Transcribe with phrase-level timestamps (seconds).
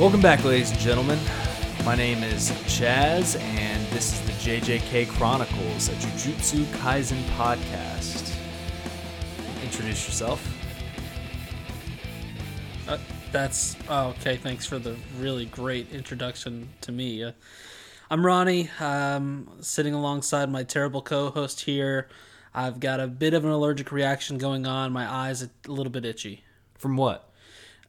[0.00, 1.18] Welcome back, ladies and gentlemen.
[1.84, 8.34] My name is Chaz, and this is the JJK Chronicles, a Jujutsu Kaisen podcast.
[9.62, 10.42] Introduce yourself.
[12.88, 12.96] Uh,
[13.30, 14.38] that's oh, okay.
[14.38, 17.22] Thanks for the really great introduction to me.
[17.22, 17.32] Uh,
[18.10, 18.70] I'm Ronnie.
[18.80, 22.08] Um, sitting alongside my terrible co-host here.
[22.54, 24.92] I've got a bit of an allergic reaction going on.
[24.92, 26.42] My eyes a little bit itchy.
[26.78, 27.30] From what?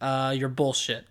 [0.01, 1.05] Uh, your bullshit.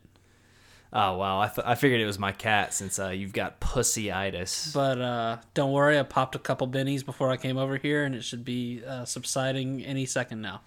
[0.92, 4.74] Oh wow, I, th- I figured it was my cat since uh, you've got pussyitis.
[4.74, 8.12] But uh, don't worry, I popped a couple bennies before I came over here, and
[8.14, 10.62] it should be uh, subsiding any second now.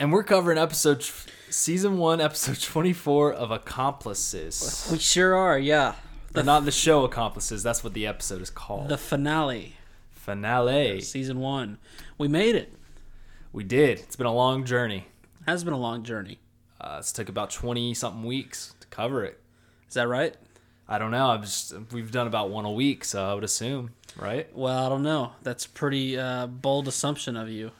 [0.00, 1.02] And we're covering episode,
[1.50, 4.88] season one, episode twenty-four of Accomplices.
[4.90, 5.94] We sure are, yeah.
[6.32, 7.62] They're not the show Accomplices.
[7.62, 8.88] That's what the episode is called.
[8.88, 9.76] The finale,
[10.10, 11.00] finale.
[11.02, 11.78] season one.
[12.18, 12.72] We made it.
[13.52, 14.00] We did.
[14.00, 15.06] It's been a long journey.
[15.46, 16.38] Has been a long journey.
[16.78, 19.38] Uh, it's took about twenty something weeks cover it.
[19.88, 20.34] Is that right?
[20.88, 21.30] I don't know.
[21.30, 24.48] I'm just we've done about one a week, so I would assume, right?
[24.56, 25.32] Well, I don't know.
[25.42, 27.72] That's a pretty uh, bold assumption of you.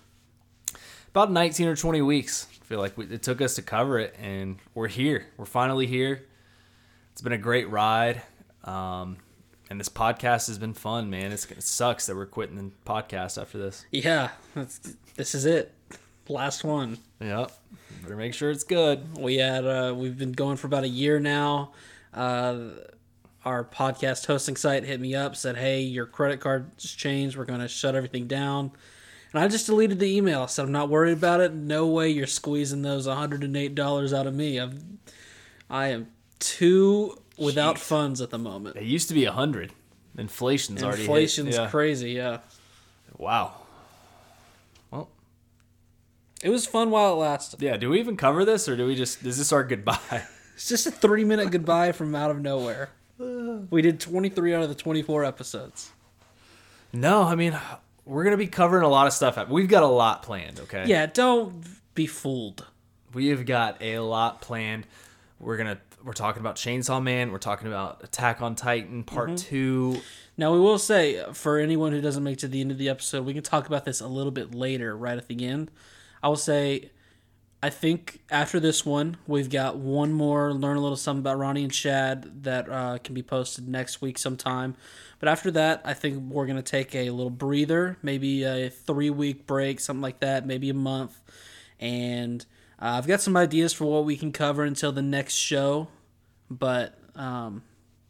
[1.11, 2.49] About 19 or 20 weeks.
[2.61, 5.27] I feel like we, it took us to cover it, and we're here.
[5.37, 6.25] We're finally here.
[7.13, 8.21] It's been a great ride,
[8.65, 9.17] um,
[9.71, 11.33] and this podcast has been fun, man.
[11.33, 13.87] It's, it sucks that we're quitting the podcast after this.
[13.91, 14.81] Yeah, that's,
[15.15, 15.73] this is it.
[16.29, 16.99] Last one.
[17.21, 17.51] Yep.
[18.03, 19.17] Better make sure it's good.
[19.19, 21.73] We had uh, we've been going for about a year now.
[22.13, 22.59] Uh,
[23.45, 27.37] our podcast hosting site hit me up, said, "Hey, your credit card's changed.
[27.37, 28.73] We're going to shut everything down."
[29.33, 30.43] And I just deleted the email.
[30.43, 31.53] I said, "I'm not worried about it.
[31.53, 34.59] No way you're squeezing those 108 dollars out of me.
[34.61, 34.83] I've,
[35.71, 37.81] I am too without Jeez.
[37.81, 38.77] funds at the moment.
[38.77, 39.73] It used to be 100.
[40.19, 41.03] Inflation's already.
[41.03, 41.69] Inflation's Yeah.
[41.69, 42.13] crazy.
[42.13, 42.39] Yeah,
[43.19, 43.53] Wow.
[46.43, 47.63] Well, it was fun while it lasted.
[47.63, 47.77] yeah.
[47.77, 49.25] Do we even cover this, or do we just?
[49.25, 49.99] Is this our goodbye?
[50.55, 52.89] It's just a three minute goodbye from out of nowhere.
[53.19, 55.91] We did 23 out of the 24 episodes.
[56.95, 57.55] no, I mean,
[58.07, 59.37] we're gonna be covering a lot of stuff.
[59.51, 60.61] We've got a lot planned.
[60.61, 60.85] Okay.
[60.87, 61.63] Yeah, don't
[61.95, 62.65] be fooled.
[63.13, 64.87] We have got a lot planned.
[65.39, 67.33] We're gonna we're talking about Chainsaw Man.
[67.33, 69.37] We're talking about Attack on Titan Part Mm-hmm.
[69.37, 70.01] Two.
[70.39, 72.89] Now, we will say, for anyone who doesn't make it to the end of the
[72.89, 75.71] episode, we can talk about this a little bit later, right at the end.
[76.27, 76.91] I will say,
[77.63, 81.63] I think after this one, we've got one more learn a little something about Ronnie
[81.63, 84.75] and Chaz that uh, can be posted next week sometime.
[85.21, 89.09] But after that, I think we're going to take a little breather, maybe a three
[89.09, 91.17] week break, something like that, maybe a month.
[91.79, 92.45] And
[92.83, 95.87] uh, I've got some ideas for what we can cover until the next show.
[96.51, 97.63] But um,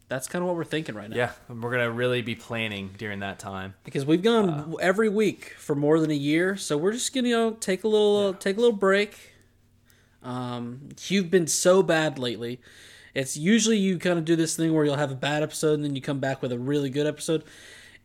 [0.09, 1.15] that's kind of what we're thinking right now.
[1.15, 3.73] Yeah, we're gonna really be planning during that time.
[3.83, 6.55] because we've gone Uh, every week for more than a year.
[6.55, 9.33] So we're just gonna you know take a little take a little break.
[10.23, 12.59] Um, you've been so bad lately.
[13.13, 15.83] It's usually you kind of do this thing where you'll have a bad episode and
[15.83, 17.43] then you come back with a really good episode.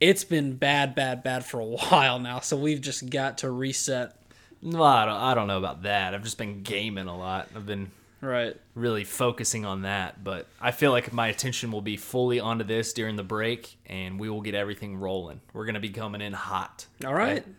[0.00, 2.40] It's been bad, bad, bad for a while now.
[2.40, 4.16] So we've just got to reset.
[4.62, 5.16] No, I don't.
[5.16, 6.14] I don't know about that.
[6.14, 7.48] I've just been gaming a lot.
[7.54, 7.90] I've been
[8.22, 8.56] Right.
[8.76, 10.22] really focusing on that.
[10.22, 14.18] But I feel like my attention will be fully onto this during the break, and
[14.20, 15.40] we will get everything rolling.
[15.52, 16.86] We're gonna be coming in hot.
[17.04, 17.38] All right.
[17.42, 17.50] Okay?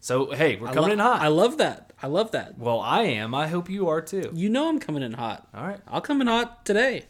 [0.00, 1.20] So hey, we're I coming lo- in hot.
[1.22, 1.92] I love that.
[2.02, 2.58] I love that.
[2.58, 3.34] well, I am.
[3.34, 4.30] I hope you are too.
[4.34, 5.46] You know I'm coming in hot.
[5.54, 5.80] All right.
[5.86, 7.04] I'll come in hot today.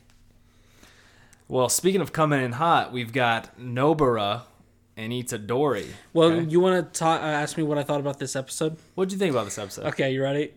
[1.48, 4.42] Well, speaking of coming in hot, we've got Nobara
[4.96, 5.86] and Itadori.
[6.12, 6.48] Well, Okay.
[6.50, 8.76] you want to ta- uh, ask me what I thought about this episode?
[8.94, 9.86] What'd you think about this episode?
[9.86, 10.52] Okay, you ready?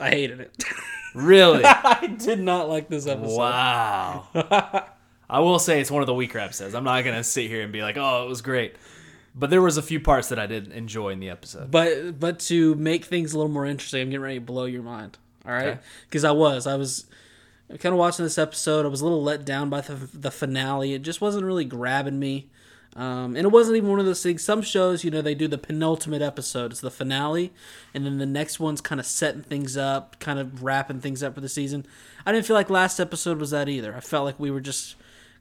[0.00, 0.64] I hated it.
[1.14, 1.64] Really?
[1.64, 3.36] I did not like this episode.
[3.38, 4.26] wow.
[5.30, 6.74] I will say it's one of the weaker episodes.
[6.74, 8.76] I'm not gonna sit here and be like, "Oh, it was great,"
[9.34, 11.70] but there was a few parts that I did enjoy in the episode.
[11.70, 14.82] But but to make things a little more interesting, I'm getting ready to blow your
[14.82, 15.16] mind.
[15.46, 15.80] All right, Okay.
[16.08, 17.06] because I was I was
[17.80, 18.84] kind of watching this episode.
[18.84, 20.92] I was a little let down by the, the finale.
[20.94, 22.48] It just wasn't really grabbing me.
[22.96, 24.44] Um, and it wasn't even one of those things.
[24.44, 27.52] Some shows, you know, they do the penultimate episode, it's the finale,
[27.92, 31.34] and then the next one's kind of setting things up, kind of wrapping things up
[31.34, 31.84] for the season.
[32.24, 33.96] I didn't feel like last episode was that either.
[33.96, 34.94] I felt like we were just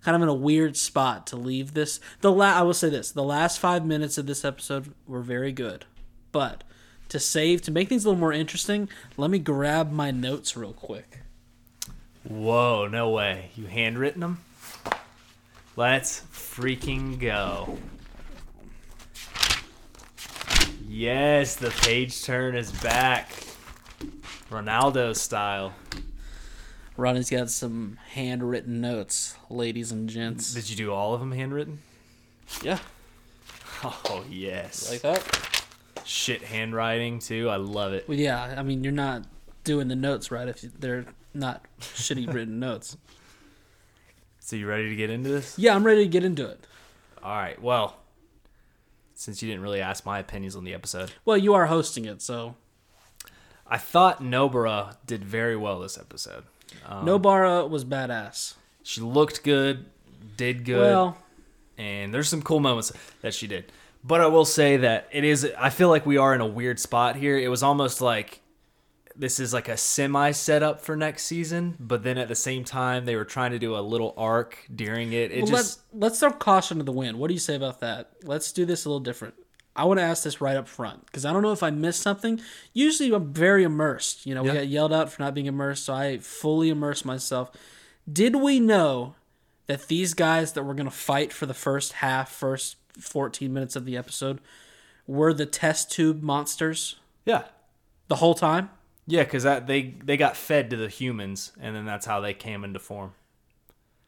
[0.04, 2.00] kind of in a weird spot to leave this.
[2.22, 5.52] The la- I will say this: the last five minutes of this episode were very
[5.52, 5.86] good,
[6.32, 6.64] but
[7.10, 10.74] to save to make things a little more interesting, let me grab my notes real
[10.74, 11.20] quick.
[12.24, 13.52] Whoa, no way!
[13.56, 14.40] You handwritten them?
[15.76, 17.78] Let's freaking go!
[20.88, 23.32] Yes, the page turn is back,
[24.52, 25.74] Ronaldo style.
[26.96, 30.54] Ronnie's got some handwritten notes, ladies and gents.
[30.54, 31.80] Did you do all of them handwritten?
[32.62, 32.78] Yeah,
[33.84, 34.92] Oh yes.
[34.92, 35.64] like that.
[36.06, 37.50] Shit handwriting too.
[37.50, 38.08] I love it.
[38.08, 39.24] Well, yeah, I mean, you're not
[39.64, 42.96] doing the notes right if they're not shitty written notes.
[44.54, 45.58] So you ready to get into this?
[45.58, 46.68] Yeah, I'm ready to get into it.
[47.24, 47.60] All right.
[47.60, 47.96] Well,
[49.16, 52.22] since you didn't really ask my opinions on the episode, Well, you are hosting it,
[52.22, 52.54] so
[53.66, 56.44] I thought Nobara did very well this episode.
[56.86, 58.54] Um, Nobara was badass.
[58.84, 59.88] She looked good,
[60.38, 61.18] did good, Well,
[61.80, 63.72] and there's some cool moments that she did.
[64.04, 65.52] But I will say that it is.
[65.58, 67.40] I feel like we are in a weird spot here.
[67.40, 68.40] It was almost like
[69.16, 73.06] this is like a semi setup for next season, but then at the same time
[73.06, 75.32] they were trying to do a little arc during it.
[75.32, 77.20] It well, just let, let's throw caution to the wind.
[77.20, 78.12] What do you say about that?
[78.24, 79.36] Let's do this a little different.
[79.76, 82.02] I want to ask this right up front because I don't know if I missed
[82.02, 82.40] something.
[82.74, 84.26] Usually, I'm very immersed.
[84.26, 84.56] You know, we Yeah.
[84.56, 87.52] got yelled out for not being immersed, so I fully immersed myself.
[88.12, 89.16] Did we know
[89.68, 93.76] that these guys that were going to fight for the first half, first 14 minutes
[93.76, 94.40] of the episode,
[95.08, 97.44] were the test tube monsters yeah,
[98.10, 98.70] the whole time?
[99.06, 102.34] Yeah, because that they they got fed to the humans, and then that's how they
[102.34, 103.14] came into form.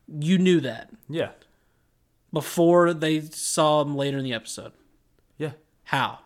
[0.08, 1.32] You knew that Yeah,
[2.32, 4.74] before they saw them later in the episode.
[5.38, 5.52] yeah.
[5.86, 6.20] How?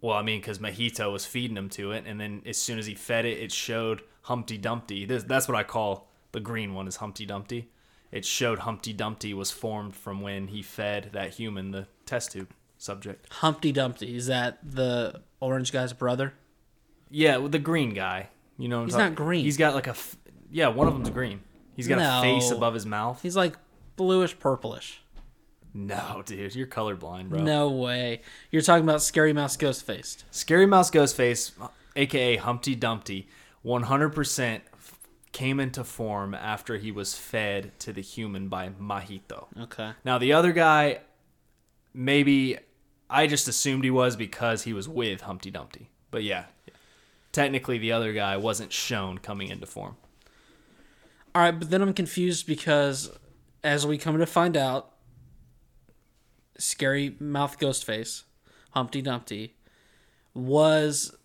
[0.00, 2.86] Well, I mean, because Mahito was feeding him to it, and then as soon as
[2.86, 5.04] he fed it, it showed Humpty Dumpty.
[5.04, 7.70] This, that's what I call the green one is Humpty Dumpty.
[8.10, 12.50] It showed Humpty Dumpty was formed from when he fed that human the test tube
[12.78, 13.32] subject.
[13.34, 14.16] Humpty Dumpty.
[14.16, 16.34] Is that the orange guy's brother?
[17.12, 18.28] Yeah, with the green guy.
[18.58, 19.44] You know, He's not green.
[19.44, 20.16] He's got like a f-
[20.50, 20.68] yeah.
[20.68, 21.40] One of them's green.
[21.76, 22.18] He's got No.
[22.18, 23.22] a face above his mouth.
[23.22, 23.56] He's like
[23.96, 25.00] bluish purplish.
[25.74, 27.40] No, dude, you're colorblind, bro.
[27.42, 28.20] No way.
[28.50, 30.24] You're talking about Scary Mouse Ghost Faced.
[30.30, 31.52] Scary Mouse Ghostface,
[31.96, 33.26] aka Humpty Dumpty,
[33.64, 34.60] 100%
[35.32, 39.46] came into form after he was fed to the human by Mahito.
[39.62, 39.92] Okay.
[40.04, 40.98] Now, the other guy,
[41.94, 42.58] maybe
[43.08, 45.90] I just assumed he was because he was with Humpty Dumpty.
[46.10, 46.44] But yeah,
[47.32, 49.96] technically, the other guy wasn't shown coming into form.
[51.34, 53.10] All right, but then I'm confused because
[53.64, 54.90] as we come to find out,
[56.58, 58.24] Scary Mouth Ghost Face,
[58.70, 59.56] Humpty Dumpty,
[60.34, 61.16] was.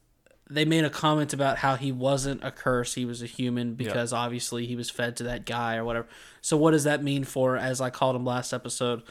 [0.49, 4.13] They made a comment about how he wasn't a curse, he was a human because
[4.13, 6.07] obviously he was fed to that guy or whatever.
[6.39, 9.03] So, what does that mean for, as I called him last episode,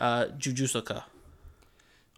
[0.00, 1.02] uh, Jujusuka?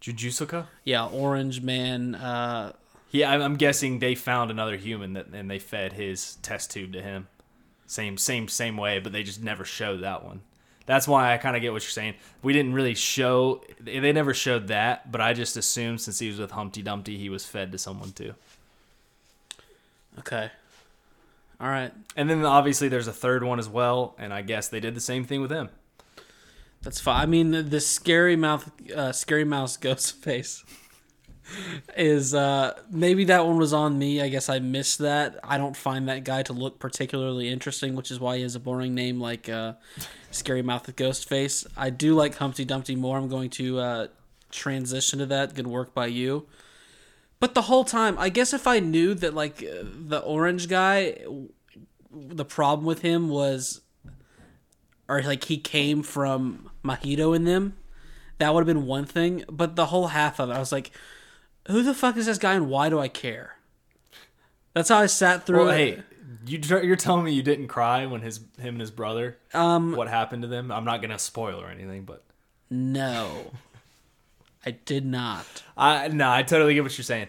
[0.01, 0.67] Jujutsuka?
[0.85, 2.15] Yeah, Orange Man.
[2.15, 2.71] Uh,
[3.11, 6.93] Yeah, I'm I'm guessing they found another human that, and they fed his test tube
[6.93, 7.27] to him.
[7.85, 10.41] Same, same, same way, but they just never showed that one.
[10.85, 12.15] That's why I kind of get what you're saying.
[12.41, 16.29] We didn't really show, they they never showed that, but I just assumed since he
[16.29, 18.33] was with Humpty Dumpty, he was fed to someone too.
[20.19, 20.51] okay.
[21.59, 21.93] All right.
[22.15, 25.01] And then obviously there's a third one as well, and I guess they did the
[25.01, 25.69] same thing with him.
[26.81, 27.21] That's fine.
[27.21, 30.63] I mean, the, the scary mouth, uh, scary mouse ghost face
[31.97, 34.21] is uh, maybe that one was on me.
[34.21, 35.39] I guess I missed that.
[35.43, 38.59] I don't find that guy to look particularly interesting, which is why he has a
[38.59, 39.73] boring name like uh,
[40.31, 41.65] Scary Mouth with Ghost Face.
[41.75, 43.17] I do like Humpty Dumpty more.
[43.17, 44.07] I'm going to uh,
[44.51, 45.53] transition to that.
[45.53, 46.47] Good work by you.
[47.39, 51.17] But the whole time, I guess if I knew that like uh, the orange guy,
[52.11, 53.81] the problem with him was
[55.11, 57.75] or like he came from Mahito in them,
[58.37, 59.43] that would have been one thing.
[59.49, 60.91] But the whole half of it, I was like,
[61.67, 63.57] who the fuck is this guy and why do I care?
[64.73, 65.77] That's how I sat through Well, it.
[65.77, 66.03] hey,
[66.45, 70.07] you you're telling me you didn't cry when his him and his brother Um, what
[70.07, 70.71] happened to them?
[70.71, 72.23] I'm not gonna spoil or anything, but
[72.69, 73.51] no,
[74.65, 75.45] I did not.
[75.75, 77.27] I no, I totally get what you're saying.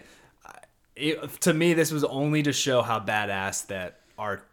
[0.95, 4.43] It, to me, this was only to show how badass that our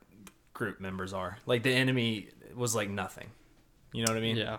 [0.54, 1.38] group members are.
[1.46, 3.28] Like the enemy was like nothing.
[3.92, 4.36] You know what I mean?
[4.36, 4.56] Yeah,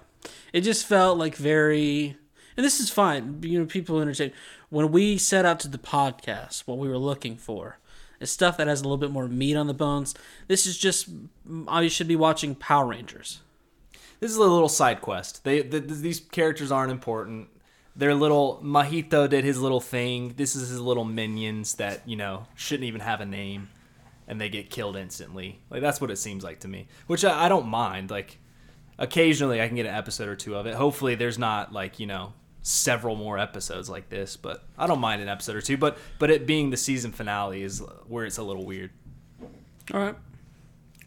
[0.54, 2.16] it just felt like very,
[2.56, 3.40] and this is fine.
[3.44, 4.32] You know, people entertain.
[4.72, 7.80] When we set out to the podcast, what we were looking for
[8.22, 10.16] is stuff that has a little bit more meat on the bones.
[10.48, 11.10] This is just,
[11.68, 13.42] I should be watching Power Rangers.
[14.22, 15.44] This is a little side quest.
[15.44, 17.50] They th- th- these characters aren't important.
[17.98, 18.62] They're little.
[18.64, 20.36] Mahito did his little thing.
[20.38, 23.68] This is his little minions that you know shouldn't even have a name,
[24.26, 25.60] and they get killed instantly.
[25.70, 26.88] Like that's what it seems like to me.
[27.08, 28.10] Which I, I don't mind.
[28.10, 28.38] Like
[28.98, 30.76] occasionally I can get an episode or two of it.
[30.76, 35.22] Hopefully there's not like you know several more episodes like this, but I don't mind
[35.22, 35.78] an episode or two.
[35.78, 38.92] But but it being the season finale is where it's a little weird.
[39.94, 40.16] All right,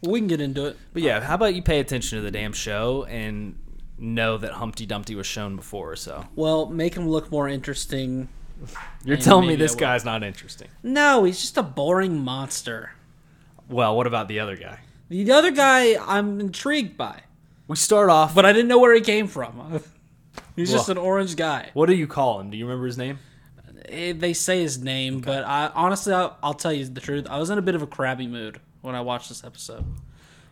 [0.01, 0.77] we can get into it.
[0.93, 3.57] But yeah, how about you pay attention to the damn show and
[3.97, 6.25] know that Humpty Dumpty was shown before so.
[6.35, 8.27] Well, make him look more interesting.
[9.03, 10.67] You're telling me this guy's not interesting.
[10.83, 12.91] No, he's just a boring monster.
[13.69, 14.79] Well, what about the other guy?
[15.09, 17.21] The other guy, I'm intrigued by,
[17.67, 18.33] We start off.
[18.35, 19.81] but I didn't know where he came from.
[20.55, 21.69] He's just an orange guy.
[21.73, 22.49] what do you call him?
[22.49, 23.19] Do you remember his name?
[23.89, 27.27] Eh, They say his name, but I honestly, I'll, I'll tell you the truth.
[27.29, 29.83] I was in a bit of a crabby mood when I watched this episode.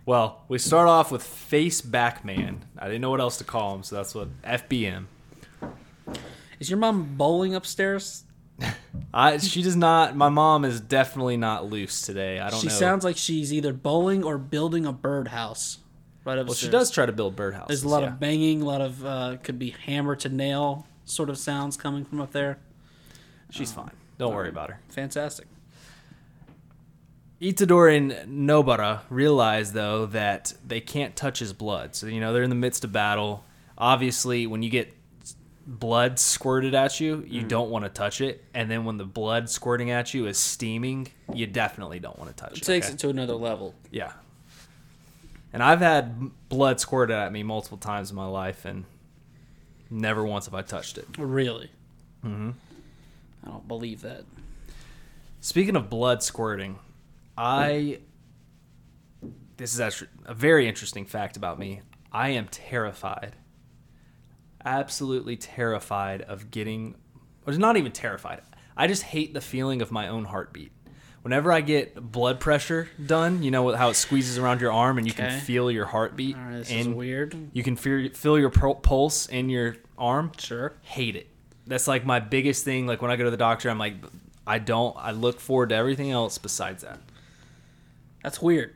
[0.05, 2.65] Well, we start off with Face Back Man.
[2.77, 5.05] I didn't know what else to call him, so that's what FBM.
[6.59, 8.23] Is your mom bowling upstairs?
[9.13, 10.15] I she does not.
[10.15, 12.39] My mom is definitely not loose today.
[12.39, 12.73] I don't She know.
[12.73, 15.79] sounds like she's either bowling or building a birdhouse.
[16.25, 16.47] Right upstairs.
[16.47, 17.67] well, she does try to build birdhouses.
[17.67, 18.09] There's a lot yeah.
[18.09, 22.05] of banging, a lot of uh, could be hammer to nail sort of sounds coming
[22.05, 22.59] from up there.
[23.49, 23.91] She's fine.
[24.17, 24.79] Don't worry about her.
[24.89, 25.47] Fantastic.
[27.41, 28.11] Itadori and
[28.49, 31.93] Nobara realize though that they can't touch his blood.
[31.95, 33.43] So you know they're in the midst of battle.
[33.77, 34.93] Obviously, when you get
[35.65, 38.43] blood squirted at you, you don't want to touch it.
[38.53, 42.35] And then when the blood squirting at you is steaming, you definitely don't want to
[42.35, 42.63] touch It it.
[42.63, 42.93] takes okay?
[42.93, 43.73] it to another level.
[43.91, 44.13] Yeah.
[45.53, 48.85] And I've had blood squirted at me multiple times in my life, and
[49.89, 51.07] never once have I touched it.
[51.17, 51.69] Really.
[52.25, 52.51] Mm-hmm.
[53.45, 54.23] I don't believe that.
[55.39, 56.79] Speaking of blood squirting,
[57.37, 57.99] I.
[59.57, 61.81] This is actually a very interesting fact about me.
[62.11, 63.35] I am terrified.
[64.65, 66.95] Absolutely terrified of getting.
[67.45, 68.41] Or not even terrified.
[68.75, 70.71] I just hate the feeling of my own heartbeat.
[71.23, 75.07] Whenever I get blood pressure done, you know how it squeezes around your arm and
[75.07, 75.29] you Okay.
[75.29, 76.35] can feel your heartbeat.
[76.35, 77.35] Right, this is weird.
[77.53, 80.33] You can feel, feel your pulse in your arm.
[80.37, 80.73] Sure.
[80.81, 81.29] Hate it.
[81.65, 82.87] That's like my biggest thing.
[82.87, 83.95] Like when I go to the doctor, I'm like,
[84.45, 84.95] I don't.
[84.99, 86.99] I look forward to everything else besides that.
[88.21, 88.75] That's weird.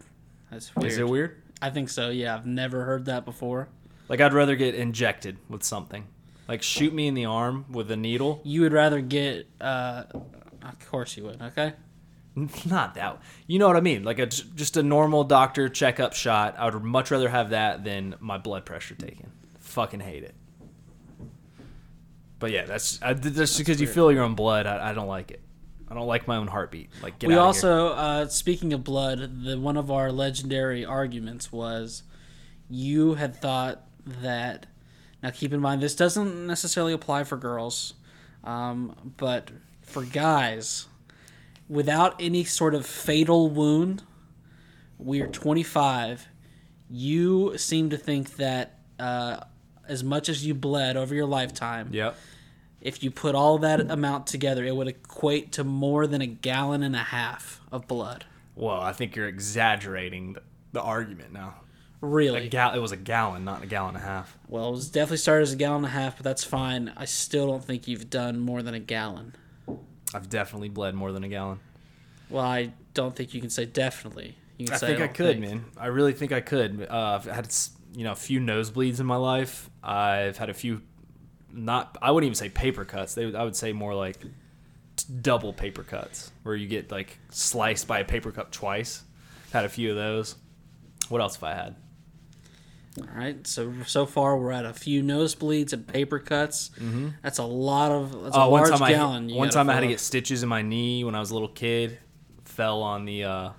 [0.50, 0.92] That's weird.
[0.94, 1.42] Is it weird?
[1.62, 2.10] I think so.
[2.10, 3.68] Yeah, I've never heard that before.
[4.08, 6.06] Like I'd rather get injected with something.
[6.48, 8.40] Like shoot me in the arm with a needle.
[8.46, 9.48] You would rather get.
[9.60, 10.04] Uh,
[10.62, 11.42] of course you would.
[11.42, 11.74] Okay.
[12.66, 13.20] Not that.
[13.48, 14.04] You know what I mean?
[14.04, 16.56] Like a just a normal doctor checkup shot.
[16.58, 19.32] I would much rather have that than my blood pressure taken.
[19.60, 20.36] Fucking hate it.
[22.40, 24.68] But yeah, that's I, that's because you feel your own blood.
[24.68, 25.42] I, I don't like it.
[25.90, 26.90] I don't like my own heartbeat.
[27.02, 32.04] Like get we also, uh, speaking of blood, the one of our legendary arguments was
[32.70, 34.68] you had thought that.
[35.24, 37.96] Now, keep in mind, this doesn't necessarily apply for girls,
[38.44, 39.50] um, but
[39.82, 40.86] for guys,
[41.70, 44.04] without any sort of fatal wound,
[44.98, 46.28] we are 25.
[46.90, 49.42] You seem to think that uh,
[49.88, 52.16] as much as you bled over your lifetime, Yep.
[52.82, 56.84] if you put all that amount together, it would equate to more than a gallon
[56.84, 58.26] and a half of blood.
[58.56, 61.56] Well, I think you're exaggerating the, the argument now.
[62.02, 62.48] A Really?
[62.48, 64.38] gal- it was a gallon, not a gallon and a half.
[64.48, 66.94] Well, it was definitely started as a gallon and a half, but that's fine.
[66.96, 69.34] I still don't think you've done more than a gallon.
[70.14, 71.60] I've definitely bled more than a gallon.
[72.30, 74.38] Well, I don't think you can say definitely.
[74.58, 75.46] You can I say think I don't could, think.
[75.52, 75.66] man.
[75.78, 76.88] I really think I could.
[76.90, 77.54] Uh, I've had
[77.96, 79.70] you know a few nosebleeds in my life.
[79.84, 80.82] I've had a few,
[81.52, 83.14] not I wouldn't even say paper cuts.
[83.16, 84.30] They, I would say more like t-
[85.22, 89.04] double paper cuts, where you get like sliced by a paper cup twice.
[89.54, 90.36] Had a few of those.
[91.10, 91.76] What else have I had?
[93.00, 93.46] All right.
[93.48, 96.72] So so far we're at a few nosebleeds and paper cuts.
[96.80, 97.10] Mm-hmm.
[97.22, 98.24] That's a lot of.
[98.24, 99.34] That's a Oh, one time I gallon.
[99.34, 101.50] one time I had to get stitches in my knee when I was a little
[101.50, 102.00] kid.
[102.46, 103.50] Fell on the uh,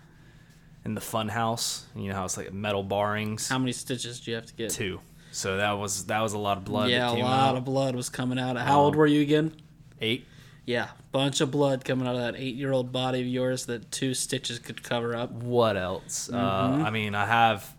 [0.85, 1.85] in the fun house.
[1.95, 3.49] You know how it's like metal barrings.
[3.49, 4.71] How many stitches do you have to get?
[4.71, 5.01] Two.
[5.31, 6.91] So that was that was a lot of blood.
[6.91, 7.57] yeah, that a lot out.
[7.57, 8.57] of blood was coming out.
[8.57, 9.53] How old Um, were you again?
[10.01, 10.27] eight.
[10.65, 14.59] Yeah, bunch of blood coming out of that eight-year-old body of yours that two stitches
[14.59, 15.31] could cover up.
[15.31, 16.29] What else?
[16.31, 16.37] Mm-hmm.
[16.83, 17.75] Uh, I mean, I have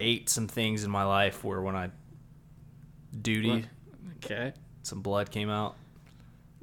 [0.00, 1.90] ate some things in my life where when I
[3.20, 3.64] duty,
[4.24, 4.52] Okay.
[4.82, 5.76] some blood came out.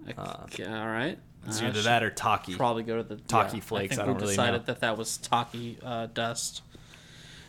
[0.08, 0.66] okay.
[0.66, 1.18] All right.
[1.48, 2.56] It's Uh, either that or taki.
[2.56, 4.66] Probably go to the Taki yeah, flakes, I, think I don't we really decided know.
[4.66, 6.62] that that was Taki uh, dust.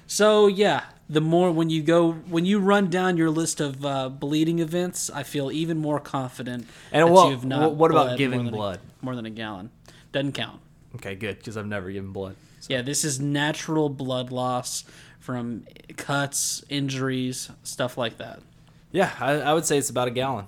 [0.07, 4.09] So yeah, the more when you go when you run down your list of uh,
[4.09, 7.75] bleeding events, I feel even more confident And that what- you've not.
[7.75, 8.81] what about giving more than a- blood?
[9.03, 9.71] more than a gallon?
[10.13, 10.61] Doesn't count.
[10.97, 12.37] Okay, good because I've never given blood.
[12.69, 14.85] Yeah, this is natural blood loss
[15.27, 15.65] from
[15.97, 18.39] cuts, injuries, stuff like that.
[18.93, 20.47] Yeah, I, I would say it's about a gallon.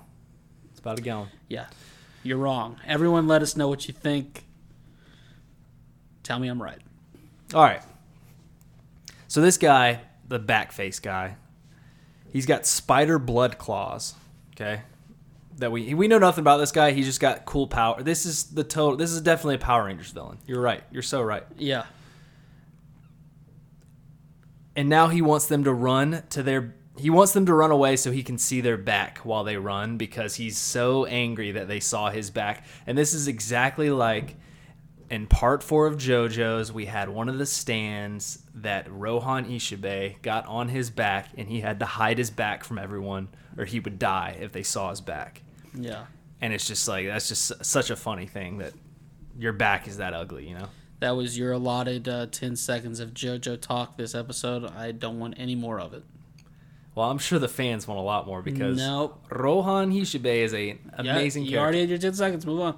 [0.71, 1.27] It's about a gallon.
[1.49, 1.65] Yeah,
[2.23, 2.77] you're wrong.
[2.87, 4.45] Everyone, let us know what you think.
[6.23, 6.79] Tell me I'm right.
[7.53, 7.81] All right.
[9.27, 11.35] So this guy, the back face guy,
[12.31, 14.13] he's got spider blood claws.
[14.55, 14.81] Okay.
[15.57, 16.91] That we we know nothing about this guy.
[16.91, 18.01] He's just got cool power.
[18.01, 18.95] This is the total.
[18.95, 20.37] This is definitely a Power Rangers villain.
[20.47, 20.81] You're right.
[20.89, 21.43] You're so right.
[21.57, 21.83] Yeah,
[24.79, 26.73] And now he wants them to run to their.
[26.97, 29.97] He wants them to run away so he can see their back while they run
[29.97, 32.65] because he's so angry that they saw his back.
[32.87, 34.37] And this is exactly like
[35.09, 40.45] in part four of JoJo's, we had one of the stands that Rohan Kishibe got
[40.45, 43.99] on his back, and he had to hide his back from everyone, or he would
[43.99, 45.41] die if they saw his back.
[45.73, 46.05] yeah.
[46.39, 48.71] And it's just like that's just such a funny thing that
[49.37, 50.69] your back is that ugly, you know?
[50.99, 54.65] That was your allotted uh, 10 seconds of JoJo talk this episode.
[54.75, 56.03] I don't want any more of it.
[56.95, 59.23] Well, I'm sure the fans want a lot more because Nope.
[59.31, 61.63] Rohan Kishibe is a amazing you character.
[61.63, 62.45] already had your 10 seconds.
[62.45, 62.77] Move on.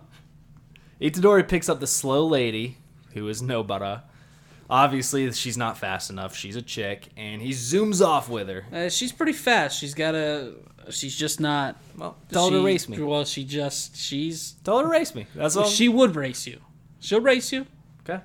[1.02, 2.78] Itadori picks up the slow lady,
[3.14, 4.04] who is Nobara.
[4.70, 6.36] Obviously, she's not fast enough.
[6.36, 8.66] She's a chick, and he zooms off with her.
[8.72, 9.80] Uh, she's pretty fast.
[9.80, 10.54] She's got a.
[10.92, 11.78] She's just not.
[11.98, 13.02] Well, tell her to she- race me.
[13.02, 13.98] Well, she just.
[13.98, 14.54] She's.
[14.64, 15.26] Tell her to race me.
[15.36, 15.66] That's all.
[15.66, 16.60] She would race you.
[17.00, 17.66] She'll race you.
[18.10, 18.22] Okay.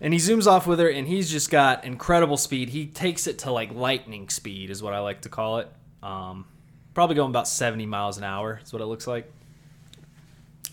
[0.00, 2.70] And he zooms off with her, and he's just got incredible speed.
[2.70, 5.68] He takes it to like lightning speed, is what I like to call it.
[6.02, 6.44] Um,
[6.92, 9.30] probably going about 70 miles an hour, is what it looks like.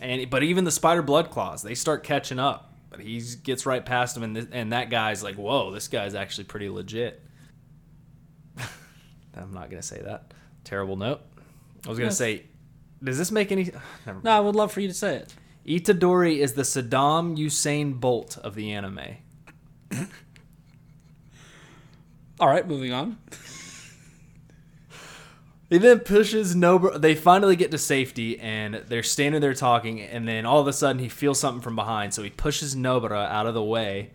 [0.02, 2.74] And but even the spider blood claws, they start catching up.
[2.90, 6.16] But he gets right past him, and th- and that guy's like, "Whoa, this guy's
[6.16, 7.22] actually pretty legit."
[9.38, 10.34] I'm not gonna say that.
[10.64, 11.22] Terrible note.
[11.86, 12.18] I was gonna Yes.
[12.18, 12.44] say,
[13.04, 13.66] does this make any?
[14.08, 15.34] Never No, I would love for you to say it.
[15.68, 19.18] Itadori is the Saddam Usain Bolt of the anime.
[22.40, 23.18] All right, moving on.
[25.70, 27.00] He then pushes Nobara.
[27.00, 30.02] They finally get to safety, and they're standing there talking.
[30.02, 33.30] And then all of a sudden, he feels something from behind, so he pushes Nobara
[33.30, 34.10] out of the way,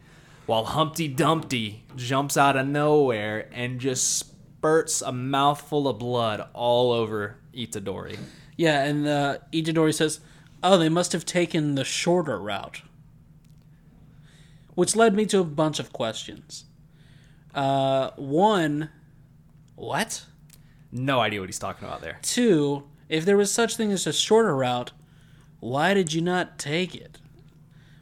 [0.47, 6.91] while Humpty Dumpty jumps out of nowhere and just spurts a mouthful of blood all
[6.91, 8.19] over Itadori.
[8.57, 10.19] Yeah, and uh, Itadori says,
[10.65, 12.83] "Oh, they must have taken the shorter route,"
[14.75, 16.65] which led me to a bunch of questions.
[17.55, 18.91] Uh, one,
[19.77, 20.25] what?
[20.91, 22.19] No idea what he's talking about there.
[22.23, 24.91] Two, if there was such thing as a shorter route,
[25.61, 27.19] why did you not take it?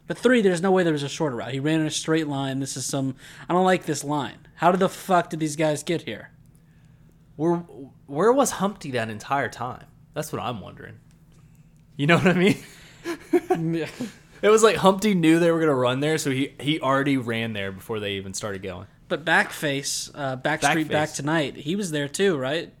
[0.07, 1.53] But three, there's no way there was a shorter route.
[1.53, 2.59] He ran in a straight line.
[2.59, 3.15] This is some.
[3.47, 4.47] I don't like this line.
[4.55, 6.31] How did the fuck did these guys get here?
[7.35, 7.57] Where
[8.05, 9.85] where was Humpty that entire time?
[10.13, 10.99] That's what I'm wondering.
[11.95, 12.57] You know what I mean?
[13.73, 13.87] yeah.
[14.41, 17.53] It was like Humpty knew they were gonna run there, so he he already ran
[17.53, 18.87] there before they even started going.
[19.07, 22.73] But Backface, uh, Backstreet Back Tonight, he was there too, right?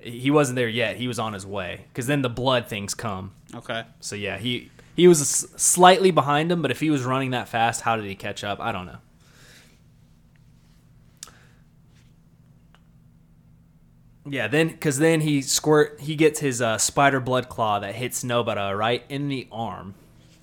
[0.00, 0.96] He wasn't there yet.
[0.96, 3.32] He was on his way because then the blood things come.
[3.54, 3.84] Okay.
[4.00, 5.20] So yeah, he he was
[5.56, 8.60] slightly behind him, but if he was running that fast, how did he catch up?
[8.60, 8.98] I don't know.
[14.26, 18.22] Yeah, then because then he squirt he gets his uh, spider blood claw that hits
[18.22, 19.94] Nobara right in the arm,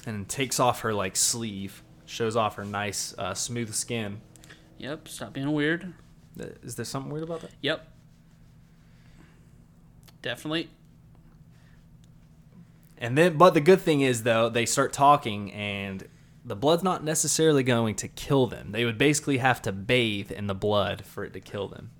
[0.05, 4.21] and takes off her like sleeve, shows off her nice uh, smooth skin.
[4.79, 5.07] Yep.
[5.07, 5.93] Stop being weird.
[6.37, 7.51] Is there something weird about that?
[7.61, 7.87] Yep.
[10.21, 10.69] Definitely.
[12.97, 16.07] And then, but the good thing is though, they start talking, and
[16.43, 18.71] the blood's not necessarily going to kill them.
[18.71, 21.91] They would basically have to bathe in the blood for it to kill them.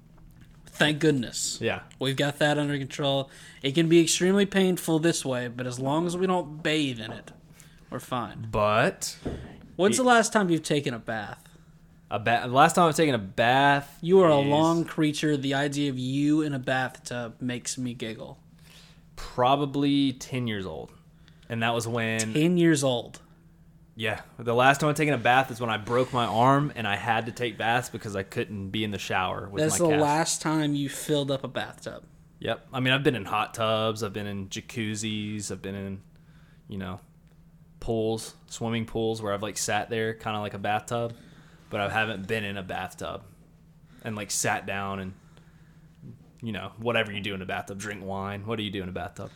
[0.78, 1.58] Thank goodness.
[1.62, 1.82] Yeah.
[2.00, 3.30] We've got that under control.
[3.62, 7.12] It can be extremely painful this way, but as long as we don't bathe in
[7.12, 7.32] it,
[7.90, 8.48] we're fine.
[8.52, 9.18] But
[9.76, 11.44] When's the last time you've taken a bath?
[12.10, 15.36] a ba- the last time I've taken a bath, You are a long creature.
[15.36, 18.38] The idea of you in a bathtub makes me giggle.
[19.18, 20.92] probably ten years old,
[21.50, 23.20] and that was when 10 years old.
[24.00, 26.88] Yeah, the last time I taken a bath is when I broke my arm and
[26.88, 29.90] I had to take baths because I couldn't be in the shower with That's my
[29.90, 32.04] the last time you filled up a bathtub.
[32.38, 32.68] Yep.
[32.72, 36.02] I mean, I've been in hot tubs, I've been in jacuzzis, I've been in,
[36.68, 37.00] you know,
[37.80, 41.16] pools, swimming pools where I've like sat there kind of like a bathtub,
[41.72, 43.24] but I haven't been in a bathtub
[44.04, 45.14] and like sat down and,
[46.44, 48.46] you know, whatever you do in a bathtub, drink wine.
[48.46, 49.32] What do you do in a bathtub?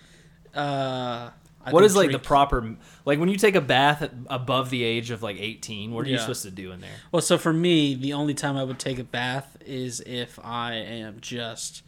[0.53, 1.31] Uh,
[1.65, 5.11] I What is like the proper, like when you take a bath above the age
[5.11, 6.89] of like 18, what are you supposed to do in there?
[7.11, 10.73] Well, so for me, the only time I would take a bath is if I
[10.73, 11.83] am just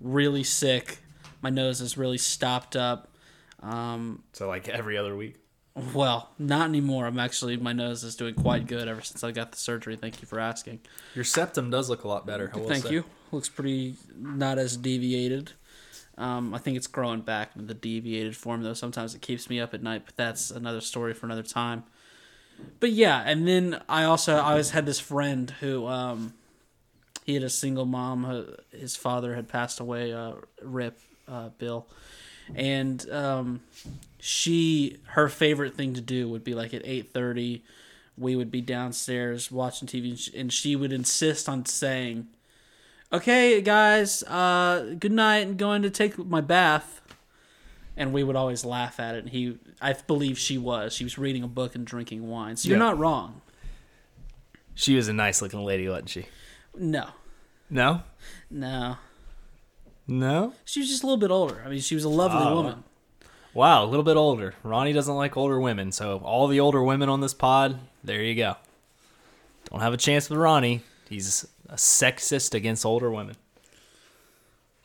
[0.00, 0.98] really sick.
[1.42, 3.14] My nose is really stopped up.
[3.62, 5.36] Um, So like every other week.
[5.94, 7.06] well, not anymore.
[7.06, 9.96] I'm actually my nose is doing quite good ever since I got the surgery.
[9.96, 10.80] Thank you for asking.
[11.14, 12.50] Your septum does look a lot better.
[12.54, 12.92] Thank say.
[12.92, 13.04] you.
[13.32, 15.52] Looks pretty not as deviated.
[16.16, 18.74] Um, I think it's growing back into the deviated form though.
[18.74, 21.84] Sometimes it keeps me up at night, but that's another story for another time.
[22.80, 26.34] But yeah, and then I also I always had this friend who um,
[27.24, 28.46] he had a single mom.
[28.70, 30.12] His father had passed away.
[30.12, 31.86] Uh, rip, uh, Bill,
[32.54, 33.60] and um,
[34.20, 37.64] she her favorite thing to do would be like at eight thirty.
[38.16, 42.28] We would be downstairs watching TV, and she would insist on saying,
[43.16, 47.00] "Okay, guys, uh, good night, and going to take my bath."
[47.96, 49.18] And we would always laugh at it.
[49.24, 50.92] And he, I believe she was.
[50.92, 52.56] She was reading a book and drinking wine.
[52.56, 52.84] So you're Yeah.
[52.86, 53.40] not wrong.
[54.74, 56.26] She was a nice looking lady, wasn't she?
[56.76, 57.10] No,
[57.70, 58.02] No?
[58.50, 58.96] no.
[60.08, 60.52] No?
[60.64, 61.62] She was just a little bit older.
[61.64, 62.82] I mean, she was a lovely woman.
[63.54, 64.54] Wow, a little bit older.
[64.64, 68.34] Ronnie doesn't like older women, so all the older women on this pod, there you
[68.34, 68.56] go.
[69.70, 70.82] Don't have a chance with Ronnie.
[71.08, 73.36] He's a sexist against older women.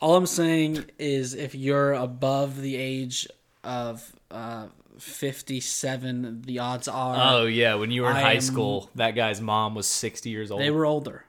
[0.01, 3.27] All I'm saying is if you're above the age
[3.63, 8.41] of uh, 57, the odds are Oh yeah, when you were in I high am-
[8.41, 10.61] school, that guy's mom was 60 years old.
[10.61, 11.25] they were older.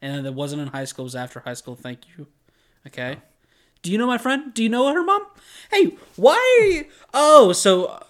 [0.00, 1.74] And it wasn't in high school, it was after high school.
[1.76, 2.26] Thank you.
[2.86, 3.18] Okay.
[3.82, 4.52] Do you know my friend?
[4.54, 5.24] Do you know her mom?
[5.70, 6.84] Hey, why are you.
[7.14, 8.00] Oh, so uh,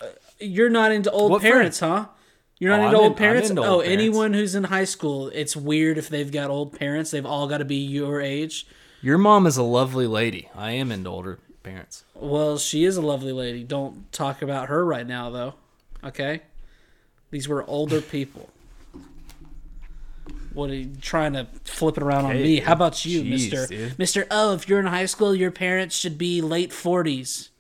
[0.41, 2.07] you're not into old What parents, huh?
[2.61, 3.51] You're not Oh, into I'm old in- parents?
[3.51, 4.03] into oh, old parents.
[4.03, 7.11] anyone who's in high school, it's weird if they've got old parents.
[7.11, 8.67] They've all got to be your age.
[9.01, 10.49] Your mom is a lovely lady.
[10.57, 12.05] I am into older parents.
[12.15, 13.63] Well, she is a lovely lady.
[13.63, 15.55] Don't talk about her right now, though.
[16.03, 16.41] Okay?
[17.31, 18.49] These were older people.
[20.53, 22.59] What are you trying to flip it around on me?
[22.59, 23.69] How about you, Mister?
[23.97, 27.51] Mister, oh, if you're in high school, your parents should be late forties,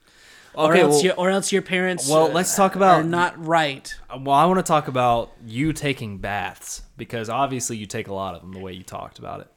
[0.54, 2.08] or Okay, else well- your or else your parents.
[2.08, 3.94] Well, uh, let's talk about- are not right.
[4.11, 8.34] Well, I want to talk about you taking baths because obviously you take a lot
[8.34, 9.48] of them the way you talked about it.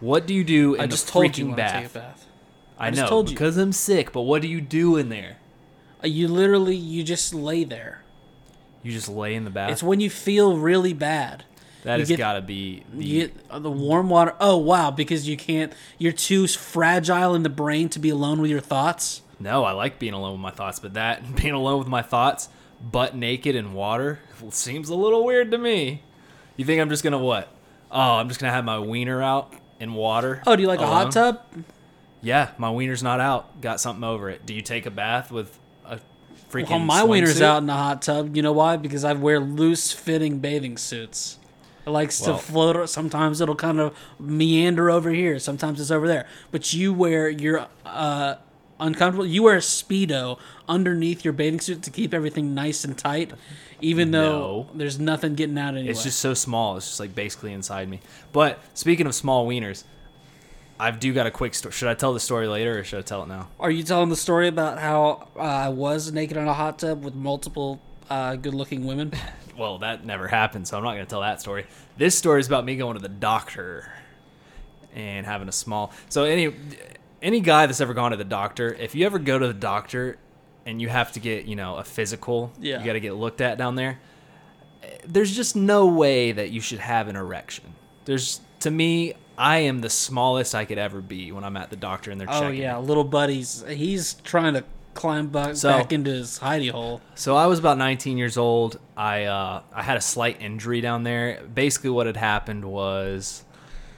[0.00, 1.74] What do you do in I the just told freaking you bath?
[1.74, 2.26] I take a bath.
[2.78, 3.34] I, just know told you.
[3.34, 5.38] because I'm sick, but what do you do in there?
[6.02, 8.04] Uh, You literally you just lay there.
[8.84, 9.70] You just lay in the bath.
[9.72, 11.44] It's when you feel really bad.
[11.82, 14.34] that you has got to be the, You get uh, the warm water.
[14.40, 14.90] Oh wow!
[14.92, 15.72] Because you can't.
[15.98, 19.22] You're too fragile in the brain to be alone with your thoughts.
[19.40, 22.48] No, I like being alone with my thoughts, but that being alone with my thoughts,
[22.80, 24.20] butt naked in water,
[24.50, 26.02] seems a little weird to me.
[26.56, 27.48] You think I'm just gonna what?
[27.90, 30.42] Oh, I'm just gonna have my wiener out in water.
[30.46, 31.40] Oh, do you like a hot tub?
[32.20, 33.60] Yeah, my wiener's not out.
[33.60, 34.44] Got something over it.
[34.44, 36.00] Do you take a bath with a
[36.50, 36.70] freaking?
[36.70, 38.36] Well, my wiener's out in the hot tub.
[38.36, 38.76] You know why?
[38.76, 41.38] Because I wear loose fitting bathing suits.
[41.86, 42.90] It likes to float.
[42.90, 45.38] Sometimes it'll kind of meander over here.
[45.38, 46.26] Sometimes it's over there.
[46.50, 48.34] But you wear your uh,
[48.80, 49.26] uncomfortable.
[49.26, 50.38] You wear a speedo
[50.68, 53.32] underneath your bathing suit to keep everything nice and tight,
[53.80, 54.70] even though No.
[54.74, 55.90] there's nothing getting out anyway.
[55.90, 56.76] It's just so small.
[56.76, 58.00] It's just like basically inside me.
[58.32, 59.84] But speaking of small wieners,
[60.80, 61.72] I do got a quick story.
[61.72, 63.48] Should I tell the story later or should I tell it now?
[63.58, 67.04] Are you telling the story about how uh, I was naked in a hot tub
[67.04, 69.12] with multiple uh, good-looking women?
[69.58, 71.66] Well, that never happened, so I'm not going to tell that story.
[71.96, 73.90] This story is about me going to the doctor
[74.94, 75.92] and having a small.
[76.08, 76.54] So any
[77.22, 80.18] any guy that's ever gone to the doctor, if you ever go to the doctor
[80.66, 82.78] and you have to get, you know, a physical, Yeah.
[82.80, 83.98] you got to get looked at down there.
[84.82, 87.74] eh, There's just no way that you should have an erection.
[88.04, 91.76] There's to me, I am the smallest I could ever be when I'm at the
[91.76, 92.60] doctor and they're Oh checking.
[92.60, 93.64] Oh yeah, little buddies.
[93.68, 97.00] He's trying to climb back, So- back into his hidey hole.
[97.14, 98.80] So I was about 19 years old.
[98.96, 101.40] I uh, I had a slight injury down there.
[101.54, 103.44] Basically, what had happened was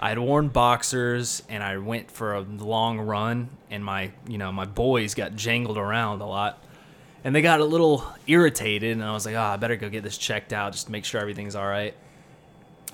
[0.00, 4.50] I had worn boxers and I went for a long run, and my you know
[4.50, 6.64] my boys got jangled around a lot,
[7.22, 10.02] and they got a little irritated, and I was like, oh, I better go get
[10.02, 11.94] this checked out just to make sure everything's all right.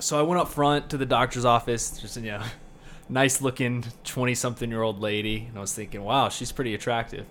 [0.01, 2.43] So I went up front to the doctor's office, just you know,
[3.09, 7.25] nice looking 20 something year old lady, and I was thinking, wow, she's pretty attractive.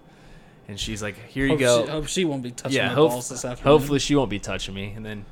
[0.67, 2.93] And she's like, "Here you Hope go." She, hope she won't be touching yeah, my
[2.93, 3.71] hope- balls this afternoon.
[3.77, 4.93] hopefully she won't be touching me.
[4.95, 5.25] And then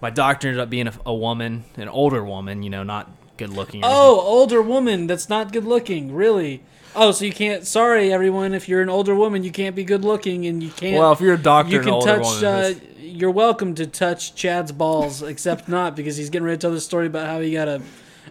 [0.00, 3.50] my doctor ended up being a, a woman, an older woman, you know, not good
[3.50, 3.82] looking.
[3.84, 6.12] Oh, older woman that's not good looking.
[6.14, 6.62] Really?
[6.94, 7.66] Oh, so you can't.
[7.66, 8.54] Sorry, everyone.
[8.54, 10.96] If you're an older woman, you can't be good looking, and you can't.
[10.96, 12.22] Well, if you're a doctor you can touch.
[12.22, 16.60] woman, Uh, you're welcome to touch Chaz's balls, except not because he's getting ready to
[16.60, 17.82] tell the story about how he got a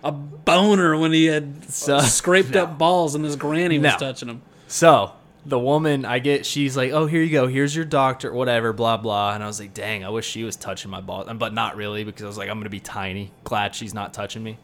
[0.04, 2.64] a boner when he had So- scraped no.
[2.64, 3.98] up balls and his granny was No.
[3.98, 4.42] touching him.
[4.68, 5.12] so
[5.46, 7.48] the woman I get, she's like, "Oh, here you go.
[7.48, 10.56] Here's your doctor, whatever, blah blah." And I was like, "Dang, I wish she was
[10.56, 13.32] touching my balls," but not really because I was like, "I'm gonna be tiny.
[13.44, 14.58] Glad she's not touching me."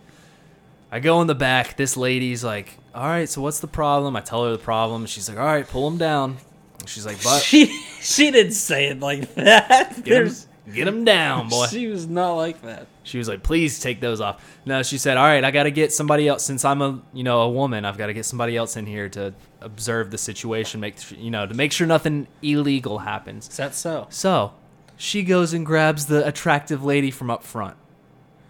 [0.92, 1.78] I go in the back.
[1.78, 5.06] This lady's like, "All right, so what's the problem?" I tell her the problem.
[5.06, 6.38] She's like, "All right, pull him down."
[6.86, 7.68] She's like, "But She
[8.02, 9.96] she didn't say it like that.
[9.96, 12.88] get him, There's get him down, boy." she was not like that.
[13.04, 15.72] She was like, "Please take those off." No, she said, "All right, I got to
[15.72, 17.86] get somebody else since I'm a, you know, a woman.
[17.86, 21.46] I've got to get somebody else in here to observe the situation, make, you know,
[21.46, 24.08] to make sure nothing illegal happens." Is that so?
[24.10, 24.54] So,
[24.98, 27.78] she goes and grabs the attractive lady from up front.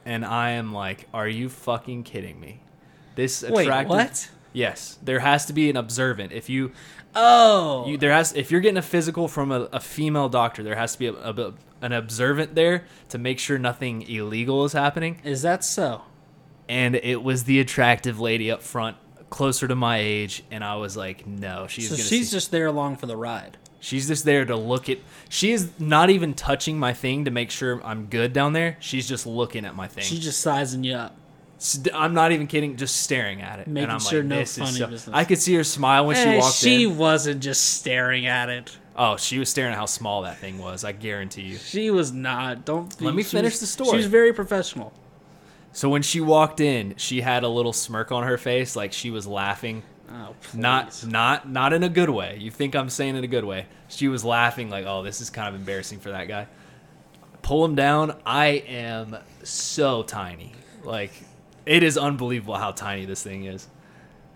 [0.05, 2.61] And I am like, "Are you fucking kidding me?"
[3.15, 3.67] This attractive.
[3.67, 4.29] Wait, what?
[4.53, 6.31] Yes, there has to be an observant.
[6.31, 6.71] If you
[7.15, 10.75] Oh, you, there has if you're getting a physical from a, a female doctor, there
[10.75, 15.19] has to be a, a- an observant there to make sure nothing illegal is happening.
[15.23, 16.01] is that so?
[16.69, 18.95] And it was the attractive lady up front,
[19.29, 22.51] closer to my age, and I was like, no, she's So gonna she's see- just
[22.51, 23.57] there along for the ride.
[23.81, 24.99] She's just there to look at.
[25.27, 28.77] She is not even touching my thing to make sure I'm good down there.
[28.79, 30.05] She's just looking at my thing.
[30.05, 31.17] She's just sizing you up.
[31.57, 33.67] St- I'm not even kidding, just staring at it.
[33.67, 34.87] Making and I'm sure like, no this is funny so...
[34.87, 35.15] business.
[35.15, 36.79] I could see her smile when she eh, walked she in.
[36.79, 38.77] She wasn't just staring at it.
[38.95, 40.83] Oh, she was staring at how small that thing was.
[40.83, 41.57] I guarantee you.
[41.57, 42.65] She was not.
[42.65, 43.91] Don't Let me finish was- the story.
[43.91, 44.93] She was very professional.
[45.73, 49.09] So when she walked in, she had a little smirk on her face, like she
[49.09, 49.83] was laughing.
[50.13, 52.37] Oh, Not, not, not in a good way.
[52.39, 53.67] You think I'm saying it in a good way?
[53.87, 56.47] She was laughing, like, "Oh, this is kind of embarrassing for that guy."
[57.41, 58.17] Pull him down.
[58.25, 60.53] I am so tiny.
[60.83, 61.11] Like,
[61.65, 63.67] it is unbelievable how tiny this thing is.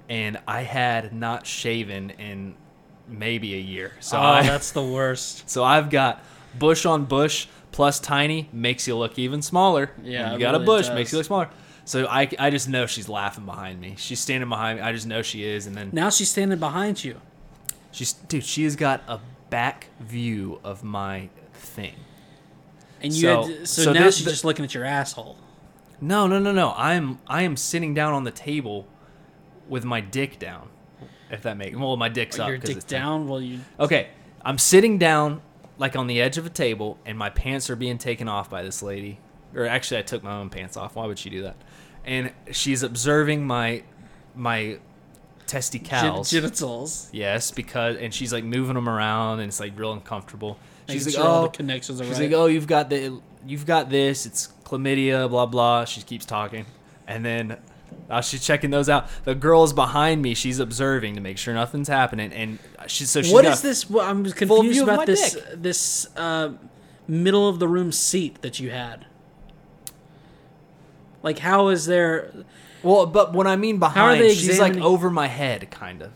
[0.10, 2.56] And I had not shaven in
[3.08, 3.94] maybe a year.
[4.00, 5.50] So oh, I, that's the worst.
[5.50, 6.24] so I've got
[6.58, 9.92] bush on bush plus tiny makes you look even smaller.
[10.02, 10.96] Yeah, you got a bush does.
[10.96, 11.50] makes you look smaller.
[11.86, 13.94] So I, I just know she's laughing behind me.
[13.98, 14.84] She's standing behind me.
[14.86, 15.68] I just know she is.
[15.68, 17.22] And then Now she's standing behind you.
[17.92, 18.44] she's dude.
[18.44, 19.20] She has got a
[19.52, 21.94] back view of my thing.
[23.02, 25.38] And you So- had, so, so now this- she's the- just looking at your asshole.
[26.02, 26.74] No, no, no, no.
[26.76, 28.88] I'm I am sitting down on the table
[29.70, 30.70] with my dick down.
[31.32, 32.48] If that makes well, my dick's up.
[32.50, 34.10] your dick down while you Okay,
[34.44, 35.42] I'm sitting down
[35.78, 38.64] like on the edge of a table, and my pants are being taken off by
[38.64, 39.20] this lady.
[39.54, 40.96] Or actually, I took my own pants off.
[40.96, 41.56] Why would she do that?
[42.06, 43.84] And she's observing my
[44.36, 44.78] my
[45.48, 47.10] testy gen- genitals.
[47.12, 50.58] yes, because and she's like moving them around, and it's like real uncomfortable.
[50.90, 52.30] She's like, sure all oh, the connections are she's right.
[52.30, 54.26] like, oh, you've got the you've got this.
[54.26, 55.86] It's chlamydia, blah blah.
[55.86, 56.66] She keeps talking,
[57.08, 57.58] and then.
[58.10, 59.10] Uh, she's checking those out.
[59.24, 60.36] The girl's behind me.
[60.36, 63.90] She's observing to make sure nothing's happening, and she so she's what is this?
[63.90, 65.44] Well, I'm confused about this dick.
[65.56, 66.54] this uh,
[67.08, 69.06] middle of the room seat that you had.
[71.26, 72.32] Like, how is there?
[72.84, 76.12] Well, but when I mean behind, they she's like examining- over my head, kind of.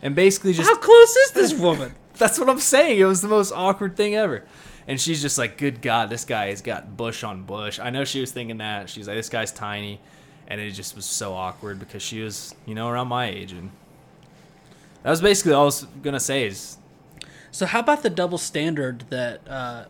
[0.00, 1.92] And basically just How close is this woman?
[2.14, 3.00] that's what I'm saying.
[3.00, 4.44] It was the most awkward thing ever.
[4.86, 8.04] And she's just like, "Good God, this guy has got bush on bush." I know
[8.04, 8.88] she was thinking that.
[8.88, 10.00] She's like, "This guy's tiny,"
[10.46, 13.70] and it just was so awkward because she was, you know, around my age, and
[15.02, 16.46] that was basically all I was gonna say.
[16.46, 16.78] Is
[17.50, 19.86] So how about the double standard that uh,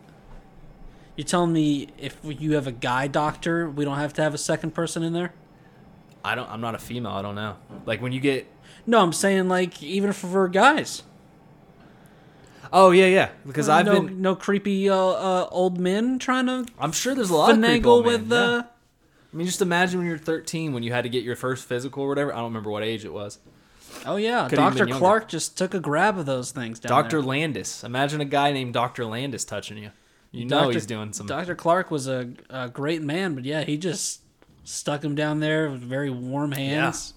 [1.19, 4.37] you're telling me if you have a guy doctor, we don't have to have a
[4.37, 5.33] second person in there?
[6.23, 6.49] I don't.
[6.49, 7.11] I'm not a female.
[7.11, 7.57] I don't know.
[7.85, 8.47] Like when you get.
[8.87, 11.03] No, I'm saying like even for guys.
[12.71, 13.29] Oh yeah, yeah.
[13.45, 14.21] Because I've no, been.
[14.21, 17.83] no creepy uh, uh, old men trying to I'm sure there's a lot of creep
[17.83, 18.55] finagle old with men, yeah.
[18.59, 18.63] uh,
[19.33, 22.03] I mean, just imagine when you're 13 when you had to get your first physical
[22.03, 22.31] or whatever.
[22.31, 23.39] I don't remember what age it was.
[24.05, 24.87] Oh yeah, Doctor.
[24.87, 26.79] Clark just took a grab of those things.
[26.79, 27.17] Dr.
[27.17, 27.21] there.
[27.27, 27.83] Landis.
[27.83, 29.05] Imagine a guy named Dr.
[29.05, 29.91] Landis touching you.
[30.31, 30.73] You know Dr.
[30.73, 31.25] he's doing some.
[31.27, 31.55] Dr.
[31.55, 34.21] Clark was a, a great man, but yeah, he just
[34.63, 37.13] stuck him down there with very warm hands.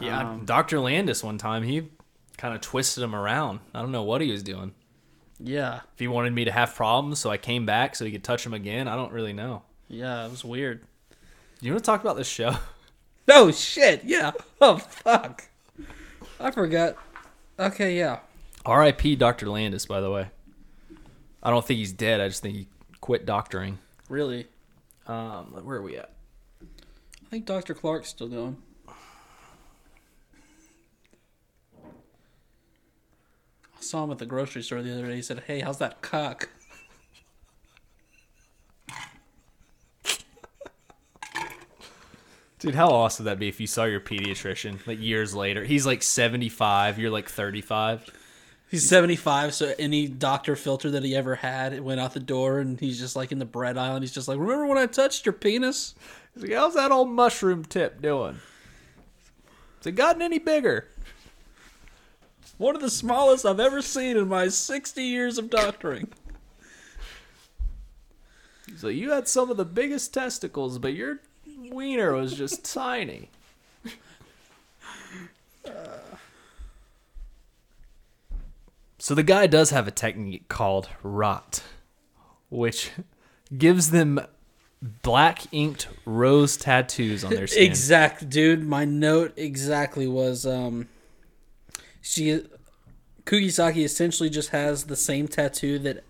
[0.00, 0.80] yeah, um, Dr.
[0.80, 1.88] Landis one time he
[2.38, 3.60] kind of twisted him around.
[3.74, 4.74] I don't know what he was doing.
[5.44, 8.22] Yeah, If he wanted me to have problems, so I came back so he could
[8.22, 8.86] touch him again.
[8.86, 9.62] I don't really know.
[9.88, 10.84] yeah, it was weird.
[11.60, 12.56] You want to talk about this show?
[13.28, 14.02] Oh shit!
[14.02, 14.32] Yeah.
[14.60, 15.44] Oh fuck.
[16.40, 16.96] I forgot.
[17.56, 18.18] Okay, yeah.
[18.66, 19.14] R.I.P.
[19.14, 19.48] Dr.
[19.48, 20.26] Landis, by the way.
[21.42, 22.20] I don't think he's dead.
[22.20, 22.68] I just think he
[23.00, 23.78] quit doctoring.
[24.08, 24.46] Really,
[25.06, 26.12] Um, where are we at?
[26.62, 28.56] I think Doctor Clark's still going.
[33.76, 35.16] I saw him at the grocery store the other day.
[35.16, 36.48] He said, "Hey, how's that cock?"
[42.58, 45.64] Dude, how awesome would that be if you saw your pediatrician like years later?
[45.64, 48.08] He's like 75, you're like 35.
[48.72, 52.58] He's 75, so any doctor filter that he ever had, it went out the door,
[52.58, 54.86] and he's just like in the bread aisle, and he's just like, "Remember when I
[54.86, 55.94] touched your penis?"
[56.32, 58.40] He's like, how's that old mushroom tip doing?
[59.76, 60.88] Has it gotten any bigger?
[62.56, 66.08] One of the smallest I've ever seen in my 60 years of doctoring.
[68.82, 73.28] Like, you had some of the biggest testicles, but your wiener was just tiny.
[79.02, 81.64] So the guy does have a technique called rot,
[82.50, 82.92] which
[83.58, 84.20] gives them
[84.80, 87.64] black inked rose tattoos on their skin.
[87.64, 88.64] Exact, dude.
[88.64, 90.86] My note exactly was um,
[92.00, 92.44] she
[93.24, 96.04] Kugisaki essentially just has the same tattoo that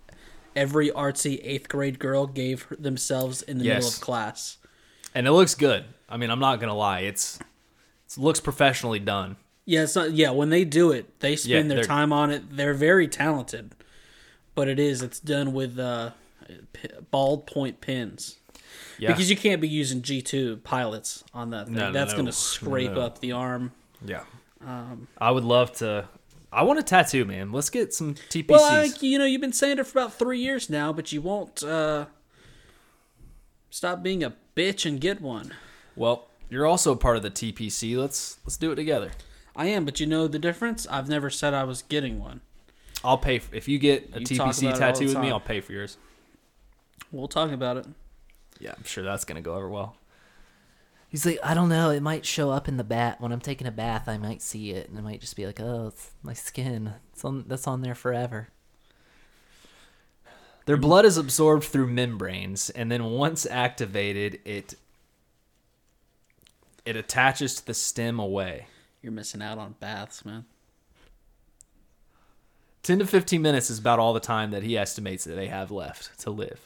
[0.54, 4.58] every artsy eighth grade girl gave themselves in the middle of class.
[5.14, 5.86] and it looks good.
[6.10, 9.36] I mean, I'm not gonna lie, it's it looks professionally done.
[9.64, 10.12] Yeah, it's not.
[10.12, 12.56] Yeah, when they do it, they spend Yeah, their time on it.
[12.56, 13.74] They're very talented,
[14.54, 15.02] but it is.
[15.02, 16.10] It's done with uh,
[17.10, 18.38] bald point pins.
[18.98, 21.74] Yeah, Because you can't be using G two pilots on that thing.
[21.76, 22.18] No, no, That's no.
[22.18, 23.00] gonna scrape No.
[23.02, 23.72] up the arm.
[24.04, 24.24] yeah.
[24.66, 26.08] Um, I would love to.
[26.52, 27.50] I want a tattoo, man.
[27.50, 28.48] Let's get some TPCs.
[28.50, 31.20] well, like, you know, you've been saying it for about three years now, but you
[31.22, 32.06] won't uh,
[33.70, 35.52] stop being a bitch and get one.
[35.96, 37.96] Well, You're also part of the TPC.
[37.96, 39.10] Let's let's do it together.
[39.54, 40.86] I am, but you know the difference?
[40.90, 42.40] I've never said I was getting one.
[43.04, 45.30] I'll pay for, if you get a You TPC about it all tattoo with me.
[45.30, 45.96] I'll pay for yours.
[47.10, 47.86] We'll talk about it.
[48.60, 49.96] Yeah, I'm sure that's gonna go over well.
[51.08, 51.90] He's like, I don't know.
[51.90, 54.08] It might show up in the bath when I'm taking a bath.
[54.08, 56.94] I might see it, and it might just be like, oh, it's my skin.
[57.12, 57.44] It's on.
[57.48, 58.48] That's on there forever.
[60.64, 64.74] Their blood is absorbed through membranes, and then once activated, it
[66.84, 68.66] it attaches to the stem away.
[69.02, 70.44] You're missing out on baths, man.
[72.82, 75.70] 10 to 15 minutes is about all the time that he estimates that they have
[75.70, 76.60] left to live.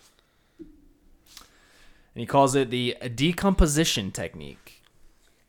[0.58, 4.82] And he calls it the decomposition technique.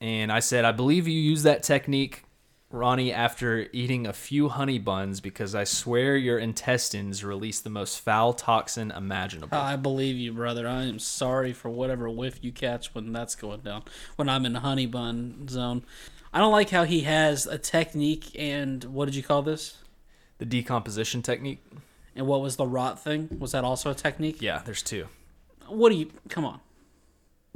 [0.02, 2.24] And I said, I believe you use that technique,
[2.70, 8.02] Ronnie, after eating a few honey buns because I swear your intestines release the most
[8.02, 9.58] foul toxin imaginable.
[9.58, 10.68] I believe you, brother.
[10.68, 13.84] I am sorry for whatever whiff you catch when that's going down.
[14.18, 15.84] When I'm in the honey bun zone.
[16.34, 19.78] I don't like how he has a technique and what did you call this?
[20.38, 21.64] the decomposition technique?
[22.16, 23.30] And what was the rot thing?
[23.40, 24.42] Was that also a technique?
[24.42, 25.08] Yeah, there's two.
[25.68, 26.60] What do you come on?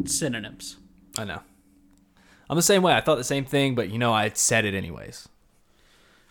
[0.05, 0.77] Synonyms.
[1.17, 1.41] I know.
[2.49, 2.93] I'm the same way.
[2.93, 5.29] I thought the same thing, but you know, I said it anyways.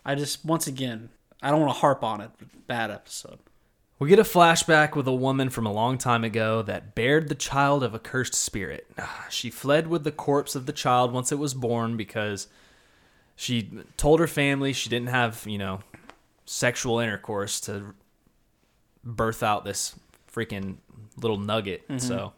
[0.04, 1.10] I just once again
[1.42, 2.30] I don't want to harp on it.
[2.38, 3.38] but Bad episode.
[4.00, 7.34] We get a flashback with a woman from a long time ago that bared the
[7.34, 8.86] child of a cursed spirit.
[8.98, 12.48] Ah, she fled with the corpse of the child once it was born because
[13.36, 15.80] she told her family she didn't have, you know,
[16.46, 17.94] sexual intercourse to
[19.04, 19.94] birth out this
[20.32, 20.78] freaking
[21.18, 21.86] little nugget.
[21.86, 21.98] Mm-hmm.
[21.98, 22.32] So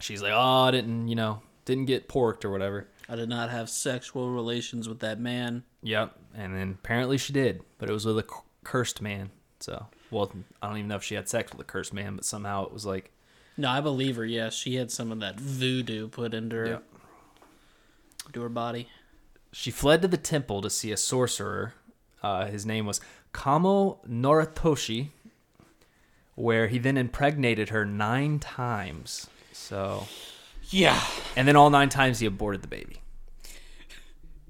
[0.00, 3.50] she's like, "Oh, I didn't, you know, didn't get porked or whatever." I did not
[3.50, 5.62] have sexual relations with that man.
[5.82, 6.18] Yep.
[6.34, 8.26] And then apparently she did, but it was with a
[8.64, 9.30] cursed man.
[9.60, 12.24] So, well, I don't even know if she had sex with a cursed man, but
[12.24, 13.10] somehow it was like,
[13.56, 14.24] No, I believe her.
[14.24, 16.78] Yes, she had some of that voodoo put into her, Yeah.
[18.32, 18.88] to her body.
[19.52, 21.72] she fled to the temple to see a sorcerer.
[22.22, 23.00] Uh, his name was
[23.32, 25.08] Kamo Noritoshi,
[26.34, 29.28] where he then impregnated her nine times.
[29.52, 30.06] So,
[30.70, 31.02] Yeah.
[31.34, 33.00] and then all nine times he aborted the baby.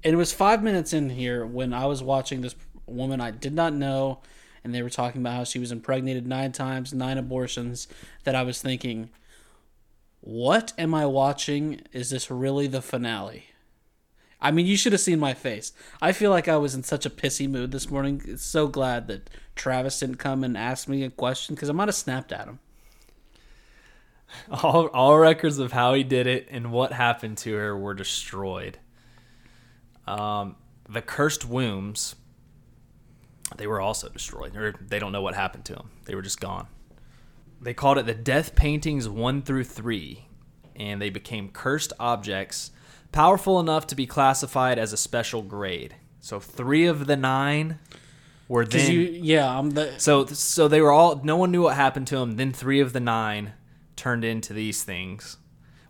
[0.03, 3.53] And it was five minutes in here when I was watching this woman I did
[3.53, 4.19] not know,
[4.63, 7.87] and they were talking about how she was impregnated nine times, nine abortions,
[8.23, 9.09] that I was thinking,
[10.21, 11.81] what am I watching?
[11.93, 13.45] Is this really the finale?
[14.41, 15.73] I mean, you should have seen my face.
[16.01, 18.37] I feel like I was in such a pissy mood this morning.
[18.37, 21.95] So glad that Travis didn't come and ask me a question because I might have
[21.95, 22.59] snapped at him.
[24.51, 28.77] All, all records of how he did it and what happened to her were destroyed.
[30.05, 30.55] Um,
[30.87, 32.15] the cursed wombs,
[33.57, 34.55] they were also destroyed.
[34.55, 35.89] Or they don't know what happened to them.
[36.05, 36.67] They were just gone.
[37.61, 40.25] They called it the Death Paintings 1 through 3,
[40.75, 42.71] and they became cursed objects
[43.11, 45.95] powerful enough to be classified as a special grade.
[46.19, 47.79] So three of the nine
[48.47, 48.91] were then.
[48.91, 52.17] you, yeah, I'm the So so they were all no one knew what happened to
[52.17, 52.35] them.
[52.35, 53.53] Then three of the nine
[53.95, 55.37] turned into these things,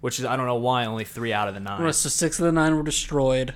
[0.01, 1.91] which is I don't know why only three out of the nine.
[1.93, 3.53] so six of the nine were destroyed.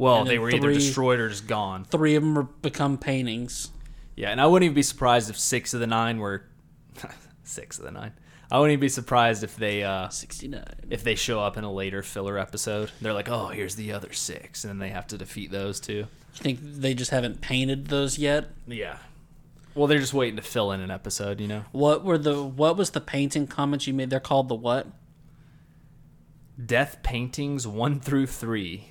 [0.00, 1.84] Well, they were either three- destroyed or just gone.
[1.84, 3.70] Three of them were become paintings.
[4.16, 6.44] Yeah, and I wouldn't even be surprised if six of the nine were
[7.44, 8.12] six of the nine.
[8.50, 10.64] I wouldn't even be surprised if they uh, Sixty nine.
[10.88, 12.90] if they show up in a later filler episode.
[13.00, 15.94] They're like, oh, here's the other six, and then they have to defeat those two.
[16.34, 18.48] You think they just haven't painted those yet?
[18.66, 18.96] Yeah.
[19.74, 21.64] Well, they're just waiting to fill in an episode, you know.
[21.72, 24.10] What were the what was the painting comments you made?
[24.10, 24.86] They're called the what?
[26.64, 28.88] Death paintings one through three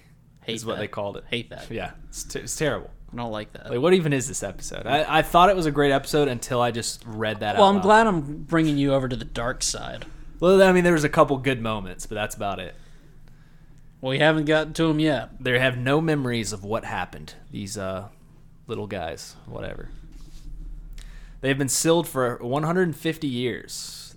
[0.50, 0.80] Hate is what that.
[0.82, 1.24] they called it.
[1.30, 1.70] Hate that.
[1.72, 2.90] Yeah, it's, t- it's terrible.
[3.12, 3.70] I don't like that.
[3.70, 4.86] Like, what even is this episode?
[4.86, 7.56] I, I thought it was a great episode until I just read that.
[7.58, 7.84] well, I'm loud.
[7.84, 10.06] glad I'm bringing you over to the dark side.
[10.40, 12.76] Well, I mean, there was a couple good moments, but that's about it.
[14.00, 15.32] Well, We haven't gotten to them yet.
[15.44, 17.34] They have no memories of what happened.
[17.52, 18.10] These uh,
[18.68, 19.90] little guys, whatever.
[21.42, 24.16] They've been sealed for 150 years,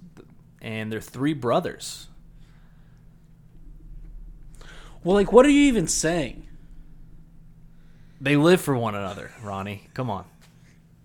[0.61, 2.09] and they're three brothers.
[5.05, 6.47] Well, like, what are you even saying?
[8.21, 9.89] They live for one another, Ronnie.
[9.95, 10.25] Come on.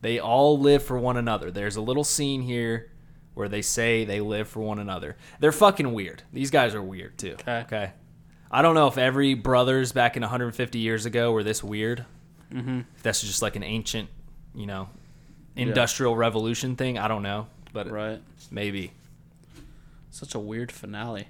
[0.01, 1.49] They all live for one another.
[1.49, 2.91] There's a little scene here
[3.33, 5.17] where they say they live for one another.
[5.39, 6.21] They're fucking weird.
[6.31, 7.33] These guys are weird too.
[7.41, 7.59] Okay.
[7.61, 7.91] Okay.
[8.51, 12.05] I don't know if every brothers back in 150 years ago were this weird.
[12.53, 12.81] Mm-hmm.
[12.95, 14.09] If that's just like an ancient,
[14.55, 14.89] you know,
[15.55, 16.97] industrial revolution thing.
[16.97, 18.21] I don't know, but Right.
[18.51, 18.91] maybe.
[20.11, 21.27] Such a weird finale.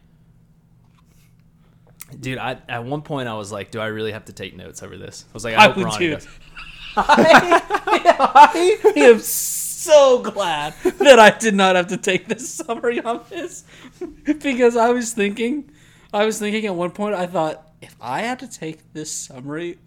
[2.19, 4.81] Dude, I at one point I was like, do I really have to take notes
[4.81, 5.25] over this?
[5.29, 6.13] I was like, I, I hope would Ronnie too.
[6.13, 6.27] does.
[6.97, 13.63] I am so glad that I did not have to take this summary on this
[14.23, 15.69] because I was thinking,
[16.13, 19.77] I was thinking at one point, I thought, if I had to take this summary,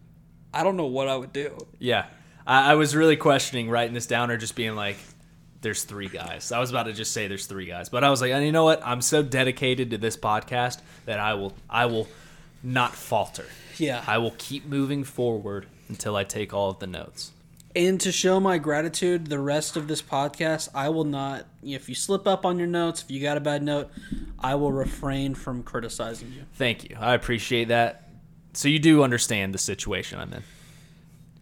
[0.54, 1.66] I don't know what I would do.
[1.78, 2.06] Yeah.
[2.46, 4.98] I, I was really questioning writing this down or just being like,
[5.60, 6.52] there's three guys.
[6.52, 7.88] I was about to just say there's three guys.
[7.88, 8.80] But I was like, and you know what?
[8.84, 12.08] I'm so dedicated to this podcast that I will I will
[12.62, 13.46] not falter.
[13.76, 14.04] Yeah.
[14.06, 17.32] I will keep moving forward until I take all of the notes.
[17.74, 21.46] And to show my gratitude, the rest of this podcast, I will not.
[21.62, 23.90] If you slip up on your notes, if you got a bad note,
[24.40, 26.42] I will refrain from criticizing you.
[26.54, 26.96] Thank you.
[26.98, 28.08] I appreciate that.
[28.54, 30.42] So you do understand the situation I'm in.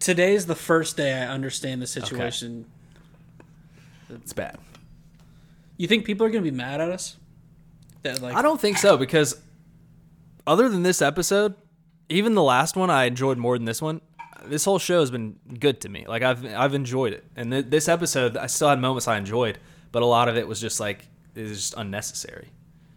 [0.00, 2.66] Today's the first day I understand the situation.
[4.10, 4.58] It's bad.
[5.76, 7.16] You think people are going to be mad at us?
[8.02, 9.40] That like I don't think so because
[10.46, 11.54] other than this episode,
[12.08, 14.00] even the last one I enjoyed more than this one.
[14.44, 16.04] This whole show has been good to me.
[16.06, 19.58] Like I've I've enjoyed it, and th- this episode I still had moments I enjoyed,
[19.90, 22.48] but a lot of it was just like it was just unnecessary.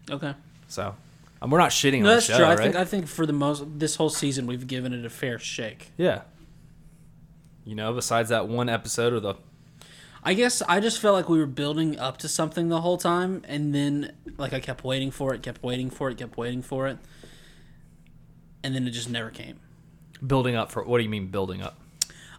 [0.08, 0.34] okay.
[0.68, 0.94] So
[1.42, 2.44] um, we're not shitting No, on the that's show, true.
[2.46, 2.58] I right?
[2.58, 5.90] think I think for the most this whole season we've given it a fair shake.
[5.96, 6.22] yeah.
[7.64, 9.34] You know, besides that one episode of the
[10.24, 13.42] I guess I just felt like we were building up to something the whole time,
[13.48, 16.86] and then like I kept waiting for it, kept waiting for it, kept waiting for
[16.86, 16.98] it,
[18.62, 19.58] and then it just never came.
[20.24, 21.78] building up for what do you mean building up?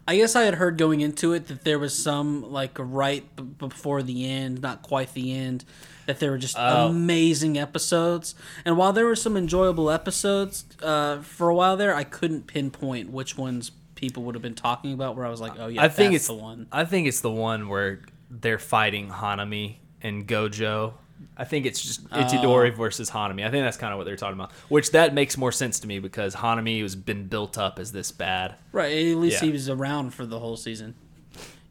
[0.07, 3.43] I guess I had heard going into it that there was some like right b-
[3.43, 5.63] before the end, not quite the end,
[6.07, 6.87] that there were just Oh.
[6.87, 8.35] amazing episodes.
[8.65, 13.11] And while there were some enjoyable episodes uh, for a while there, I couldn't pinpoint
[13.11, 13.71] which ones
[14.03, 15.15] people would have been talking about.
[15.15, 16.67] Where I was like, oh yeah, I think that's it's the one.
[16.71, 20.93] I think it's the one where they're fighting Hanami and Gojo.
[21.37, 22.75] I think it's just Itadori oh.
[22.75, 23.45] versus Hanami.
[23.45, 24.51] I think that's kind of what they're talking about.
[24.67, 28.11] Which that makes more sense to me because Hanami has been built up as this
[28.11, 28.55] bad.
[28.73, 28.91] Right.
[28.91, 29.47] At least Yeah.
[29.47, 30.95] he was around for the whole season.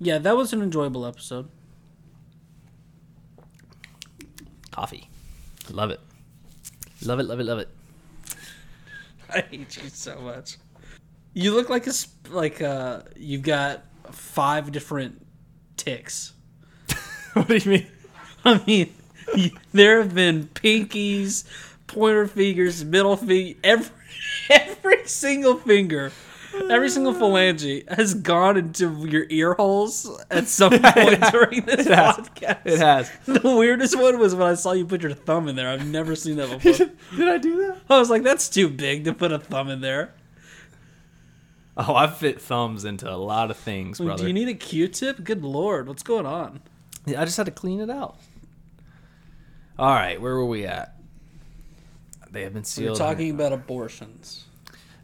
[0.01, 1.49] Yeah, that was an enjoyable episode.
[4.71, 5.11] Coffee,
[5.71, 6.01] love it,
[7.05, 7.69] love it, love it, love it.
[9.29, 10.57] I hate you so much.
[11.35, 11.93] You look like a
[12.31, 15.25] like uh you've got five different
[15.77, 16.33] ticks.
[17.35, 17.87] what do you mean?
[18.45, 18.93] I mean,
[19.35, 21.45] y- there have been pinkies,
[21.87, 23.91] pointer fingers, middle finger, every
[24.51, 26.13] every single finger,
[26.71, 31.95] every single phalange has gone into your ear holes at some point during this It
[31.95, 32.17] has.
[32.17, 32.59] podcast.
[32.67, 33.11] It has.
[33.27, 35.71] The weirdest one was when I saw you put your thumb in there.
[35.71, 36.89] I've never seen that before.
[37.17, 37.79] Did I do that?
[37.89, 40.13] I was like, that's too big to put a thumb in there.
[41.77, 44.25] Oh, I fit thumbs into a lot of things, brother.
[44.25, 45.25] Do you need a Q-tip?
[45.25, 46.61] Good lord, what's going on?
[47.07, 48.17] Yeah, I just had to clean it out.
[49.79, 50.95] All right, where were we at?
[52.31, 52.99] They have been We're sealed.
[52.99, 54.45] talking about abortions.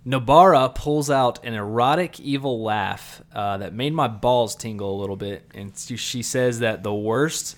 [0.07, 5.16] Nobara pulls out an erotic, evil laugh uh, that made my balls tingle a little
[5.16, 7.57] bit, and she- she says that the worst.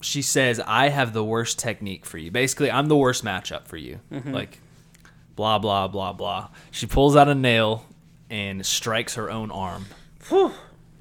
[0.00, 2.30] She says, "I have the worst technique for you.
[2.30, 4.00] Basically, I'm the worst matchup for you.
[4.10, 4.60] Like,
[5.36, 7.84] blah blah blah blah." She pulls out a nail
[8.28, 9.86] and strikes her own arm,
[10.28, 10.52] Whew.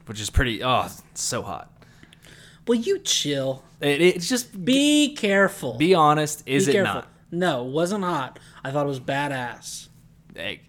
[0.06, 0.62] which is pretty.
[0.64, 1.72] Oh, it's so hot.
[2.68, 3.64] Will you chill?
[3.82, 5.78] It, it's just Be careful.
[5.78, 6.44] be honest.
[6.46, 6.94] Is Be it careful.
[6.96, 7.08] not?
[7.32, 8.40] No, it wasn't hot.
[8.64, 9.90] I thought it was badass.
[10.36, 10.62] Hey,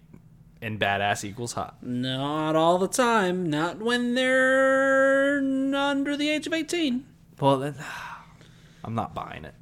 [0.61, 1.77] and badass equals hot.
[1.81, 3.49] Not all the time.
[3.49, 5.37] Not when they're
[5.75, 7.05] under the age of 18.
[7.39, 7.75] Well, then,
[8.83, 9.53] I'm not buying it.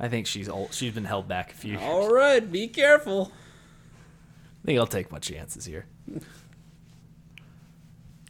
[0.00, 0.72] I think she's old.
[0.72, 1.82] She's been held back a few years.
[1.84, 3.32] All right, be careful.
[4.68, 5.86] I think I'll take my chances here.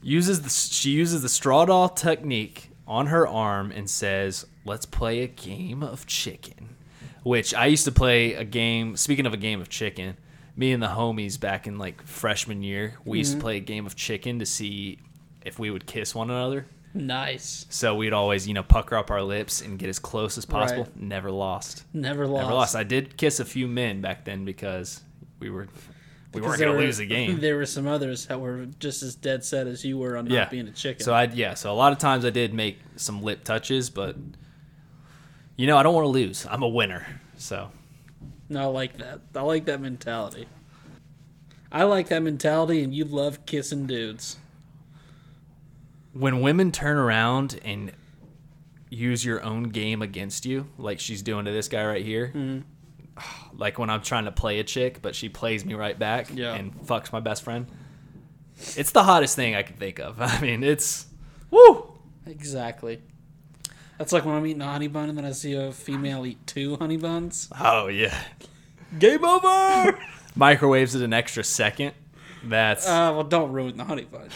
[0.04, 5.22] uses the she uses the straw doll technique on her arm and says, "Let's play
[5.22, 6.76] a game of chicken."
[7.24, 8.96] Which I used to play a game.
[8.96, 10.16] Speaking of a game of chicken,
[10.54, 13.42] me and the homies back in like freshman year, we used to mm-hmm.
[13.42, 15.00] play a game of chicken to see
[15.44, 16.66] if we would kiss one another.
[16.94, 17.66] Nice.
[17.68, 20.84] So we'd always, you know, pucker up our lips and get as close as possible.
[20.84, 20.96] Right.
[21.00, 21.82] Never lost.
[21.92, 22.42] Never lost.
[22.44, 22.76] Never lost.
[22.76, 25.02] I did kiss a few men back then because
[25.40, 25.66] we were
[26.32, 27.40] we Because weren't gonna lose the game.
[27.40, 30.50] There were some others that were just as dead set as you were on not
[30.50, 31.04] being a chicken.
[31.04, 31.54] So I yeah.
[31.54, 34.16] So a lot of times I did make some lip touches, but
[35.56, 36.46] you know I don't want to lose.
[36.50, 37.06] I'm a winner.
[37.36, 37.70] So
[38.48, 39.20] no, I like that.
[39.34, 40.46] I like that mentality.
[41.70, 44.38] I like that mentality, and you love kissing dudes.
[46.14, 47.92] when women turn around and
[48.90, 52.28] use your own game against you, like she's doing to this guy right here.
[52.28, 52.60] Mm-hmm.
[53.56, 56.54] Like when I'm trying to play a chick, but she plays me right back Yeah.
[56.54, 57.66] and fucks my best friend.
[58.76, 60.16] It's the hottest thing I can think of.
[60.20, 61.06] I mean, it's
[61.50, 61.92] woo.
[62.26, 63.02] Exactly.
[63.96, 66.46] That's like when I'm eating a honey bun and then I see a female eat
[66.46, 67.48] two honey buns.
[67.58, 68.16] Oh yeah.
[68.98, 69.98] Game over.
[70.36, 71.94] Microwaves it an extra second.
[72.44, 74.28] That's uh, well, don't ruin the honey bun,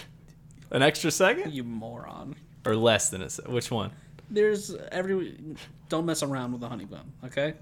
[0.72, 2.34] an extra second you moron.
[2.66, 3.92] or less than a se- which one?
[4.28, 5.36] there's every
[5.88, 7.54] don't mess around with the honey bun, okay?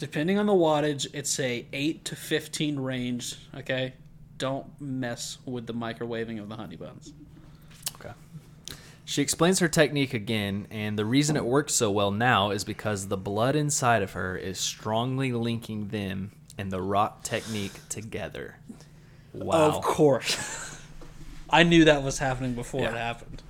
[0.00, 3.92] Depending on the wattage, it's a 8 to 15 range, okay?
[4.38, 7.12] Don't mess with the microwaving of the honey buns.
[7.96, 8.14] Okay.
[9.04, 13.08] She explains her technique again, and the reason it works so well now is because
[13.08, 18.56] the blood inside of her is strongly linking them and the rock technique together.
[19.34, 19.66] Wow.
[19.66, 20.80] Of course.
[21.50, 23.42] I knew that was happening before it happened.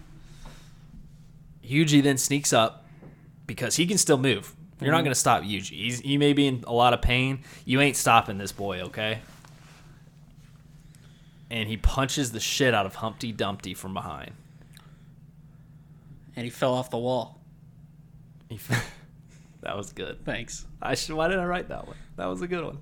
[1.64, 2.88] Yuji then sneaks up
[3.46, 4.57] because he can still move.
[4.81, 5.05] You're not mm-hmm.
[5.05, 5.70] going to stop Yuji.
[5.70, 7.45] He's, he may be in a lot of pain.
[7.64, 9.20] You ain't stopping this boy, okay?
[11.51, 14.33] And he punches the shit out of Humpty Dumpty from behind.
[16.37, 17.41] And he fell off the wall.
[18.49, 18.59] He,
[19.61, 20.24] that was good.
[20.24, 20.66] Thanks.
[20.81, 21.14] I should.
[21.14, 21.97] Why didn't I write that one?
[22.16, 22.78] That was a good one.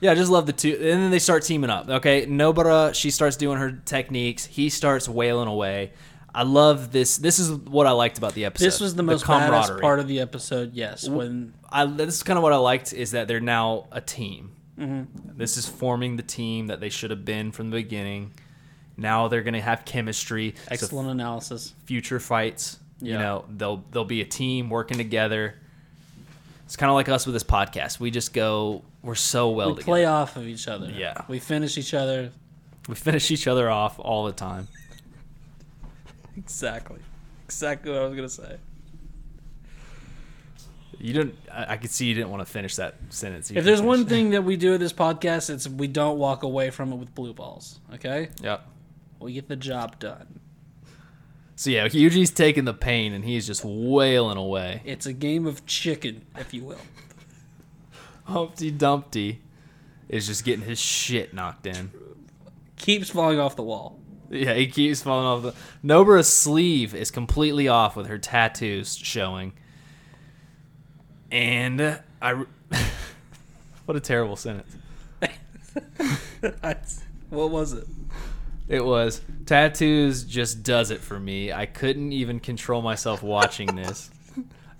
[0.00, 0.72] Yeah, I just love the two.
[0.72, 1.88] And then they start teaming up.
[1.88, 4.44] Okay, Nobara, she starts doing her techniques.
[4.44, 5.92] He starts wailing away.
[6.34, 7.16] I love this.
[7.16, 8.64] This is what I liked about the episode.
[8.66, 9.80] This was the most badass camaraderie.
[9.80, 11.08] part of the episode, yes.
[11.08, 14.50] When I, this is kind of what I liked is that they're now a team.
[14.78, 15.38] Mm-hmm.
[15.38, 18.32] This is forming the team that they should have been from the beginning.
[18.96, 20.54] Now they're going to have chemistry.
[20.56, 21.72] So excellent analysis.
[21.84, 22.78] future fights.
[23.00, 25.56] You know, they'll they'll be a team working together.
[26.64, 28.00] It's kind of like us with this podcast.
[28.00, 28.82] We just go.
[29.02, 29.84] We're so well we together.
[29.84, 30.90] play off of each other.
[30.90, 31.22] Yeah.
[31.28, 32.32] We finish each other.
[32.88, 34.68] we finish each other off all the time.
[36.36, 37.00] Exactly.
[37.44, 38.56] Exactly what I was gonna say.
[40.98, 41.36] You didn't.
[41.52, 43.50] I, I could see you didn't want to finish that sentence.
[43.50, 44.08] You If there's one it.
[44.08, 47.14] thing that we do with this podcast, it's we don't walk away from it with
[47.14, 47.80] blue balls.
[47.94, 48.30] Okay?
[48.42, 48.66] Yep.
[49.20, 50.40] We get the job done.
[51.56, 54.82] So yeah, Yuji's taking the pain and he's just wailing away.
[54.84, 56.78] It's a game of chicken, if you will.
[58.24, 59.40] Humpty Dumpty
[60.08, 61.90] is just getting his shit knocked in.
[62.76, 64.00] Keeps falling off the wall.
[64.30, 65.54] Yeah, he keeps falling off the.
[65.82, 69.52] Nobara's sleeve is completely off with her tattoos showing.
[71.30, 72.44] And uh, I.
[73.84, 74.76] what a terrible sentence.
[77.30, 77.86] what was it?
[78.68, 81.52] It was tattoos just does it for me.
[81.52, 84.10] I couldn't even control myself watching this.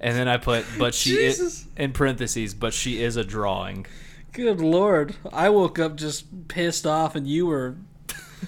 [0.01, 3.87] And then I put, but she is in parentheses, but she is a drawing.
[4.33, 5.15] Good lord.
[5.33, 7.77] I woke up just pissed off and you were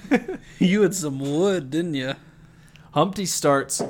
[0.58, 2.14] you had some wood, didn't you?
[2.92, 3.82] Humpty starts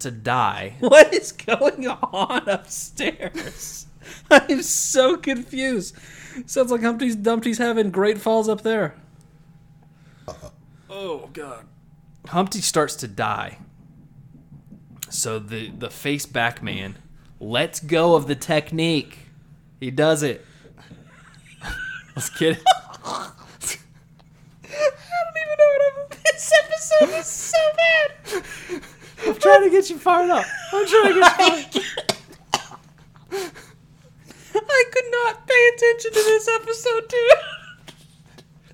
[0.00, 0.74] to die.
[0.80, 3.86] What is going on upstairs?
[4.30, 5.96] I'm so confused.
[6.46, 8.94] Sounds like Humpty's Dumpty's having great falls up there.
[10.28, 10.50] Uh-huh.
[10.90, 11.66] Oh god.
[12.28, 13.58] Humpty starts to die.
[15.10, 16.96] So the the face back man
[17.40, 19.18] lets go of the technique.
[19.80, 20.44] He does it.
[22.16, 22.60] Let's get
[23.04, 23.43] I don't
[25.54, 26.18] even know what I'm.
[26.34, 28.42] This episode is so bad.
[29.26, 30.44] I'm trying to get you fired up.
[30.72, 31.82] I'm trying to get you
[33.32, 33.52] fired.
[34.54, 37.30] I could not pay attention to this episode, dude.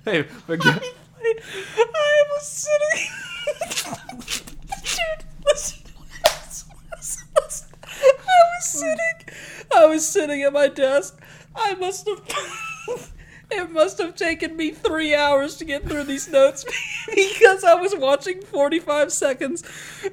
[0.05, 0.83] Hey, forget.
[1.23, 3.07] I was sitting.
[4.81, 5.83] Dude, listen.
[6.23, 7.69] listen, listen, listen.
[7.83, 9.35] I was sitting.
[9.75, 11.19] I was sitting at my desk.
[11.55, 13.11] I must have.
[13.51, 16.63] It must have taken me three hours to get through these notes
[17.15, 19.63] because I was watching 45 seconds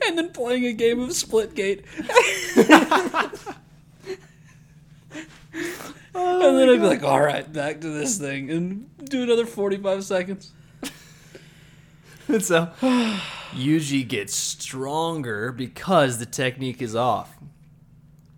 [0.06, 1.84] and then playing a game of Splitgate.
[6.14, 9.46] and then I'd be oh like, all right, back to this thing and do another
[9.46, 10.52] 45 seconds.
[12.28, 12.70] And so
[13.52, 17.34] Yuji gets stronger because the technique is off.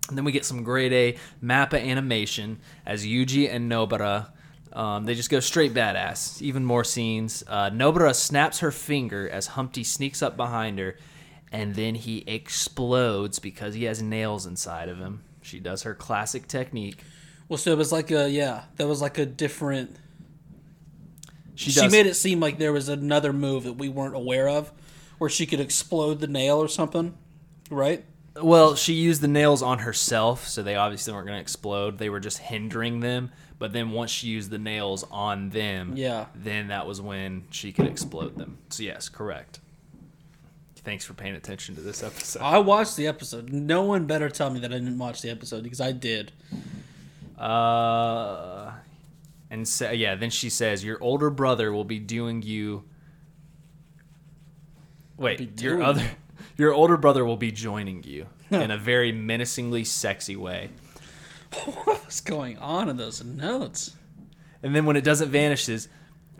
[0.08, 4.30] And then we get some grade A Mappa animation as Yuji and Nobara.
[4.72, 6.40] Um, they just go straight badass.
[6.42, 7.42] Even more scenes.
[7.46, 10.96] Uh, Nobara snaps her finger as Humpty sneaks up behind her,
[11.50, 15.22] and then he explodes because he has nails inside of him.
[15.42, 17.02] She does her classic technique.
[17.48, 19.96] Well, so it was like a yeah, that was like a different.
[21.56, 24.72] She, She, made it seem like there was another move that we weren't aware of,
[25.18, 27.18] where she could explode the nail or something,
[27.70, 28.04] right?
[28.40, 31.98] Well, she used the nails on herself, so they obviously weren't going to explode.
[31.98, 33.30] They were just hindering them.
[33.60, 36.26] But then once she used the nails on them, Yeah.
[36.34, 38.56] then that was when she could explode them.
[38.70, 39.60] So yes, correct.
[40.76, 42.40] Thanks for paying attention to this episode.
[42.42, 43.52] I watched the episode.
[43.52, 46.32] No one better tell me that I didn't watch the episode because I did.
[47.38, 48.72] Uh,
[49.50, 52.84] and so, yeah, then she says, "Your older brother will be doing you."
[55.18, 56.02] Wait, Be your other,
[56.56, 60.70] your older brother will be joining you in a very menacingly sexy way.
[61.84, 63.96] what was going on in those notes?
[64.62, 65.88] And then when it doesn't vanishes,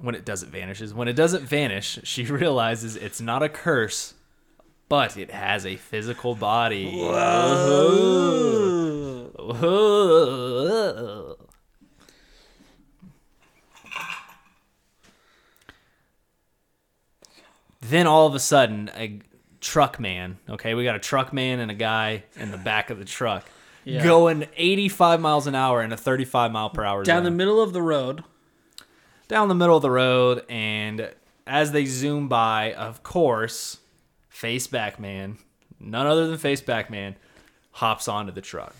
[0.00, 4.14] when it doesn't vanishes, when it doesn't vanish, she realizes it's not a curse
[4.90, 6.90] but it has a physical body.
[6.90, 8.10] Whoa.
[9.38, 11.36] Whoa.
[17.80, 19.20] Then all of a sudden, a
[19.60, 20.38] truck man.
[20.48, 23.46] Okay, we got a truck man and a guy in the back of the truck
[23.84, 24.02] Yeah.
[24.02, 27.72] going 85 miles an hour in a 35 mile per hour Down the middle of
[27.72, 28.22] the road.
[29.28, 31.10] down the middle of the road, and
[31.46, 33.78] as they zoom by, of course,
[34.32, 35.38] Faceback Man,
[35.78, 37.16] none other than Faceback Man,
[37.72, 38.74] hops onto the truck.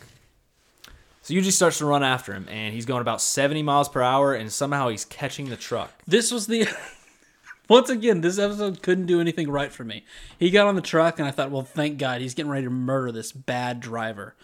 [1.23, 4.35] So Yuji starts to run after him, and he's going about 70 miles per hour,
[4.35, 5.93] and somehow he's catching the truck.
[6.07, 6.67] This was the.
[7.69, 10.05] Once again, this episode couldn't do anything right for me.
[10.39, 12.71] He got on the truck, and I thought, well, thank God, he's getting ready to
[12.71, 14.35] murder this bad driver.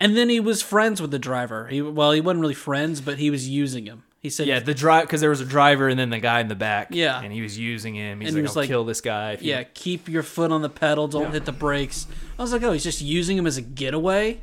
[0.00, 1.66] And then he was friends with the driver.
[1.68, 4.04] He well, he wasn't really friends, but he was using him.
[4.20, 6.48] He said, Yeah, the drive because there was a driver and then the guy in
[6.48, 6.88] the back.
[6.90, 7.20] Yeah.
[7.22, 8.20] and he was using him.
[8.20, 10.22] He's And he like, was "I'll like- kill this guy." if you-" yeah, keep your
[10.22, 12.06] foot on the pedal, don't hit the brakes."
[12.38, 14.40] I was like, "Oh, he's just using him as a getaway."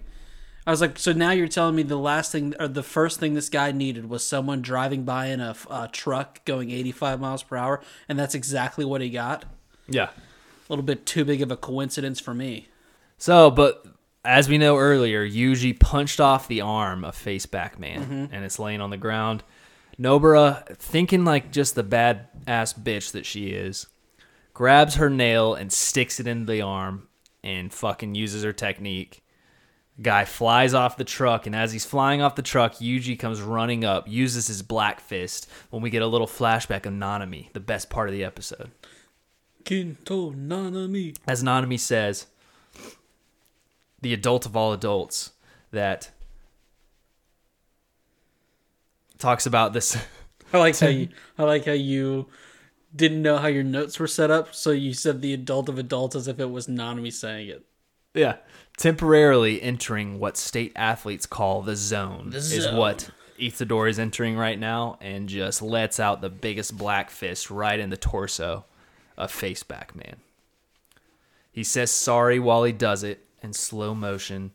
[0.68, 3.34] I was like, "So now you're telling me the last thing or the first thing
[3.36, 7.56] this guy needed was someone driving by in a, a truck going 85 miles per
[7.56, 9.46] hour, and that's exactly what he got."
[9.88, 10.10] yeah.
[10.68, 12.70] A little bit too big of a coincidence for me.
[13.20, 13.86] So, but
[14.26, 18.34] as we know earlier, Yuji punched off the arm of Faceback Man, mm-hmm.
[18.34, 19.44] and it's laying on the ground.
[20.00, 23.88] Nobara, thinking like just the bad ass bitch that she is,
[24.54, 27.08] grabs her nail and sticks it into the arm
[27.44, 29.24] and fucking uses her technique.
[30.02, 33.86] Guy flies off the truck, and as he's flying off the truck, Yuji comes running
[33.86, 35.50] up, uses his black fist.
[35.70, 38.72] When we get a little flashback of Nanami, the best part of the episode.
[39.64, 41.16] Kento Nanami.
[41.28, 42.28] as Nanami says,
[44.02, 45.32] the adult of all adults
[45.72, 46.12] that
[49.18, 49.98] talks about this.
[50.54, 51.10] I like how you.
[51.38, 52.28] I like how you
[52.96, 56.16] didn't know how your notes were set up, so you said the adult of adults
[56.16, 57.66] as if it was not me saying it.
[58.14, 58.38] yeah,
[58.78, 64.58] temporarily entering what state athletes call the zone, The is what Itadori is entering right
[64.58, 68.64] now, and just lets out the biggest black fist right in the torso
[69.18, 70.18] of Faceback Man.
[71.52, 74.52] He says sorry while he does it in slow motion.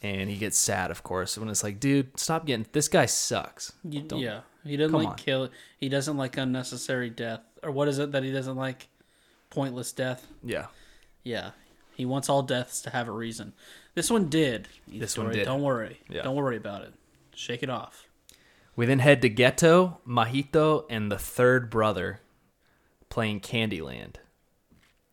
[0.00, 2.66] And he gets sad, of course, when it's like, dude, stop getting.
[2.70, 3.72] This guy sucks.
[3.82, 5.16] You, Don't- yeah, he doesn't like on.
[5.16, 5.48] kill.
[5.78, 8.86] He doesn't like unnecessary death, or what is it that he doesn't like?
[9.50, 10.24] Pointless death.
[10.44, 10.66] Yeah.
[11.24, 11.50] Yeah,
[11.96, 13.54] he wants all deaths to have a reason.
[13.94, 14.68] This one did.
[14.86, 15.44] This one did.
[15.46, 15.98] Don't worry.
[16.08, 16.22] Yeah.
[16.22, 16.92] Don't worry about it.
[17.34, 18.06] Shake it off.
[18.76, 22.20] We then head to Geto, Mahito, and the third brother
[23.08, 24.14] playing Candyland.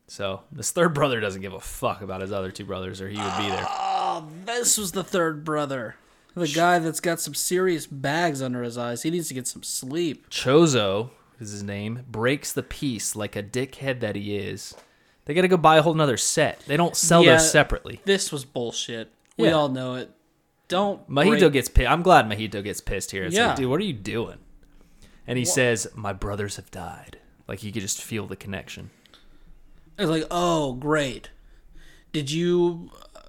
[0.08, 3.18] So this third brother doesn't give a fuck about his other two brothers, or he
[3.18, 3.66] would be there.
[3.68, 5.96] Oh, this was the third brother.
[6.36, 9.04] The guy that's got some serious bags under his eyes.
[9.04, 10.30] He needs to get some sleep.
[10.30, 12.04] Choso is his name.
[12.10, 14.76] Breaks the piece like a dickhead that he is.
[15.26, 16.60] They gotta go buy a whole nother set.
[16.68, 17.34] They don't sell Yeah.
[17.38, 18.02] those separately.
[18.06, 19.12] This was bullshit.
[19.38, 19.54] We Yeah.
[19.54, 20.12] all know it.
[20.68, 21.90] Don't Mahito break- gets pissed.
[21.90, 23.24] I'm glad Mahito gets pissed here.
[23.24, 23.48] It's Yeah.
[23.50, 24.38] like, dude, what are you doing?
[25.26, 28.90] And he says, "My brothers have died." Like he could just feel the connection.
[29.98, 31.30] It's like, oh, great.
[32.12, 33.20] Did you uh,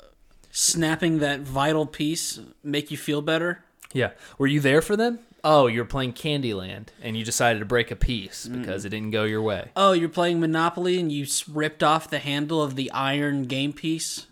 [0.50, 3.64] snapping that vital piece make you feel better?
[3.92, 4.10] Yeah.
[4.38, 5.20] Were you there for them?
[5.44, 9.22] Oh, you're playing Candyland and you decided to break a piece because it didn't go
[9.22, 9.70] your way.
[9.76, 14.26] Oh, you're playing Monopoly and you ripped off the handle of the iron game piece?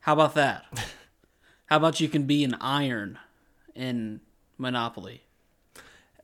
[0.00, 0.64] How about that?
[1.66, 3.20] How about you can be an iron
[3.74, 4.20] in
[4.58, 5.22] Monopoly?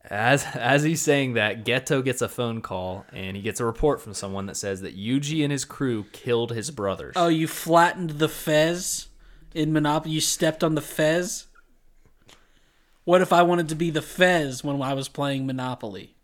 [0.04, 4.00] As as he's saying that, Geto gets a phone call and he gets a report
[4.00, 7.14] from someone that says that Yuji and his crew killed his brothers.
[7.16, 9.08] Oh, you flattened the fez
[9.54, 10.14] in Monopoly?
[10.14, 11.46] You stepped on the fez?
[13.04, 16.14] What if I wanted to be the fez when I was playing Monopoly?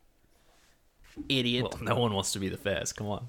[1.29, 1.63] Idiot.
[1.63, 2.93] Well, no one wants to be the Fez.
[2.93, 3.29] Come on.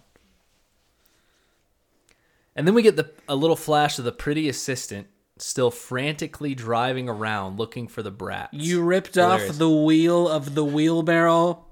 [2.56, 5.08] And then we get the a little flash of the pretty assistant
[5.42, 8.54] still frantically driving around looking for the brats.
[8.54, 9.52] You ripped Hilarious.
[9.52, 11.66] off the wheel of the wheelbarrow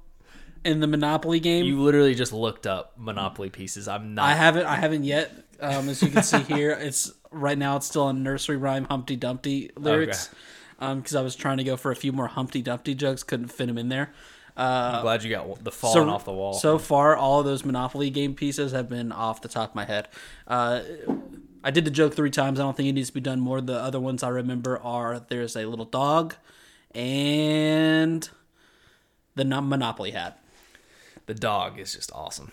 [0.63, 1.65] in the Monopoly game.
[1.65, 3.88] You literally just looked up Monopoly pieces.
[3.88, 4.26] I'm not.
[4.26, 4.65] I haven't.
[4.65, 5.32] I haven't yet.
[5.59, 7.78] Um, as you can see here, it's right now.
[7.78, 10.30] It's still on nursery rhyme Humpty Dumpty lyrics.
[10.80, 13.47] Um, because I was trying to go for a few more Humpty Dumpty jokes, couldn't
[13.47, 14.13] fit them in there.
[14.55, 16.53] I'm glad you got the falling off the wall.
[16.53, 19.86] So far, all of those Monopoly game pieces have been off the top of my
[19.86, 20.07] head.
[20.47, 20.82] Uh,
[21.64, 22.60] I did the joke three times.
[22.60, 23.62] I don't think it needs to be done more.
[23.62, 26.36] The other ones I remember are there's a little dog
[26.93, 28.28] and
[29.36, 30.41] the Monopoly hat.
[31.26, 32.51] The dog is just awesome.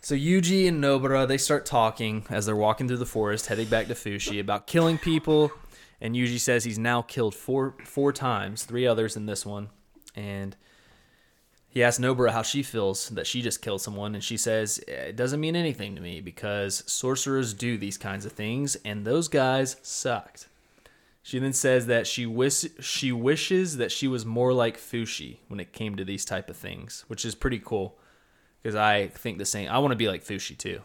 [0.00, 3.88] So Yuji and Nobara they start talking as they're walking through the forest, heading back
[3.88, 5.50] to Fushi about killing people.
[6.00, 9.70] And Yuji says he's now killed four four times, three others in this one,
[10.14, 10.54] and
[11.76, 15.14] he asks Nobara how she feels that she just killed someone, and she says it
[15.14, 19.76] doesn't mean anything to me because sorcerers do these kinds of things, and those guys
[19.82, 20.48] sucked.
[21.22, 25.60] She then says that she wish she wishes that she was more like Fushi when
[25.60, 27.98] it came to these type of things, which is pretty cool
[28.62, 29.68] because I think the same.
[29.68, 30.80] I want to be like Fushi too.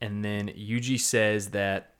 [0.00, 1.94] And then Yuji says that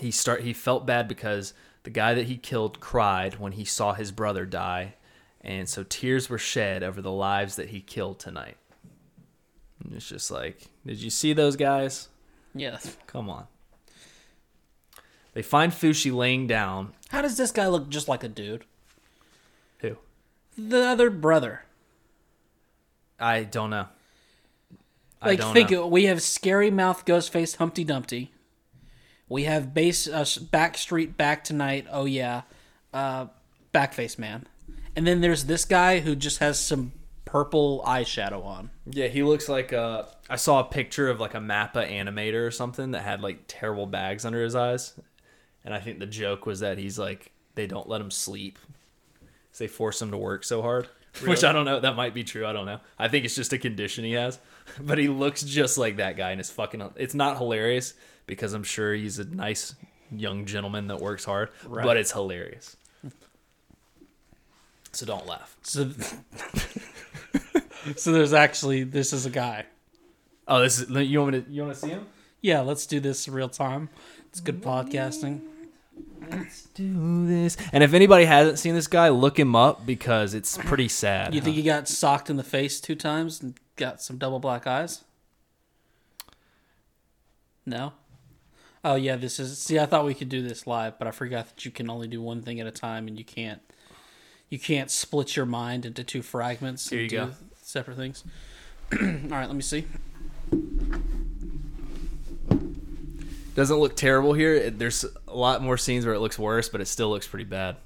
[0.00, 1.54] he start he felt bad because
[1.84, 4.96] the guy that he killed cried when he saw his brother die,
[5.44, 8.56] and so tears were shed over the lives that he killed tonight.
[9.82, 12.08] And it's just like, did you see those guys?
[12.54, 12.96] Yes.
[13.06, 13.46] Come on.
[15.34, 16.94] They find Fushi laying down.
[17.10, 18.64] How does this guy look just like a dude?
[19.78, 19.98] Who?
[20.56, 21.64] The other brother.
[23.18, 23.88] I don't know.
[25.20, 25.86] I Like, don't think know.
[25.86, 28.32] we have scary mouth, ghost faced Humpty Dumpty.
[29.28, 31.86] We have base uh, Backstreet Back Tonight.
[31.90, 32.42] Oh yeah,
[32.92, 33.26] uh,
[33.72, 34.46] Backface Man.
[34.96, 36.92] And then there's this guy who just has some
[37.24, 38.70] purple eyeshadow on.
[38.86, 42.50] Yeah, he looks like uh I saw a picture of like a Mappa animator or
[42.50, 44.94] something that had like terrible bags under his eyes.
[45.64, 48.58] And I think the joke was that he's like they don't let him sleep.
[49.50, 50.88] 'cause they force him to work so hard.
[51.24, 52.44] Which I don't know, that might be true.
[52.46, 52.80] I don't know.
[52.98, 54.38] I think it's just a condition he has.
[54.80, 57.94] But he looks just like that guy and it's fucking it's not hilarious
[58.26, 59.74] because I'm sure he's a nice
[60.10, 62.76] young gentleman that works hard, but it's hilarious.
[64.94, 65.56] So don't laugh.
[65.62, 65.90] So,
[67.96, 69.66] so there's actually this is a guy.
[70.46, 72.06] Oh, this is you want me to you want to see him?
[72.40, 73.88] Yeah, let's do this real time.
[74.28, 75.40] It's good podcasting.
[76.30, 77.56] Let's do this.
[77.72, 81.34] And if anybody hasn't seen this guy, look him up because it's pretty sad.
[81.34, 84.66] You think he got socked in the face two times and got some double black
[84.66, 85.04] eyes?
[87.66, 87.94] No.
[88.84, 89.58] Oh yeah, this is.
[89.58, 92.06] See, I thought we could do this live, but I forgot that you can only
[92.06, 93.62] do one thing at a time, and you can't.
[94.50, 96.90] You can't split your mind into two fragments.
[96.90, 97.32] Here and you do go.
[97.62, 98.24] Separate things.
[98.92, 98.98] All
[99.30, 99.84] right, let me see.
[103.54, 104.54] Doesn't look terrible here.
[104.54, 107.44] It- There's a lot more scenes where it looks worse, but it still looks pretty
[107.44, 107.76] bad.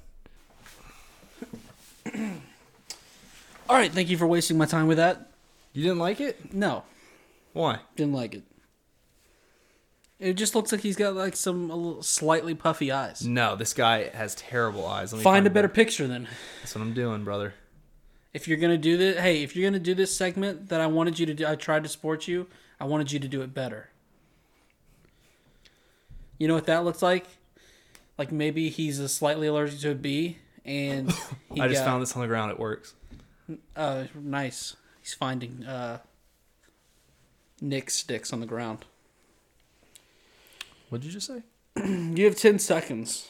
[3.69, 5.29] All right, thank you for wasting my time with that.
[5.73, 6.53] You didn't like it?
[6.53, 6.83] No,
[7.53, 7.79] Why?
[7.95, 8.43] didn't like it.
[10.19, 13.25] It just looks like he's got like some a little slightly puffy eyes.
[13.25, 15.13] No, this guy has terrible eyes.
[15.13, 16.27] Let me Find a better picture then.
[16.61, 17.53] That's what I'm doing, brother.
[18.33, 21.19] If you're gonna do this, hey, if you're gonna do this segment that I wanted
[21.19, 22.47] you to do, I tried to support you.
[22.79, 23.89] I wanted you to do it better.
[26.37, 27.25] You know what that looks like?
[28.17, 31.11] Like maybe he's a slightly allergic to a bee, and
[31.53, 32.51] he I just got- found this on the ground.
[32.51, 32.93] It works.
[33.75, 34.75] Uh, nice.
[35.01, 35.99] He's finding uh,
[37.61, 38.85] Nick sticks on the ground.
[40.89, 41.43] What'd you just say?
[42.15, 43.29] You have ten seconds.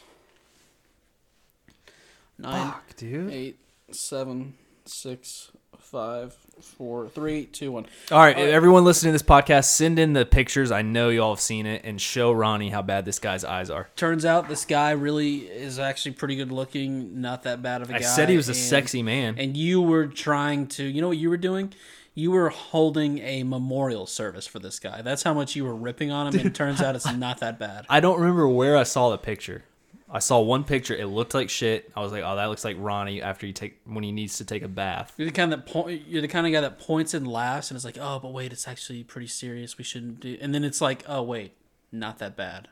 [2.38, 3.32] Nine, Fuck, dude.
[3.32, 3.60] eight,
[3.92, 4.54] seven,
[4.86, 7.86] six, five, four, three, two, one.
[8.12, 10.72] All right, everyone listening to this podcast, send in the pictures.
[10.72, 13.70] I know you all have seen it, and show Ronnie how bad this guy's eyes
[13.70, 13.90] are.
[13.98, 17.96] Turns out this guy really is actually pretty good looking, not that bad of a
[17.96, 18.06] I guy.
[18.06, 19.36] I said he was a and- sexy man.
[19.38, 21.74] And you were trying to, you know what you were doing?
[22.20, 25.02] You were holding a memorial service for this guy.
[25.02, 27.58] That's how much you were ripping on him, and it turns out it's not that
[27.58, 27.86] bad.
[27.88, 29.64] I don't remember where I saw the picture.
[30.12, 30.94] I saw one picture.
[30.94, 31.90] It looked like shit.
[31.96, 34.46] I was like, "Oh, that looks like Ronnie after he take when he needs to
[34.46, 36.08] take a bath." You're the kind that point.
[36.08, 38.52] You're the kind of guy that points and laughs, and it's like, oh, but wait,
[38.52, 39.78] it's actually pretty serious.
[39.78, 40.38] We shouldn't do.
[40.42, 41.54] And then it's like, oh, wait,
[41.92, 42.68] not that bad.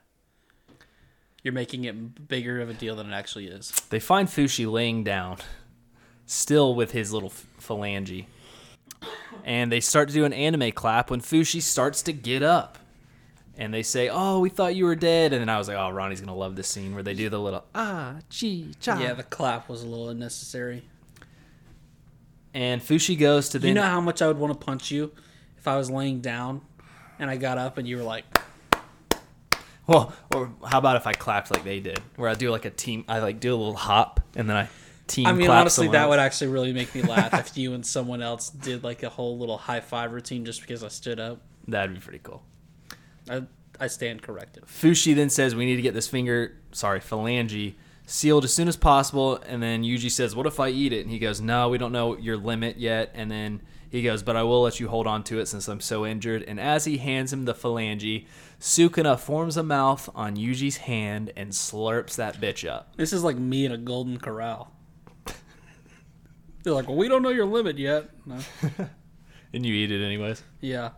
[1.41, 3.71] You're making it bigger of a deal than it actually is.
[3.89, 5.37] They find Fushi laying down,
[6.25, 8.25] still with his little ph- phalange,
[9.43, 12.77] and they start to do an anime clap when Fushi starts to get up.
[13.59, 15.89] And they say, "Oh, we thought you were dead." And then I was like, "Oh,
[15.89, 19.23] Ronnie's gonna love this scene where they do the little ah chi cha." Yeah, the
[19.23, 20.83] clap was a little unnecessary.
[22.53, 23.67] And Fushi goes to the.
[23.67, 25.11] you know how much I would want to punch you
[25.57, 26.61] if I was laying down
[27.19, 28.25] and I got up and you were like,
[29.87, 32.69] Well, or how about if I clapped like they did, where I do like a
[32.69, 34.69] team, I like do a little hop, and then I
[35.07, 35.25] team.
[35.25, 36.09] I mean, honestly, that else.
[36.09, 39.37] would actually really make me laugh if you and someone else did like a whole
[39.37, 41.41] little high five routine just because I stood up.
[41.67, 42.43] That'd be pretty cool.
[43.29, 43.43] I,
[43.79, 44.65] I stand corrected.
[44.65, 48.77] Fushi then says we need to get this finger, sorry, phalange sealed as soon as
[48.77, 49.37] possible.
[49.47, 51.91] And then Yuji says, "What if I eat it?" And he goes, "No, we don't
[51.91, 55.23] know your limit yet." And then he goes, "But I will let you hold on
[55.25, 58.25] to it since I'm so injured." And as he hands him the phalange,
[58.59, 62.95] Sukuna forms a mouth on Yuji's hand and slurps that bitch up.
[62.95, 64.71] This is like me in a golden corral.
[66.67, 68.09] They're like, well, we don't know your limit yet.
[68.25, 68.39] No.
[69.53, 70.43] And you eat it anyways.
[70.59, 70.89] Yeah.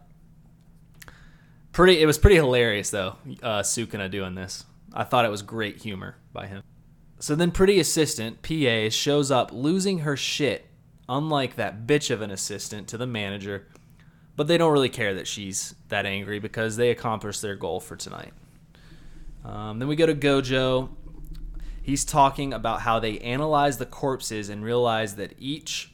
[1.72, 2.02] Pretty.
[2.02, 3.16] It was pretty hilarious though.
[3.44, 4.66] Uh, Sukuna doing this.
[4.92, 6.64] I thought it was great humor by him.
[7.20, 10.66] So then, pretty assistant PA shows up, losing her shit,
[11.08, 13.68] unlike that bitch of an assistant to the manager.
[14.36, 17.96] But they don't really care that she's that angry because they accomplished their goal for
[17.96, 18.34] tonight.
[19.46, 20.90] Um, then we go to Gojo.
[21.90, 25.92] He's talking about how they analyzed the corpses and realized that each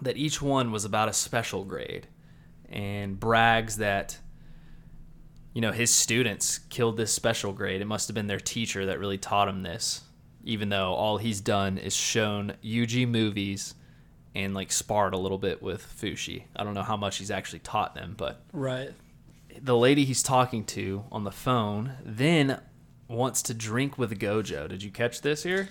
[0.00, 2.06] that each one was about a special grade,
[2.70, 4.18] and brags that
[5.52, 7.82] you know his students killed this special grade.
[7.82, 10.04] It must have been their teacher that really taught him this,
[10.42, 13.74] even though all he's done is shown Yuji movies
[14.34, 16.44] and like sparred a little bit with Fushi.
[16.56, 18.92] I don't know how much he's actually taught them, but Right.
[19.60, 22.58] the lady he's talking to on the phone then
[23.12, 24.68] wants to drink with Gojo.
[24.68, 25.68] Did you catch this here?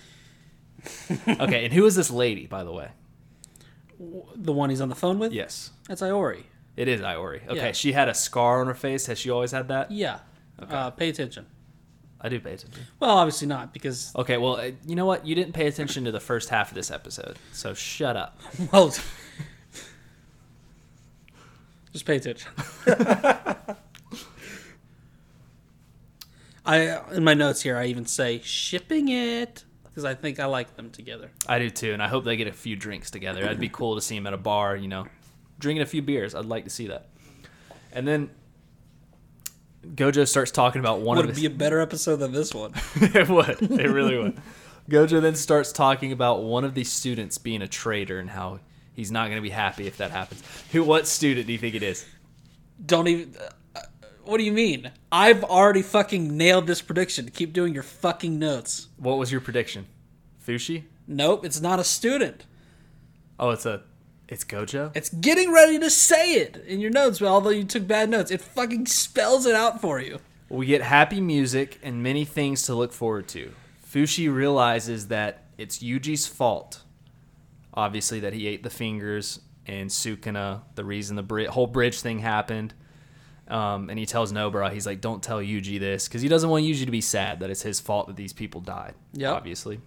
[1.28, 2.90] okay, and who is this lady, by the way?
[4.34, 5.32] The one he's on the phone with?
[5.32, 6.44] Yes, That's Iori.
[6.76, 7.46] it is Iori.
[7.46, 7.72] Okay, Yeah.
[7.72, 9.06] she had a scar on her face.
[9.06, 9.90] Has she always had that?
[9.92, 10.18] Yeah.
[10.58, 11.46] Uh, pay attention.
[12.20, 12.82] I do pay attention.
[13.00, 15.26] Well, obviously not because Okay, well, uh, you know what?
[15.26, 18.38] You didn't pay attention to the first half of this episode, so shut up.
[18.72, 18.88] well,
[21.92, 22.50] just pay attention.
[26.64, 30.76] I in my notes here I even say shipping it because I think I like
[30.76, 31.30] them together.
[31.46, 33.44] I do too, and I hope they get a few drinks together.
[33.44, 35.06] It'd be cool to see them at a bar, you know,
[35.58, 36.34] drinking a few beers.
[36.34, 37.08] I'd like to see that.
[37.92, 38.30] And then
[39.86, 41.42] Gojo starts talking about one Would of it his.
[41.42, 42.72] be a better episode than this one?
[42.96, 43.60] it would.
[43.80, 44.40] It really would.
[44.88, 48.60] Gojo then starts talking about one of these students being a traitor and how
[48.94, 50.42] he's not going to be happy if that happens.
[50.72, 50.84] Who?
[50.84, 52.06] What student do you think it is?
[52.84, 53.36] Don't even.
[54.24, 54.92] What do you mean?
[55.10, 57.30] I've already fucking nailed this prediction.
[57.30, 58.88] Keep doing your fucking notes.
[58.96, 59.86] What was your prediction?
[60.46, 60.84] Fushi?
[61.06, 62.46] Nope, it's not a student.
[63.38, 63.82] Oh, it's a.
[64.28, 64.92] It's Gojo.
[64.94, 68.30] It's getting ready to say it in your notes, but although you took bad notes,
[68.30, 70.20] it fucking spells it out for you.
[70.48, 73.52] We get happy music and many things to look forward to.
[73.86, 76.82] Fushi realizes that it's Yuji's fault.
[77.74, 82.20] Obviously, that he ate the fingers and Sukuna, the reason the bri- whole bridge thing
[82.20, 82.72] happened.
[83.52, 86.64] Um, and he tells Nobara, he's like, don't tell Yuji this because he doesn't want
[86.64, 88.94] Yuji to be sad that it's his fault that these people died.
[89.12, 89.78] Yeah, Obviously.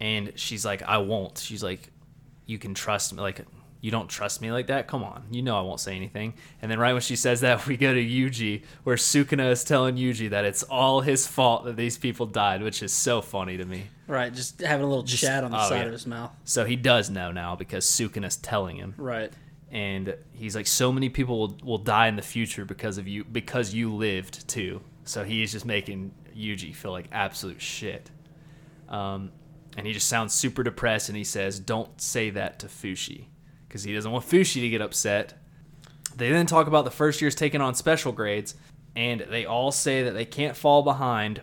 [0.00, 1.38] And she's like, I won't.
[1.38, 1.88] She's like,
[2.46, 3.20] you can trust me.
[3.20, 3.46] Like,
[3.80, 4.88] you don't trust me like that?
[4.88, 5.22] Come on.
[5.30, 6.34] You know I won't say anything.
[6.60, 9.94] And then right when she says that, we go to Yuji, where Sukuna is telling
[9.96, 13.64] Yuji that it's all his fault that these people died, which is so funny to
[13.64, 13.84] me.
[14.08, 15.86] Right, just having a little chat on the oh, side yeah.
[15.86, 16.32] of his mouth.
[16.44, 18.94] So he does know now because Sukuna's telling him.
[18.96, 19.32] Right.
[19.70, 23.24] And he's like, so many people will, will die in the future because of you,
[23.24, 24.80] because you lived too.
[25.04, 28.10] So he's just making Yuji feel like absolute shit.
[28.88, 29.32] Um,
[29.76, 33.26] and he just sounds super depressed and he says, don't say that to Fushi
[33.68, 35.34] because he doesn't want Fushi to get upset.
[36.16, 38.54] They then talk about the first years taking on special grades
[38.94, 41.42] and they all say that they can't fall behind.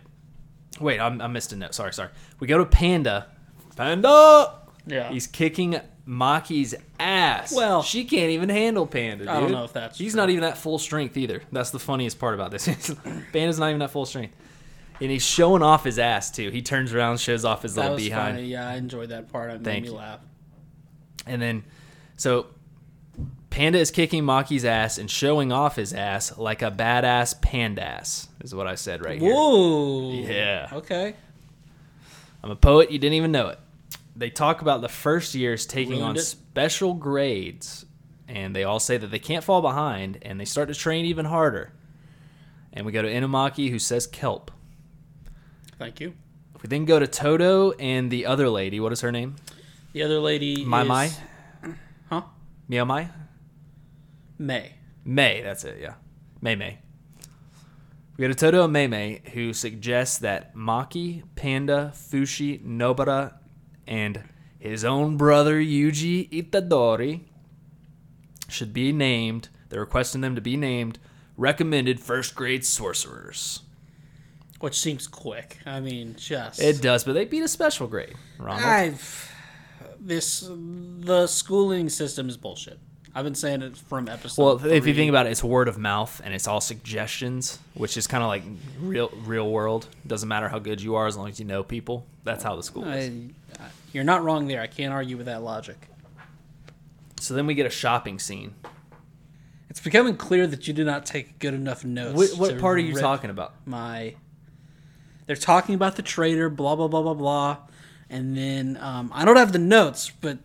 [0.80, 1.74] Wait, I'm, I missed a note.
[1.74, 2.10] Sorry, sorry.
[2.40, 3.28] We go to Panda.
[3.76, 4.60] Panda!
[4.86, 5.10] Yeah.
[5.10, 7.54] He's kicking Maki's ass.
[7.54, 9.24] Well- she can't even handle Panda.
[9.24, 9.28] Dude.
[9.28, 10.20] I don't know if that's He's true.
[10.20, 11.42] not even at full strength either.
[11.52, 12.66] That's the funniest part about this.
[13.32, 14.36] Panda's not even at full strength,
[15.00, 16.50] and he's showing off his ass too.
[16.50, 18.48] He turns around, shows off his that little behind, funny.
[18.48, 19.50] Yeah, I enjoyed that part.
[19.50, 19.96] It made Thank me you.
[19.96, 20.20] laugh.
[21.26, 21.64] and then
[22.16, 22.46] so
[23.50, 28.28] Panda is kicking Maki's ass and showing off his ass like a badass pandass.
[28.42, 29.32] Is what I said right here.
[29.32, 30.12] Whoa.
[30.12, 30.68] Yeah.
[30.72, 31.14] Okay.
[32.42, 32.90] I'm a poet.
[32.90, 33.58] You didn't even know it.
[34.16, 36.20] They talk about the first years taking on it.
[36.20, 37.84] special grades,
[38.28, 41.24] and they all say that they can't fall behind, and they start to train even
[41.26, 41.72] harder.
[42.72, 44.50] And we go to Inumaki, who says kelp.
[45.78, 46.14] Thank you.
[46.62, 48.80] We then go to Todo and the other lady.
[48.80, 49.36] What is her name?
[49.92, 51.10] The other lady Mai is Mai?
[52.08, 52.22] Huh?
[52.68, 53.08] Mia Mai?
[54.38, 54.74] May.
[55.04, 55.94] May, that's it, yeah.
[56.40, 56.78] May May.
[58.16, 63.34] We go to Todo and May May, who suggests that Maki, Panda, Fushi, Nobara,
[63.86, 64.24] and
[64.58, 67.20] his own brother Yuji Itadori
[68.48, 69.48] should be named.
[69.68, 70.98] They're requesting them to be named
[71.36, 73.60] recommended first grade sorcerers.
[74.60, 75.58] Which seems quick.
[75.66, 78.14] I mean, just It does, but they beat a special grade.
[78.38, 78.64] Ronald.
[78.64, 79.30] I've
[80.00, 82.78] this the schooling system is bullshit.
[83.14, 84.42] I've been saying it from episode.
[84.42, 87.96] Well, if you think about it, it's word of mouth and it's all suggestions, which
[87.96, 88.42] is kind of like
[88.80, 89.88] real real world.
[90.06, 92.06] Doesn't matter how good you are as long as you know people.
[92.24, 93.30] That's how the school is.
[93.94, 94.60] You're not wrong there.
[94.60, 95.88] I can't argue with that logic.
[97.20, 98.54] So then we get a shopping scene.
[99.70, 102.16] It's becoming clear that you did not take good enough notes.
[102.36, 103.54] What, what part are you talking about?
[103.64, 104.16] My.
[105.26, 107.56] They're talking about the trader, blah blah blah blah blah,
[108.10, 110.38] and then um, I don't have the notes, but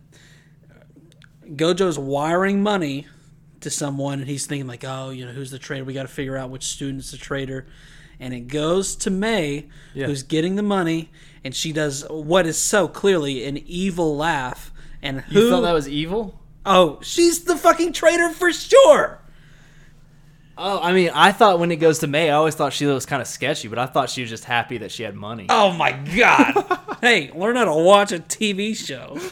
[1.56, 3.08] Gojo's wiring money
[3.62, 5.84] to someone, and he's thinking like, oh, you know, who's the trader?
[5.84, 7.66] We got to figure out which student's the trader,
[8.20, 10.06] and it goes to May, Yeah.
[10.06, 11.10] who's getting the money,
[11.44, 14.72] and she does what is so clearly an evil laugh.
[15.02, 15.40] And who?
[15.40, 16.36] You thought that was evil?
[16.66, 19.20] oh, she's the fucking traitor for sure.
[20.62, 23.06] Oh, I mean, I thought when it goes to May, I always thought she was
[23.06, 25.46] kind of sketchy, but I thought she was just happy that she had money.
[25.50, 26.80] Oh my god!
[27.02, 29.18] hey, learn how to watch a TV show.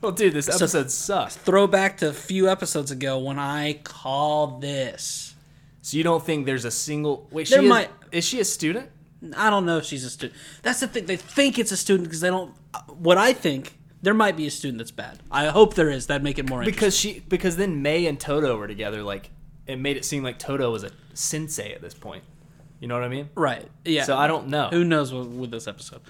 [0.00, 1.36] Well, dude, this episode sucks.
[1.36, 5.34] Throwback to a few episodes ago when I called this.
[5.82, 7.28] So you don't think there's a single?
[7.30, 8.88] Wait, There she is, might- is she a student?
[9.36, 10.38] I don't know if she's a student.
[10.62, 11.06] That's the thing.
[11.06, 12.54] They think it's a student because they don't.
[12.88, 15.18] What I think, there might be a student that's bad.
[15.30, 16.06] I hope there is.
[16.06, 16.74] That'd make it more interesting.
[16.76, 19.02] Because she because then May and Toto were together.
[19.02, 19.30] Like
[19.66, 22.22] it made it seem like Toto was a sensei at this point.
[22.80, 23.28] You know what I mean?
[23.34, 23.68] Right.
[23.84, 24.04] Yeah.
[24.04, 24.68] So I don't know.
[24.68, 26.00] Who knows what, with this episode?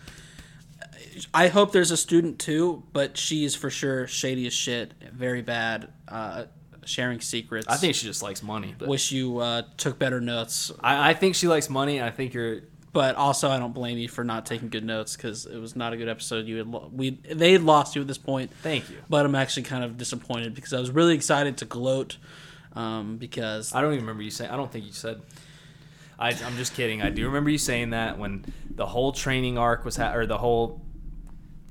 [1.32, 5.42] I hope there's a student too, but she is for sure shady as shit, very
[5.42, 6.44] bad, uh,
[6.84, 7.66] sharing secrets.
[7.68, 8.74] I think she just likes money.
[8.78, 12.02] But wish you uh, took better notes, I, I think she likes money.
[12.02, 12.60] I think you're.
[12.92, 15.92] But also I don't blame you for not taking good notes because it was not
[15.92, 16.46] a good episode.
[16.46, 18.50] You had lo- we they had lost you at this point.
[18.62, 18.96] Thank you.
[19.08, 22.16] But I'm actually kind of disappointed because I was really excited to gloat
[22.74, 24.50] um, because I don't even remember you saying.
[24.50, 25.20] I don't think you said.
[26.18, 27.00] I, I'm just kidding.
[27.00, 30.38] I do remember you saying that when the whole training arc was ha- or the
[30.38, 30.82] whole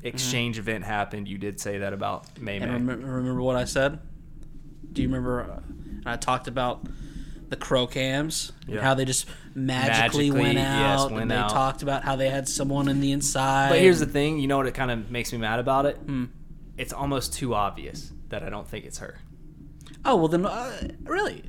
[0.03, 1.27] exchange event happened.
[1.27, 2.65] You did say that about Mei Mei.
[2.65, 3.99] And remember, remember what I said?
[4.93, 5.41] Do you remember?
[5.41, 5.59] Uh,
[6.05, 6.85] I talked about
[7.49, 8.81] the crow cams and Yeah.
[8.81, 9.25] how they just
[9.55, 11.11] magically, Magically, went yes, out.
[11.11, 11.49] went and they out.
[11.49, 13.69] talked about how they had someone in the inside.
[13.69, 14.39] But here's the thing.
[14.39, 14.67] You know what?
[14.67, 15.95] It kind of makes me mad about it.
[15.97, 16.25] Hmm.
[16.77, 19.19] It's almost too obvious that I don't think it's her.
[20.05, 21.43] oh well, then uh, really,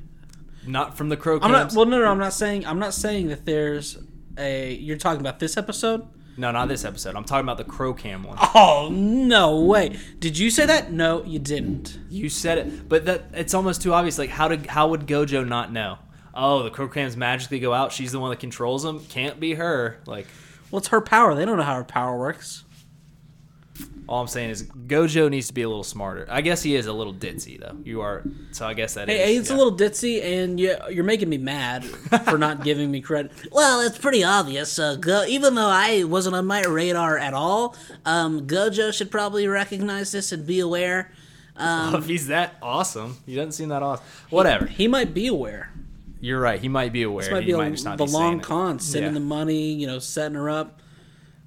[0.65, 1.59] Not from the crow I'm not.
[1.63, 1.75] cams.
[1.75, 2.65] Well, no, no, I'm not saying.
[2.65, 3.97] I'm not saying that there's
[4.37, 4.73] a.
[4.73, 6.07] You're talking about this episode.
[6.39, 7.15] No, not this episode.
[7.15, 8.37] I'm talking about the crow cam one.
[8.55, 9.97] Oh no way!
[10.19, 10.91] Did you say that?
[10.91, 11.99] No, you didn't.
[12.09, 14.17] You said it, but that it's almost too obvious.
[14.17, 15.99] Like how did how would Gojo not know?
[16.33, 17.91] Oh, the crow cams magically go out.
[17.91, 19.01] She's the one that controls them.
[19.05, 19.99] Can't be her.
[20.05, 20.27] Like
[20.71, 21.35] Well, it's her power.
[21.35, 22.63] They don't know how her power works.
[24.09, 26.25] All I'm saying is Gojo needs to be a little smarter.
[26.31, 27.77] I guess he is a little ditzy though.
[27.83, 29.15] You are, so I guess that is.
[29.15, 29.55] Hey, it's yeah.
[29.55, 33.31] a little ditzy, and you, you're making me mad for not giving me credit.
[33.51, 34.79] Well, it's pretty obvious.
[34.79, 39.47] Uh, Go- even though I wasn't on my radar at all, um, Gojo should probably
[39.47, 41.11] recognize this and be aware.
[41.55, 44.05] Um, if he's that awesome, he doesn't seem that awesome.
[44.31, 44.65] Whatever.
[44.65, 45.71] He might be aware.
[46.19, 46.59] You're right.
[46.59, 47.25] He might be aware.
[47.25, 49.19] This might he be a, the long con, sending Yeah.
[49.19, 50.81] the money, you know, setting her up.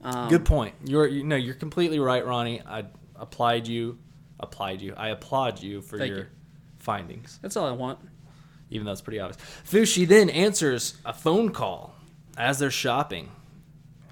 [0.02, 0.74] Good um, point.
[0.84, 2.60] You're you no, you're completely right, Ronnie.
[2.62, 2.84] I
[3.16, 3.98] applied you,
[4.40, 4.94] applied you.
[4.96, 6.26] I applaud you for Thank your you.
[6.78, 8.00] findings, That's all I want.
[8.70, 9.40] even though it's pretty obvious.
[9.64, 11.94] Fushi then answers a phone call
[12.36, 13.30] as they're shopping,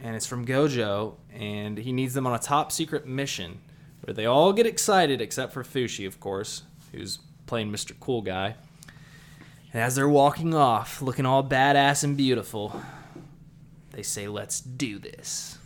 [0.02, 3.60] and it's from Gojo, and he needs them on a top secret mission
[4.02, 6.62] where they all get excited except for Fushi, of course,
[6.92, 7.98] who's playing Mr.
[7.98, 8.54] Cool Guy.
[9.72, 12.80] And as they're walking off, looking all badass and beautiful,
[13.92, 15.58] they say, "Let's do this."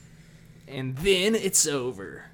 [0.66, 2.24] And then it's over.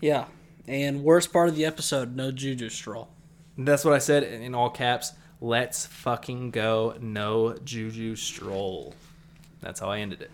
[0.00, 0.26] Yeah.
[0.66, 3.08] And worst part of the episode, no Juju stroll.
[3.56, 5.12] That's what I said in all caps.
[5.40, 6.96] Let's fucking go.
[7.00, 8.94] No Juju stroll.
[9.60, 10.30] That's how I ended it.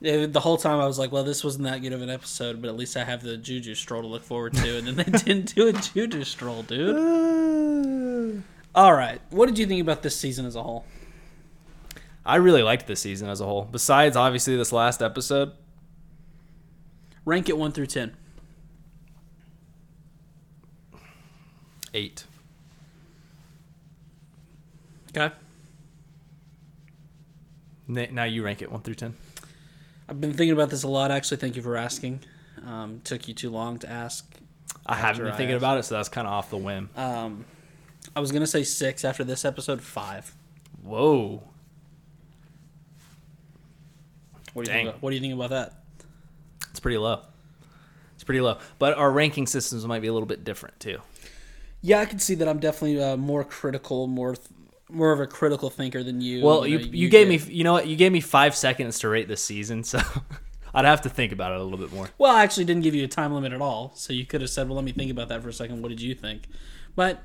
[0.00, 2.60] Yeah, the whole time I was like, well, this wasn't that good of an episode,
[2.60, 4.78] but at least I have the Juju stroll to look forward to.
[4.78, 8.42] And then they didn't do a Juju stroll, dude.
[8.74, 9.20] All right.
[9.30, 10.84] What did you think about this season as a whole?
[12.24, 13.68] I really liked this season as a whole.
[13.70, 15.52] Besides, obviously, this last episode.
[17.24, 18.16] Rank it 1 through 10.
[21.94, 22.24] Eight.
[25.14, 25.34] Okay.
[27.86, 29.14] Now you rank it one through ten.
[30.08, 31.36] I've been thinking about this a lot, actually.
[31.36, 32.20] Thank you for asking.
[32.66, 34.24] Um, took you too long to ask.
[34.86, 35.60] I haven't been I thinking asked.
[35.60, 36.88] about it, so that's kind of off the whim.
[36.96, 37.44] Um,
[38.16, 40.34] I was going to say 6 after this episode, 5.
[40.82, 41.42] Whoa.
[44.54, 44.84] What do you, Dang.
[44.84, 45.81] think about, what do you think about that?
[46.70, 47.20] It's pretty low.
[48.14, 48.58] It's pretty low.
[48.78, 50.98] But our ranking systems might be a little bit different, too.
[51.80, 54.48] Yeah, I can see that I'm definitely uh, more critical, more th-
[54.88, 56.44] more of a critical thinker than you.
[56.44, 57.86] Well, you, know, you, gave get- me, you know what?
[57.88, 59.98] You gave me five seconds to rate this season, so
[60.74, 62.08] I'd have to think about it a little bit more.
[62.18, 64.50] Well, I actually didn't give you a time limit at all, so you could have
[64.50, 65.82] said, "Well, let me think about that for a second.
[65.82, 66.46] What did you think?"
[66.94, 67.22] But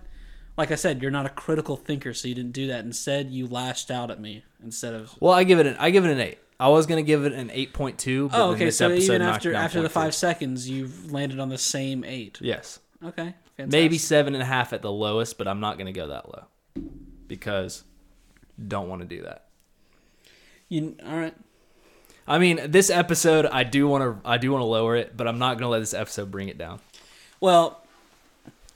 [0.58, 2.84] like I said, you're not a critical thinker, so you didn't do that.
[2.84, 5.16] Instead, you lashed out at me instead of.
[5.20, 6.40] Well, I give it an I give it an eight.
[6.60, 8.30] I was gonna give it an eight point two.
[8.34, 8.72] Oh, okay.
[8.72, 12.40] So even after after the five seconds, you've landed on the same eight.
[12.42, 13.68] yes, Okay, fantastic.
[13.72, 16.46] maybe seven and a half at the lowest, but I'm not gonna go that low
[17.28, 17.84] because
[18.68, 19.46] don't want to do that.
[20.70, 21.36] You all right?
[22.28, 25.28] I mean, this episode I do want to I do want to lower it, but
[25.28, 26.80] I'm not gonna let this episode bring it down.
[27.40, 27.84] Well,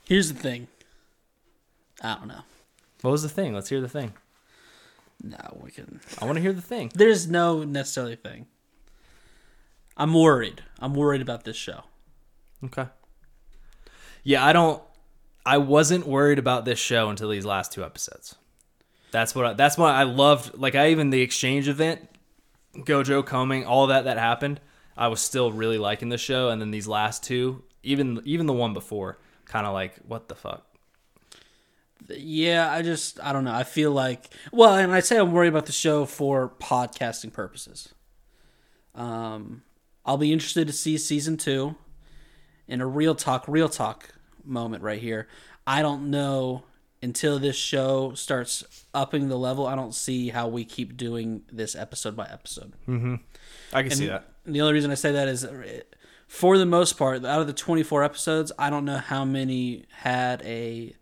[0.04, 0.68] here's the thing.
[2.00, 2.42] I don't know.
[3.02, 3.52] What was the thing?
[3.54, 4.12] Let's hear the thing.
[5.22, 6.00] No, we can.
[6.20, 6.90] I want to hear the thing.
[6.94, 8.46] There's no necessarily thing.
[9.96, 10.62] I'm worried.
[10.80, 11.82] I'm worried about this show.
[12.64, 12.86] Okay.
[14.24, 14.82] Yeah, I don't.
[15.46, 18.34] I wasn't worried about this show until these last two episodes.
[19.12, 19.46] That's what.
[19.46, 20.58] I, that's why I loved.
[20.58, 22.08] Like I even the exchange event,
[22.74, 24.60] Gojo coming, all that that happened.
[24.96, 28.52] I was still really liking the show, and then these last two, even even the
[28.52, 30.66] one before, kind of like what the fuck.
[32.08, 33.54] Yeah, I just I don't know.
[33.54, 37.94] I feel like well, and I say I'm worried about the show for podcasting purposes.
[38.94, 39.62] Um,
[40.04, 41.76] I'll be interested to see season two.
[42.68, 45.28] In a real talk, real talk moment right here.
[45.66, 46.64] I don't know
[47.02, 49.66] until this show starts upping the level.
[49.66, 52.72] I don't see how we keep doing this episode by episode.
[53.72, 54.28] I can see that.
[54.44, 55.46] And the only reason I say that is,
[56.28, 60.40] for the most part, out of the 24 episodes, I don't know how many had
[60.42, 60.94] a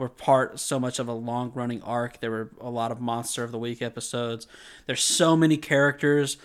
[0.00, 2.20] were part so much of a long running arc.
[2.20, 4.48] There were a lot of monster of the week episodes.
[4.86, 6.36] There's so many characters.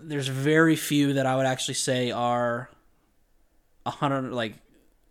[0.00, 2.70] There's very few that I would actually say are
[3.86, 4.54] a hundred like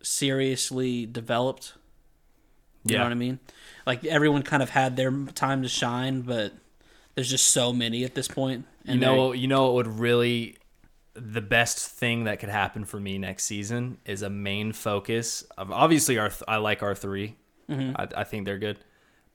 [0.01, 1.73] seriously developed.
[2.83, 2.99] You Yeah.
[2.99, 3.39] know what I mean?
[3.85, 6.53] Like everyone kind of had their time to shine, but
[7.15, 8.65] there's just so many at this point.
[8.85, 10.57] You know, you know it would really
[11.13, 15.71] the best thing that could happen for me next season is a main focus of
[15.71, 16.93] obviously our I like our
[17.67, 18.79] 3 I, I think they're good,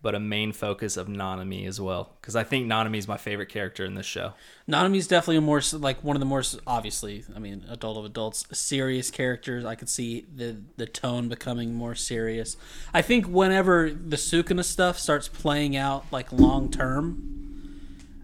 [0.01, 3.49] but a main focus of Nanami as well because I think Nanami is my favorite
[3.49, 4.33] character in this show.
[4.69, 8.47] Nanami's definitely a more like one of the more obviously, I mean, adult of adults,
[8.53, 9.65] serious characters.
[9.65, 12.57] I could see the the tone becoming more serious.
[12.93, 17.33] I think whenever the Sukuna stuff starts playing out like long term,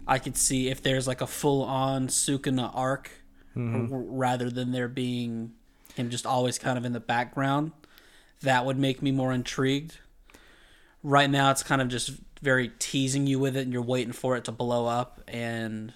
[0.07, 3.11] I could see if there's like a full on Sukuna arc
[3.55, 3.93] mm-hmm.
[3.93, 5.53] r- rather than there being
[5.95, 7.71] him just always kind of in the background.
[8.41, 9.97] That would make me more intrigued.
[11.03, 12.11] Right now, it's kind of just
[12.41, 15.93] very teasing you with it, and you're waiting for it to blow up and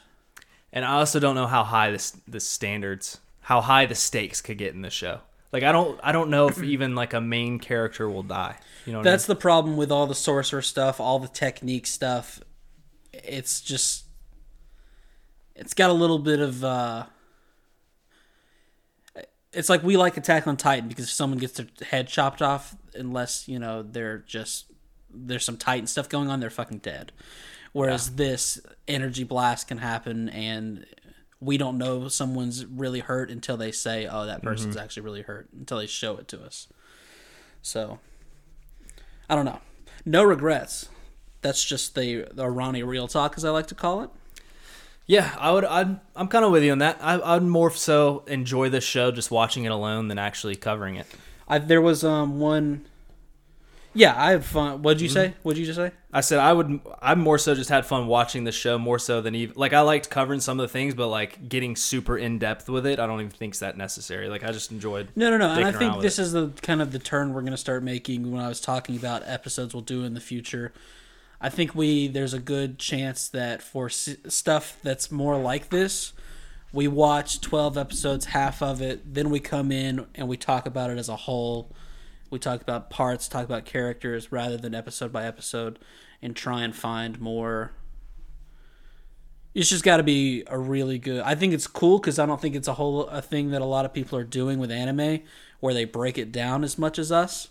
[0.71, 4.57] And I also don't know how high this the standards, how high the stakes could
[4.57, 5.19] get in the show.
[5.51, 8.57] Like I don't I don't know if even like a main character will die.
[8.85, 12.41] You know That's the problem with all the sorcerer stuff, all the technique stuff.
[13.13, 14.05] It's just
[15.55, 17.05] it's got a little bit of uh
[19.53, 22.75] it's like we like Attack on Titan because if someone gets their head chopped off,
[22.95, 24.65] unless, you know, they're just
[25.13, 27.11] there's some Titan stuff going on, they're fucking dead.
[27.71, 30.85] Whereas this energy blast can happen and
[31.39, 34.83] we don't know someone's really hurt until they say, "Oh, that person's mm-hmm.
[34.83, 36.67] actually really hurt," until they show it to us.
[37.61, 37.99] So,
[39.29, 39.59] I don't know.
[40.05, 40.87] No regrets.
[41.41, 44.09] That's just the the Ronnie real talk, as I like to call it.
[45.05, 45.65] Yeah, I would.
[45.65, 46.97] I'd, I'm kind of with you on that.
[47.01, 51.07] I, I'd more so enjoy this show just watching it alone than actually covering it.
[51.47, 52.85] I there was um one.
[53.95, 54.81] Yeah, I had fun.
[54.81, 55.35] What'd you say?
[55.43, 55.91] What'd you just say?
[56.11, 56.79] I said I would.
[57.01, 59.81] I more so just had fun watching the show more so than even like I
[59.81, 63.05] liked covering some of the things, but like getting super in depth with it, I
[63.05, 64.29] don't even think's that necessary.
[64.29, 65.09] Like I just enjoyed.
[65.15, 65.51] No, no, no.
[65.51, 66.23] And I think this it.
[66.23, 68.95] is the kind of the turn we're going to start making when I was talking
[68.95, 70.73] about episodes we'll do in the future.
[71.43, 76.13] I think we there's a good chance that for s- stuff that's more like this,
[76.71, 80.89] we watch 12 episodes, half of it, then we come in and we talk about
[80.89, 81.69] it as a whole.
[82.31, 85.77] We talk about parts, talk about characters rather than episode by episode
[86.21, 87.73] and try and find more
[89.53, 91.21] it's just got to be a really good.
[91.21, 93.65] I think it's cool because I don't think it's a whole a thing that a
[93.65, 95.19] lot of people are doing with anime,
[95.59, 97.49] where they break it down as much as us.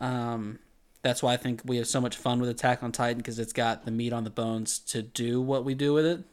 [0.00, 0.58] Um,
[1.02, 3.52] that's why I think we have so much fun with Attack on Titan because it's
[3.52, 6.24] got the meat on the bones to do what we do with it,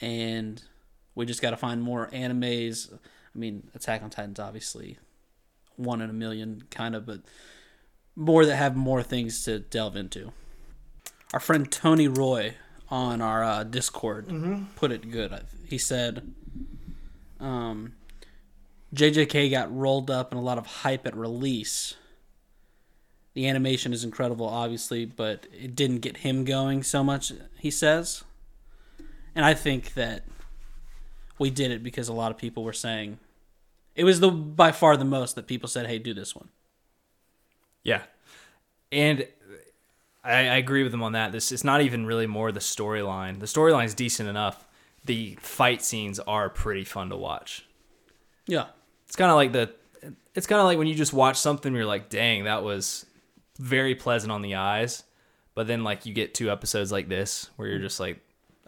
[0.00, 0.62] and
[1.14, 2.92] we just got to find more animes.
[2.92, 4.98] I mean, Attack on Titan's obviously
[5.76, 7.20] one in a million, kind of, but
[8.14, 10.32] more that have more things to delve into.
[11.32, 12.56] Our friend Tony Roy
[12.90, 14.28] on our uh, Discord
[14.76, 15.32] put it good.
[15.66, 16.30] He said,
[17.40, 17.94] um,
[18.94, 21.94] JJK got rolled up in a lot of hype at release.
[23.34, 28.24] The animation is incredible, obviously, but it didn't get him going so much, he says.
[29.34, 30.24] And I think that
[31.38, 33.18] we did it because a lot of people were saying
[33.94, 36.48] it was the by far the most that people said, "Hey, do this one."
[37.82, 38.02] Yeah,
[38.90, 39.26] and
[40.24, 41.32] I, I agree with him on that.
[41.32, 43.40] This it's not even really more the storyline.
[43.40, 44.66] The storyline is decent enough.
[45.04, 47.66] The fight scenes are pretty fun to watch.
[48.46, 48.66] Yeah.
[49.06, 49.72] It's kind of like the.
[50.34, 53.04] It's kind of like when you just watch something, you're like, "Dang, that was
[53.62, 55.04] very pleasant on the eyes,"
[55.54, 58.18] but then like you get two episodes like this where you're just like,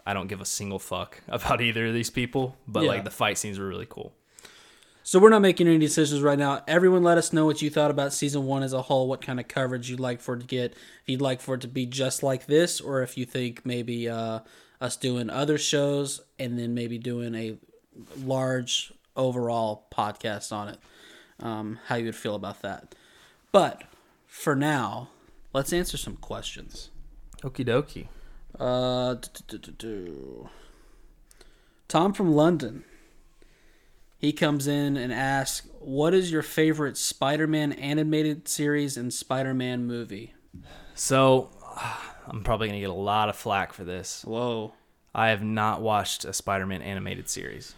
[0.05, 2.89] "I don't give a single fuck about either of these people," but Yeah.
[2.89, 4.13] like the fight scenes were really cool.
[5.03, 6.63] So we're not making any decisions right now.
[6.67, 9.07] Everyone, let us know what you thought about season one as a whole.
[9.07, 10.71] What kind of coverage you'd like for it to get.
[10.71, 14.09] If you'd like for it to be just like this, or if you think maybe
[14.09, 14.39] uh,
[14.81, 17.55] us doing other shows and then maybe doing a
[18.23, 20.79] large overall podcast on it.
[21.39, 22.95] Um, how you would feel about that.
[23.51, 23.83] But
[24.35, 25.09] for now,
[25.53, 26.91] let's answer some questions.
[27.41, 28.07] Okie dokie.
[28.59, 29.15] Uh.
[31.87, 32.83] Tom from London.
[34.17, 40.33] He comes in and asks, "What is your favorite Spider-Man animated series and Spider-Man movie?"
[40.95, 41.49] So,
[42.27, 44.23] I'm probably gonna get a lot of flack for this.
[44.25, 44.73] Whoa.
[45.13, 47.73] I have not watched a Spider-Man animated series.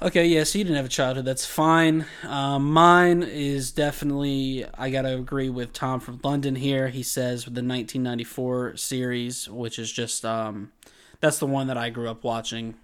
[0.00, 1.24] Okay, yeah, so you didn't have a childhood.
[1.24, 2.06] That's fine.
[2.22, 6.86] Um, mine is definitely, I got to agree with Tom from London here.
[6.88, 10.70] He says with the 1994 series, which is just, um,
[11.18, 12.76] that's the one that I grew up watching.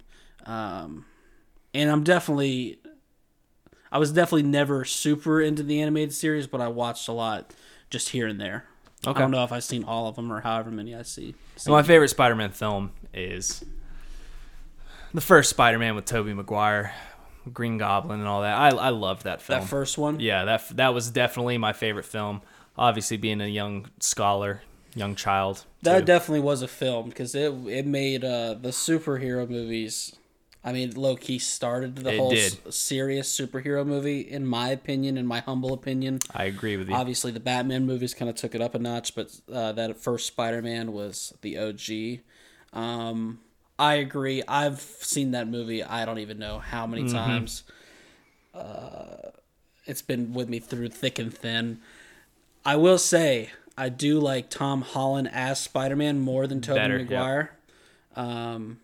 [0.45, 1.05] Um,
[1.73, 2.79] and I'm definitely,
[3.93, 7.53] I was definitely never super into the animated series, but I watched a lot
[7.89, 8.65] just here and there.
[9.07, 9.17] Okay.
[9.17, 11.35] I don't know if I've seen all of them or however many I see.
[11.55, 13.63] So my favorite Spider-Man film is
[15.15, 16.93] the first Spider-Man with Tobey Maguire,
[17.51, 18.57] Green Goblin, and all that.
[18.57, 19.61] I I loved that film.
[19.61, 20.19] that first one?
[20.19, 22.41] yeah, that that was definitely my favorite film.
[22.77, 24.61] Obviously, being a young scholar,
[24.93, 25.65] young child.
[25.83, 26.05] That too.
[26.05, 30.15] definitely was a film because it it made uh, the superhero movies.
[30.63, 35.15] I mean, low key started the It whole s- serious superhero movie, in my opinion,
[35.15, 36.17] in my humble opinion.
[36.33, 36.95] I agree with you.
[36.95, 40.25] Obviously, the Batman movies kind of took it up a notch, but uh, that first
[40.25, 42.21] Spider Man was the OG.
[42.73, 43.39] Um,
[43.77, 44.41] I agree.
[44.47, 45.83] I've seen that movie.
[45.83, 47.15] I don't even know how many Mm-hmm.
[47.15, 47.63] times.
[48.53, 49.31] Uh,
[49.85, 51.79] it's been with me through thick and thin.
[52.65, 56.97] I will say I do like Tom Holland as Spider Man more than Tobey Better,
[56.99, 57.09] yep.
[57.09, 57.51] Maguire.
[58.15, 58.79] Um,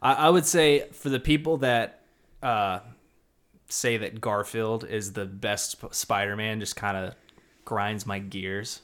[0.00, 2.00] I, I would say for the people that
[2.42, 2.80] uh,
[3.68, 7.14] say that Garfield is the best Sp- Spider-Man, just kind of
[7.66, 8.80] grinds my gears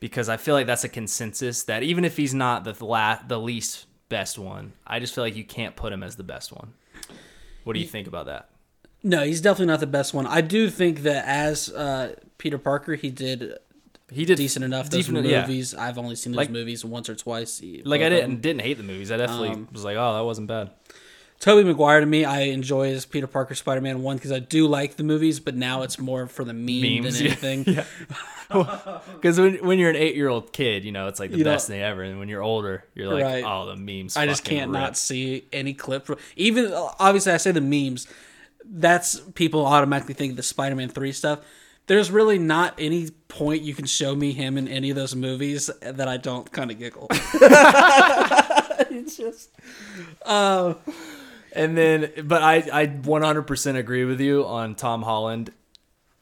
[0.00, 3.38] because I feel like that's a consensus that even if he's not the la- the
[3.38, 6.68] least best one, I just feel like you can't put him as the best one.
[7.64, 8.48] What do you think about that?
[9.04, 10.26] no, he's definitely not the best one.
[10.28, 13.58] I do think that as uh, Peter Parker, he did
[14.12, 14.90] He did decent enough.
[14.90, 15.40] Those decent- yeah.
[15.40, 17.60] movies, I've only seen those Like- movies once or twice.
[17.84, 19.10] Like I didn't didn't hate the movies.
[19.10, 20.70] I definitely Um, was like, oh, that wasn't bad.
[21.42, 24.68] Tobey Maguire to me, I enjoy as Peter Parker Spider Man one because I do
[24.68, 27.64] like the movies, but now it's more for the meme Memes, than anything.
[28.48, 31.42] Because when, when you're an eight year old kid, you know it's like the You
[31.44, 33.42] know- best thing ever, and when you're older, you're like, Right.
[33.44, 34.16] oh, the memes.
[34.16, 34.80] I just can't rip.
[34.80, 36.06] not see any clip.
[36.06, 38.06] From, even obviously, I say the memes.
[38.64, 41.40] That's people automatically think the Spider Man three stuff.
[41.88, 45.68] There's really not any point you can show me him in any of those movies
[45.80, 47.08] that I don't kind of giggle.
[48.92, 49.50] it's just
[50.24, 50.74] uh,
[51.54, 55.52] And then, but I, I 100% agree with you on Tom Holland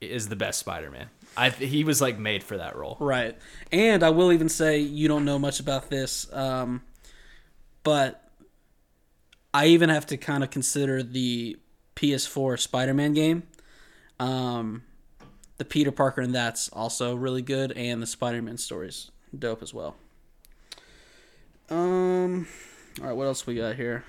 [0.01, 1.09] is the best Spider-Man.
[1.37, 2.97] I he was like made for that role.
[2.99, 3.39] Right.
[3.71, 6.83] And I will even say you don't know much about this, um,
[7.85, 8.29] but
[9.55, 11.57] I even have to kind of consider the
[11.97, 13.45] PS4 Spider-Man game.
[14.19, 14.83] Um,
[15.59, 19.97] the Peter Parker and that's also really good, and the Spider-Man stories dope as well.
[21.69, 22.49] Um,
[23.01, 24.05] all right, what else we got here?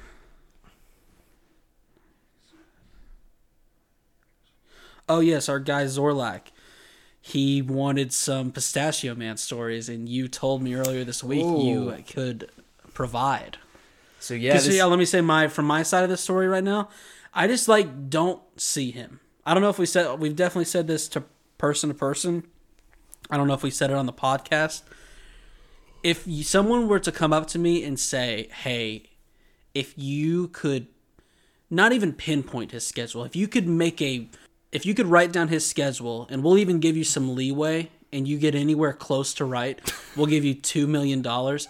[5.11, 6.41] Oh yes, our guy Zorlak
[7.23, 12.49] he wanted some Pistachio Man stories, and you told me earlier this week you could
[12.95, 13.57] provide.
[14.19, 16.63] So yeah, this- yeah, let me say my from my side of the story right
[16.63, 16.89] now.
[17.33, 19.19] I just like don't see him.
[19.45, 21.23] I don't know if we said we've definitely said this to
[21.59, 22.43] person to person.
[23.29, 24.81] I don't know if we said it on the podcast.
[26.03, 29.09] If you, someone were to come up to me and say, "Hey,
[29.75, 30.87] if you could
[31.69, 34.27] not even pinpoint his schedule, if you could make a
[34.71, 38.27] if you could write down his schedule and we'll even give you some leeway and
[38.27, 39.79] you get anywhere close to right,
[40.15, 41.67] we'll give you 2 million dollars."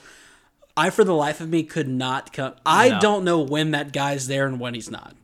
[0.77, 2.99] I for the life of me could not come I No.
[3.01, 5.15] don't know when that guy's there and when he's not.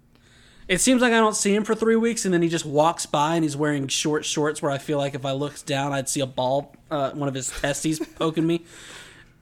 [0.67, 3.05] It seems like I don't see him for three weeks, and then he just walks
[3.05, 4.61] by and he's wearing short shorts.
[4.61, 7.33] Where I feel like if I looked down, I'd see a ball, uh, one of
[7.33, 8.65] his testes poking me,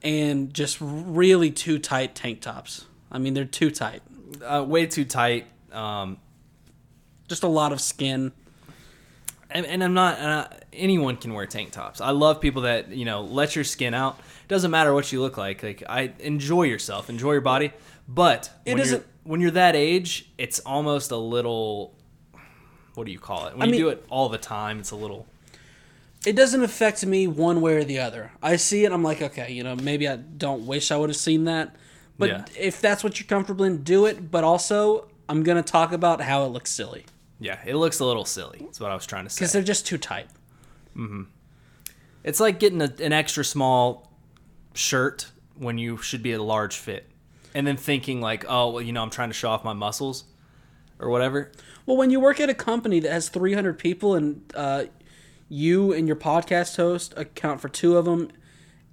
[0.02, 2.84] and just really too tight tank tops.
[3.10, 4.02] I mean, they're too tight.
[4.44, 5.46] uh, way too tight.
[5.72, 6.18] Um,
[7.28, 8.32] Just a lot of skin.
[9.50, 12.00] and, and I'm not uh, anyone can wear tank tops.
[12.00, 14.18] I love people that you know let your skin out.
[14.48, 15.62] Doesn't matter what you look like.
[15.62, 17.72] Like I enjoy yourself, enjoy your body.
[18.08, 21.92] But It when you're, isn't- when you're that age, it's almost a little.
[22.94, 23.54] What do you call it?
[23.54, 25.26] When I you mean- do it all the time, it's a little.
[26.24, 28.32] It doesn't affect me one way or the other.
[28.42, 31.16] I see it, I'm like, okay, you know, maybe I don't wish I would have
[31.16, 31.76] seen that.
[32.18, 32.44] But Yeah.
[32.58, 34.30] if that's what you're comfortable in, do it.
[34.30, 37.04] But also, I'm gonna talk about how it looks silly.
[37.38, 38.58] Yeah, it looks a little silly.
[38.62, 39.40] That's what I was trying to say.
[39.40, 40.28] because they're just too tight.
[42.24, 44.10] It's like getting a, an extra small
[44.74, 47.08] shirt when you should be a large fit,
[47.54, 50.24] and then thinking like, oh, well, you know, I'm trying to show off my muscles
[50.98, 51.52] or whatever.
[51.84, 54.84] Well, when you work at a company that has 300 people and uh,
[55.48, 58.30] you and your podcast host account for two of them,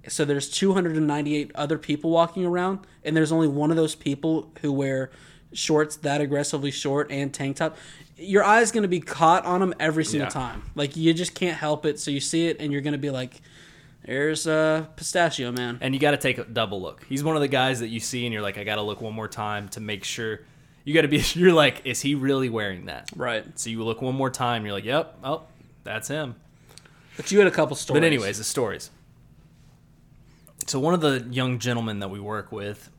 [0.06, 4.70] so there's 298 other people walking around, and there's only one of those people who
[4.72, 5.10] wear
[5.54, 7.76] shorts that aggressively short and tank top.
[8.16, 10.30] Your eye's going to be caught on them every single Yeah.
[10.30, 10.62] time.
[10.74, 11.98] Like you just can't help it.
[11.98, 13.40] So you see it, and you're going to be like,
[14.04, 17.04] "There's a pistachio man." And you got to take a double look.
[17.08, 19.00] He's one of the guys that you see, and you're like, I got to look
[19.00, 20.40] one more time to make sure.
[20.84, 21.16] You got to be.
[21.34, 23.08] You're like, is he really wearing that?
[23.16, 23.44] Right.
[23.58, 24.64] So you look one more time.
[24.64, 25.16] You're like, yep.
[25.24, 25.42] Oh,
[25.82, 26.34] that's him.
[27.16, 28.00] But you had a couple stories.
[28.00, 28.90] But anyways, the stories.
[30.66, 32.90] So one of the young gentlemen that we work with,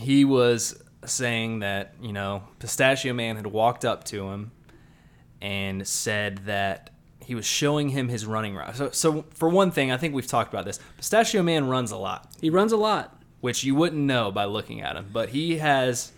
[0.00, 4.52] he was saying that you know Pistachio Man had walked up to him
[5.40, 6.90] and said that
[7.20, 8.74] he was showing him his running route.
[8.76, 10.80] So, so for one thing, I think we've talked about this.
[10.96, 13.20] Pistachio Man runs a lot, he runs a lot.
[13.40, 16.12] which you wouldn't know by looking at him, but he has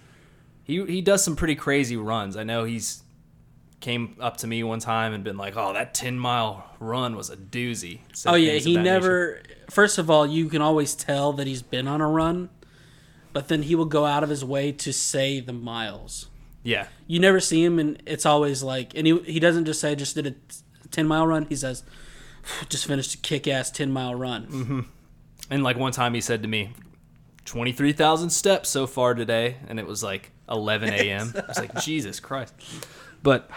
[0.65, 2.37] he he does some pretty crazy runs.
[2.37, 3.03] I know he's
[3.81, 7.31] came up to me one time and been like, "Oh, that 10 mile run was
[7.31, 9.43] a doozy." Said Oh yeah, things of he that never.
[9.71, 12.51] First of all, you can always tell that he's been on a run,
[13.33, 16.27] but then he will go out of his way to say the miles.
[16.63, 19.95] Yeah, You never see him, and it's always like, and he he doesn't just say
[19.95, 20.35] just did a
[20.91, 21.47] ten mile run.
[21.49, 21.85] He says,
[22.69, 24.47] just finished a kick ass ten mile run.
[24.47, 24.81] Mm-hmm.
[25.51, 26.75] and like one time he said to me,
[27.47, 31.33] twenty three thousand steps so far today, and it was like eleven a.m.
[31.35, 32.53] I was like, Jesus Christ!
[33.23, 33.51] But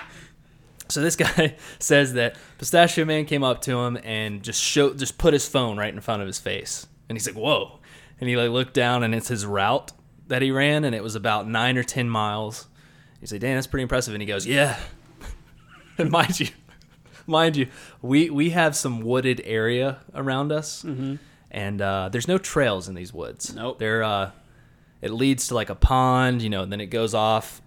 [0.88, 5.18] so this guy says that Pistachio Man came up to him and just showed, just
[5.18, 7.80] put his phone right in front of his face, and he's like, "Whoa!"
[8.20, 9.92] And he like looked down, and it's his route
[10.28, 12.68] that he ran, and it was about nine or ten miles.
[13.20, 14.80] He's like, "Dan, that's pretty impressive." And he goes, "Yeah."
[15.98, 16.48] and mind you,
[17.28, 17.68] mind you,
[18.02, 20.84] we we have some wooded area around us,
[21.52, 23.54] and uh, there's no trails in these woods.
[23.54, 23.80] Nope.
[23.80, 24.32] They're uh,
[25.02, 27.62] it leads to like a pond, you know, then it goes off,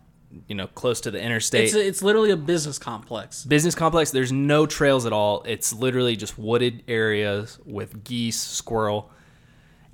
[0.49, 3.45] you know, close to the interstate It's a, it's literally a business complex.
[3.45, 4.11] business complex.
[4.11, 5.43] There's no trails at all.
[5.47, 9.11] It's literally just wooded areas with geese, squirrel,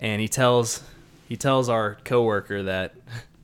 [0.02, 0.82] and he tells
[1.26, 2.94] he tells our coworker that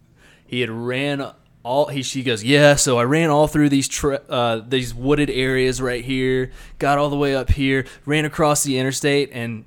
[0.47, 1.33] he had ran
[1.63, 5.31] all he she goes yeah so i ran all through these tra- uh, these wooded
[5.31, 9.31] areas right here got all the way up here ran across the interstate.
[9.33, 9.65] And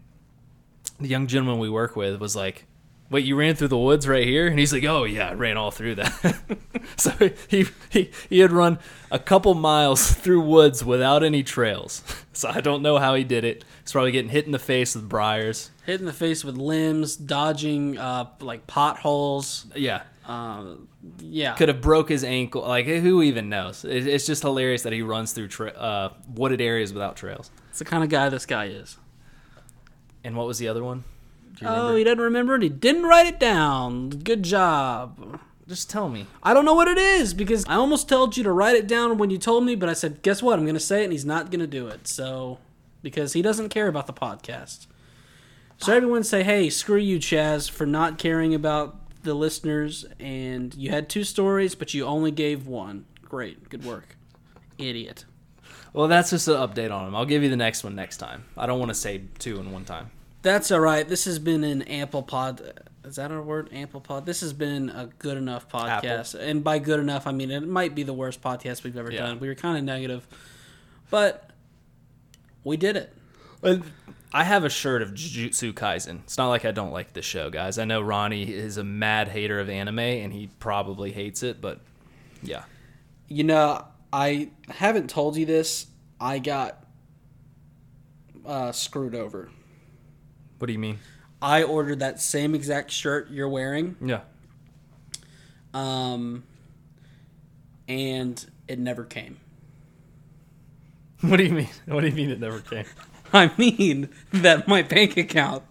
[0.99, 2.65] the young gentleman we work with was like
[3.11, 4.47] wait you ran through the woods right here?
[4.47, 6.41] And he's like oh yeah i ran all through that.
[6.97, 7.11] So
[7.47, 8.77] he, he he had run
[9.11, 12.01] a couple miles through woods without any trails.
[12.33, 13.63] So i don't know how he did it.
[13.83, 15.69] He's probably getting hit in the face with briars.
[15.85, 19.67] Hit in the face with limbs, dodging uh, like potholes.
[19.75, 20.03] yeah.
[20.25, 20.87] Um,
[21.19, 22.61] yeah, could have broke his ankle.
[22.61, 23.83] Like who even knows?
[23.83, 27.51] It, it's just hilarious that he runs through tra- uh, wooded areas without trails.
[27.69, 28.97] It's the kind of guy this guy is.
[30.23, 31.03] and what was the other one
[31.63, 32.63] Oh, he doesn't remember it.
[32.63, 34.09] He didn't write it down.
[34.09, 35.39] Good job.
[35.67, 38.51] just tell me I don't know what it is because I almost told you to
[38.51, 40.57] write it down when you told me, but I said, guess what?
[40.59, 42.07] I'm going to say it and he's not going to do it.
[42.07, 42.59] So,
[43.01, 44.87] because he doesn't care about the podcast.
[45.77, 50.05] So everyone say, hey, screw you, Chaz, for not caring about the listeners.
[50.19, 53.05] And you had two stories, but you only gave one.
[53.23, 53.69] Great.
[53.69, 54.15] Good work.
[54.77, 55.25] Idiot.
[55.93, 58.45] well that's just an update on him i'll give you the next one next time
[58.57, 60.09] i don't want to say two in one time
[60.41, 61.07] That's all right.
[61.07, 62.61] This has been an ample pod.
[63.03, 63.69] Is that our word?
[63.71, 64.25] Ample pod.
[64.25, 67.93] This has been a good enough podcast, and by good enough, I mean it might
[67.95, 69.21] be the worst podcast we've ever Yeah.
[69.27, 69.39] done.
[69.39, 70.27] We were kind of negative,
[71.09, 71.49] but
[72.63, 73.13] we did it.
[74.33, 76.19] I have a shirt of Jujutsu Kaisen.
[76.23, 77.77] It's not like I don't like the show, guys.
[77.77, 81.81] I know Ronnie is a mad hater of anime, and he probably hates it, but
[82.41, 82.63] yeah.
[83.27, 85.87] You know, I haven't told you this.
[86.19, 86.85] I got
[88.45, 89.49] uh, screwed over.
[90.61, 90.99] What do you mean?
[91.41, 94.19] I ordered that same exact shirt you're wearing, Yeah.
[95.73, 96.43] um,
[97.87, 99.37] and it never came.
[101.21, 101.69] What do you mean?
[101.87, 102.85] What do you mean it never came?
[103.33, 105.63] I mean that my bank account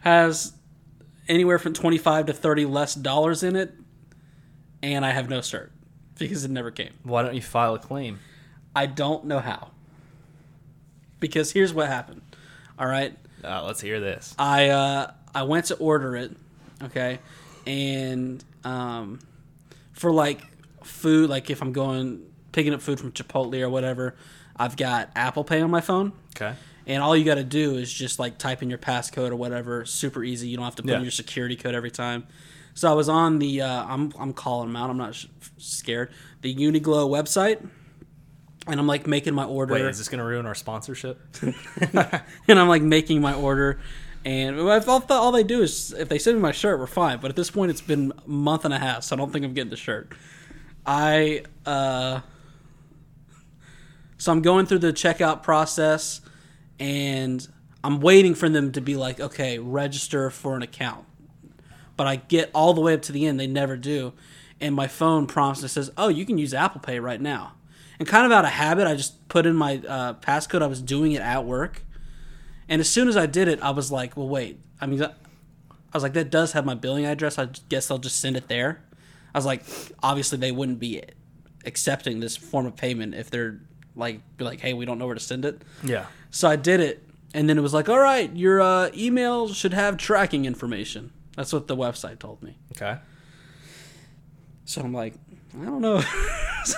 [0.00, 0.54] has
[1.28, 3.74] anywhere from 25 to 30 less dollars in it
[4.82, 5.72] and I have no shirt
[6.18, 6.94] because it never came.
[7.02, 8.18] Why don't you file a claim?
[8.74, 9.72] I don't know how.
[11.20, 12.22] Because here's what happened.
[12.78, 13.14] All right?
[13.44, 14.34] Uh, let's hear this.
[14.38, 16.36] I uh I went to order it,
[16.82, 17.18] okay?
[17.66, 19.20] And um
[19.92, 20.40] for like
[20.84, 22.22] food, like if I'm going
[22.52, 24.14] picking up food from Chipotle or whatever,
[24.56, 26.12] I've got Apple Pay on my phone.
[26.36, 26.54] Okay.
[26.86, 29.84] And all you got to do is just like type in your passcode or whatever.
[29.84, 30.46] Super easy.
[30.48, 30.98] You don't have to put Yeah.
[30.98, 32.28] in your security code every time.
[32.74, 33.62] So I was on the.
[33.62, 34.90] Uh, I'm I'm calling them out.
[34.90, 35.26] I'm not sh-
[35.58, 36.10] scared.
[36.42, 37.66] The Uniqlo website,
[38.66, 39.74] and I'm like making my order.
[39.74, 41.20] Wait, is this gonna ruin our sponsorship?
[41.42, 43.80] and I'm like making my order.
[44.24, 47.18] And I thought all they do is if they send me my shirt, we're fine.
[47.20, 49.44] But at this point, it's been a month and a half, so I don't think
[49.44, 50.12] I'm getting the shirt.
[50.84, 52.20] I uh,
[54.18, 56.20] so I'm going through the checkout process,
[56.80, 57.46] and
[57.84, 61.04] I'm waiting for them to be like, okay, register for an account.
[61.96, 64.12] But I get all the way up to the end, they never do,
[64.60, 67.52] and my phone prompts and says, oh, you can use Apple Pay right now.
[67.98, 70.62] And kind of out of habit, I just put in my uh, passcode.
[70.62, 71.82] I was doing it at work.
[72.68, 74.60] And as soon as I did it, I was like, well, wait.
[74.80, 75.12] I mean, I
[75.94, 77.38] was like, that does have my billing address.
[77.38, 78.82] I guess I'll just send it there.
[79.34, 79.64] I was like,
[80.02, 81.02] obviously, they wouldn't be
[81.64, 83.60] accepting this form of payment if they're
[83.94, 85.62] like, be like, hey, we don't know where to send it.
[85.82, 86.06] Yeah.
[86.30, 87.02] So I did it.
[87.34, 91.12] And then it was like, all right, your uh, email should have tracking information.
[91.36, 92.56] That's what the website told me.
[92.72, 92.98] Okay.
[94.64, 95.14] So I'm like,
[95.60, 96.02] I don't know.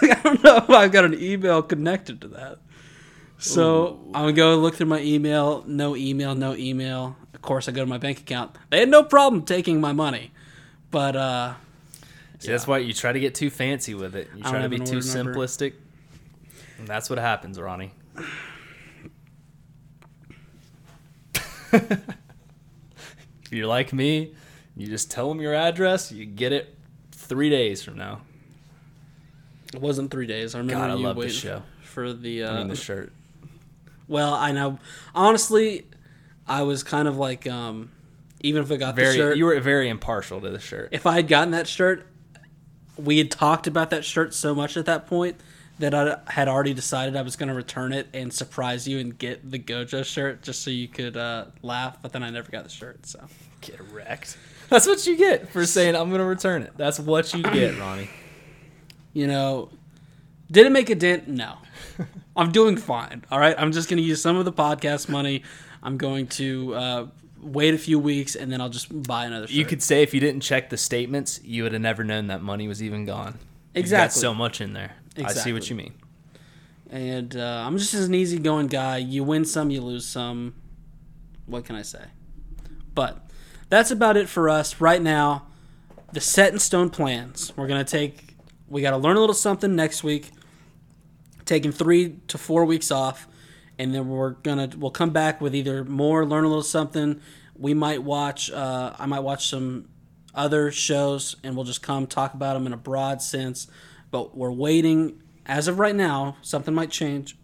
[0.03, 2.59] Like, I don't know if I've got an email connected to that.
[3.39, 5.65] So I'm gonna go look through my email.
[5.67, 6.35] No email.
[6.35, 7.17] No email.
[7.33, 8.55] Of course, I go to my bank account.
[8.69, 10.31] They had no problem taking my money,
[10.91, 11.55] but uh,
[12.39, 14.29] See, that's why you try to get too fancy with it.
[14.37, 15.35] You try to be too number.
[15.35, 15.73] simplistic.
[16.79, 17.93] And that's what happens, Ronnie.
[21.73, 22.01] if
[23.51, 24.35] you're like me,
[24.77, 26.77] you just tell them your address, you get it
[27.11, 28.21] three days from now.
[29.75, 30.55] It wasn't three days.
[30.55, 31.63] I remember God, I you love show.
[31.83, 32.45] for the.
[32.45, 33.13] Uh, I mean, the shirt.
[34.07, 34.79] well, I know.
[35.15, 35.87] Honestly,
[36.47, 37.91] I was kind of like, um,
[38.41, 40.91] even if I got the shirt, you were very impartial to the shirt.
[40.93, 42.07] if I had gotten that shirt,
[42.97, 45.37] we had talked about that shirt so much at that point
[45.79, 49.17] that I had already decided I was going to return it and surprise you and
[49.17, 51.99] get the Gojo shirt just so you could uh, laugh.
[52.03, 53.07] But then I never got the shirt.
[53.07, 53.21] So
[53.61, 54.37] Get wrecked.
[54.69, 56.73] That's what you get for saying I'm going to return it.
[56.77, 58.11] That's what you get, Ronnie.
[59.13, 59.71] You know,
[60.51, 61.29] did it make a dent?
[61.29, 61.57] No.
[62.37, 63.25] I'm doing fine.
[63.31, 63.55] All right.
[63.59, 65.43] I'm just going to use some of the podcast money.
[65.83, 67.07] I'm going to uh,
[67.41, 69.57] wait a few weeks and then I'll just buy another shirt.
[69.57, 72.43] You could say if you didn't check the statements, you would have never known that
[72.43, 73.39] money was even gone.
[73.75, 74.21] Exactly.
[74.21, 74.97] so much in there.
[75.17, 75.95] I see what you mean.
[76.91, 78.99] And uh, I'm just an easygoing guy.
[78.99, 80.55] You win some, you lose some.
[81.47, 82.05] What can I say?
[82.95, 83.19] But
[83.69, 85.47] that's about it for us right now.
[86.13, 87.53] The set in stone plans.
[87.57, 88.28] We're gonna take.
[88.69, 90.31] We got to learn a little something next week.
[91.45, 93.27] Taking three to four weeks off,
[93.79, 97.23] and then we're gonna we'll come back with either more learn a little something.
[97.57, 98.51] We might watch.
[98.51, 99.89] Uh, I might watch some
[100.35, 103.67] other shows, and we'll just come talk about them in a broad sense.
[104.11, 105.23] But we're waiting.
[105.47, 107.35] As of right now, something might change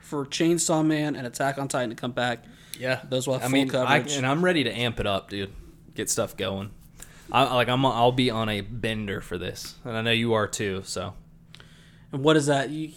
[0.00, 2.44] for Chainsaw Man and Attack on Titan to come back.
[2.78, 4.14] Yeah, Those will have I full mean, coverage.
[4.14, 5.52] I, and I'm ready to amp it up, dude.
[5.94, 6.70] Get stuff going.
[7.32, 7.84] I like I'm.
[7.84, 10.82] I'll be on a bender for this, and I know you are too.
[10.84, 11.14] So,
[12.12, 12.70] And what is that?
[12.70, 12.90] You,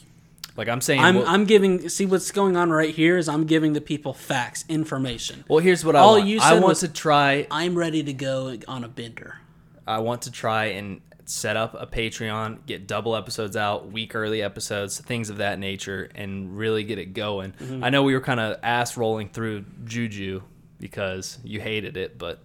[0.56, 1.90] like I'm saying, I'm well, I'm giving.
[1.90, 5.44] See what's going on right here is I'm giving the people facts, information.
[5.48, 6.28] well, here's what I all want.
[6.28, 7.48] you I said want was- to try.
[7.52, 9.38] I'm ready to go on a bender.
[9.86, 14.42] I want to try and set up a Patreon, get double episodes out, week early
[14.42, 17.54] episodes, things of that nature, and really get it going.
[17.54, 17.84] Mm-hmm.
[17.84, 20.42] I know we were kind of ass rolling through Juju
[20.80, 22.40] because you hated it, but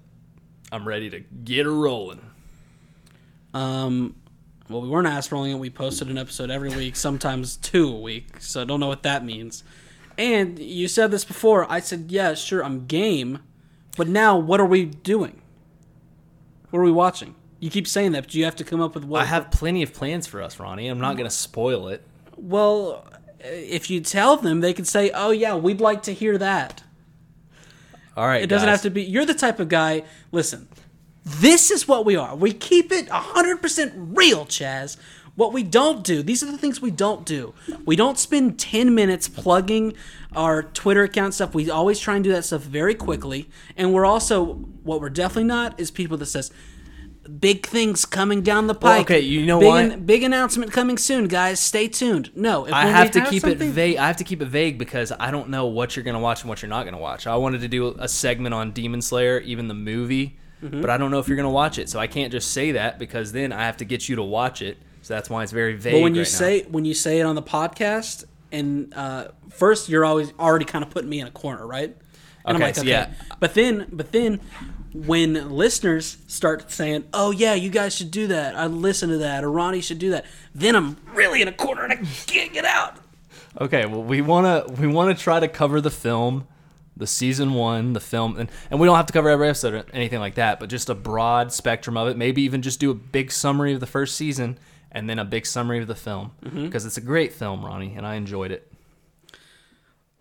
[0.71, 2.21] I'm ready to get it rolling.
[3.55, 4.17] Um,
[4.69, 5.59] well, we weren't ass rolling it.
[5.59, 8.41] We posted an episode every week, sometimes two a week.
[8.41, 9.65] So I don't know what that means.
[10.19, 11.71] And you said this before.
[11.71, 13.39] I said, yeah, sure, I'm game.
[13.97, 15.41] But now, what are we doing?
[16.71, 17.35] What are we watching?
[17.61, 19.23] You keep saying that, but you have to come up with what.
[19.23, 20.89] I have plenty of plans for us, Ronnie.
[20.89, 22.07] I'm not going to spoil it.
[22.37, 23.09] Well,
[23.41, 26.85] if you tell them, they could say, "Oh yeah, we'd like to hear that."
[28.19, 28.79] All right, It doesn't guys.
[28.79, 29.05] have to be.
[29.05, 30.03] You're the type of guy.
[30.33, 30.67] Listen,
[31.25, 32.35] this is what we are.
[32.35, 34.97] We keep it 100% real, Chaz.
[35.37, 37.55] What we don't do, these are the things we don't do.
[37.85, 39.95] We don't spend 10 minutes plugging
[40.35, 41.55] our Twitter account stuff.
[41.55, 43.49] We always try and do that stuff very quickly.
[43.77, 46.51] And we're also, what we're definitely not, is people that says,
[47.41, 50.07] big things coming down the Well, okay, you know big what?
[50.07, 51.61] big announcement coming soon, guys.
[51.61, 52.31] Stay tuned.
[52.35, 53.97] No, if I have to keep it vague.
[53.97, 56.49] I have to keep it vague because I don't know what you're gonna watch and
[56.49, 57.27] what you're not gonna watch.
[57.27, 60.81] I wanted to do a segment on Demon Slayer, even the movie, Mm-hmm.
[60.81, 61.89] but I don't know if you're gonna watch it.
[61.89, 64.61] So I can't just say that because then I have to get you to watch
[64.61, 64.77] it.
[65.03, 65.93] So that's why it's very vague.
[65.93, 66.39] But when you right now.
[66.39, 70.83] say when you say it on the podcast, and uh, first you're always already kind
[70.83, 71.97] of putting me in a corner, right?
[72.45, 73.11] And Okay, so yeah.
[73.41, 74.41] But then, but then,
[74.93, 79.45] when listeners start saying, "Oh yeah, you guys should do that," I listen to that,
[79.45, 80.25] or Ronnie should do that,
[80.55, 81.97] then I'm really in a corner and I
[82.27, 82.97] can't get out.
[83.61, 86.47] Okay, well, we wanna we wanna try to cover the film,
[86.97, 89.85] the season one, the film, and, and we don't have to cover every episode or
[89.93, 92.17] anything like that, but just a broad spectrum of it.
[92.17, 94.59] Maybe even just do a big summary of the first season,
[94.91, 96.65] and then a big summary of the film mm-hmm.
[96.65, 98.71] because it's a great film, Ronnie, and I enjoyed it.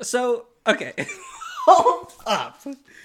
[0.02, 0.94] So, okay.
[1.68, 2.62] Hold up.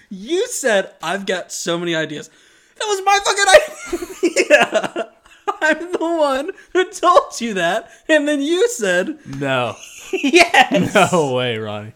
[0.09, 2.31] You said I've got so many ideas.
[2.77, 5.09] That was my fucking idea.
[5.61, 9.77] I'm the one who told you that, and then you said No,
[10.13, 10.95] yes.
[11.13, 11.93] no way, Ronnie.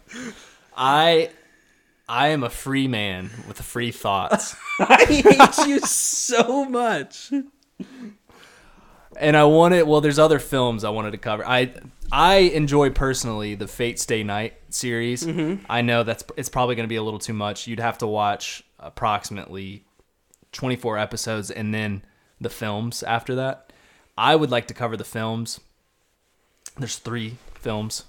[0.76, 1.30] I
[2.08, 4.56] I am a free man with free thoughts.
[4.80, 7.32] I hate you so much.
[9.16, 11.46] and I wanted well there's other films I wanted to cover.
[11.46, 11.72] I
[12.12, 15.24] I enjoy personally the Fate Stay Night series.
[15.24, 15.64] Mm-hmm.
[15.68, 17.66] I know that's it's probably going to be a little too much.
[17.66, 19.84] You'd have to watch approximately
[20.52, 22.02] 24 episodes and then
[22.40, 23.72] the films after that.
[24.16, 25.60] I would like to cover the films.
[26.78, 28.04] There's 3 films.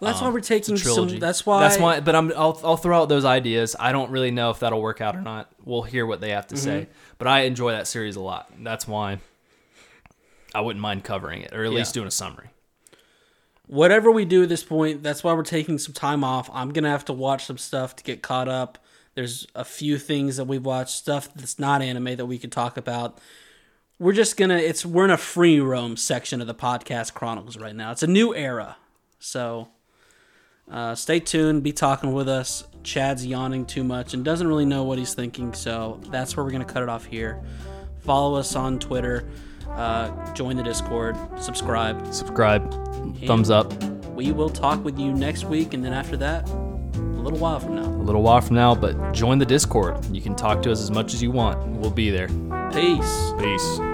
[0.00, 1.18] Well, that's why um, we're taking some.
[1.18, 1.60] That's why.
[1.60, 3.76] That's why but I'm I'll I'll throw out those ideas.
[3.78, 5.50] I don't really know if that'll work out or not.
[5.64, 6.82] We'll hear what they have to say.
[6.82, 6.92] Mm-hmm.
[7.18, 8.50] But I enjoy that series a lot.
[8.58, 9.18] That's why
[10.54, 12.50] I wouldn't mind covering it or at least doing a summary.
[13.66, 16.50] Whatever we do at this point, that's why we're taking some time off.
[16.52, 18.78] I'm gonna have to watch some stuff to get caught up.
[19.14, 22.76] There's a few things that we've watched, stuff that's not anime that we could talk
[22.76, 23.18] about.
[23.98, 27.74] We're just gonna it's we're in a free roam section of the podcast chronicles right
[27.74, 27.92] now.
[27.92, 28.76] It's a new era.
[29.18, 29.68] So
[30.70, 32.64] uh, stay tuned, be talking with us.
[32.82, 36.50] Chaz's yawning too much and doesn't really know what he's thinking, so that's where we're
[36.50, 37.42] gonna cut it off here.
[38.00, 39.26] Follow us on Twitter,
[39.70, 42.12] uh, join the Discord, subscribe.
[42.12, 42.70] Subscribe,
[43.26, 43.72] thumbs up.
[44.10, 47.76] We will talk with you next week, and then after that, a little while from
[47.76, 47.88] now.
[47.88, 50.04] A little while from now, but join the Discord.
[50.14, 51.66] You can talk to us as much as you want.
[51.78, 52.28] We'll be there.
[52.72, 53.32] Peace.
[53.38, 53.93] Peace.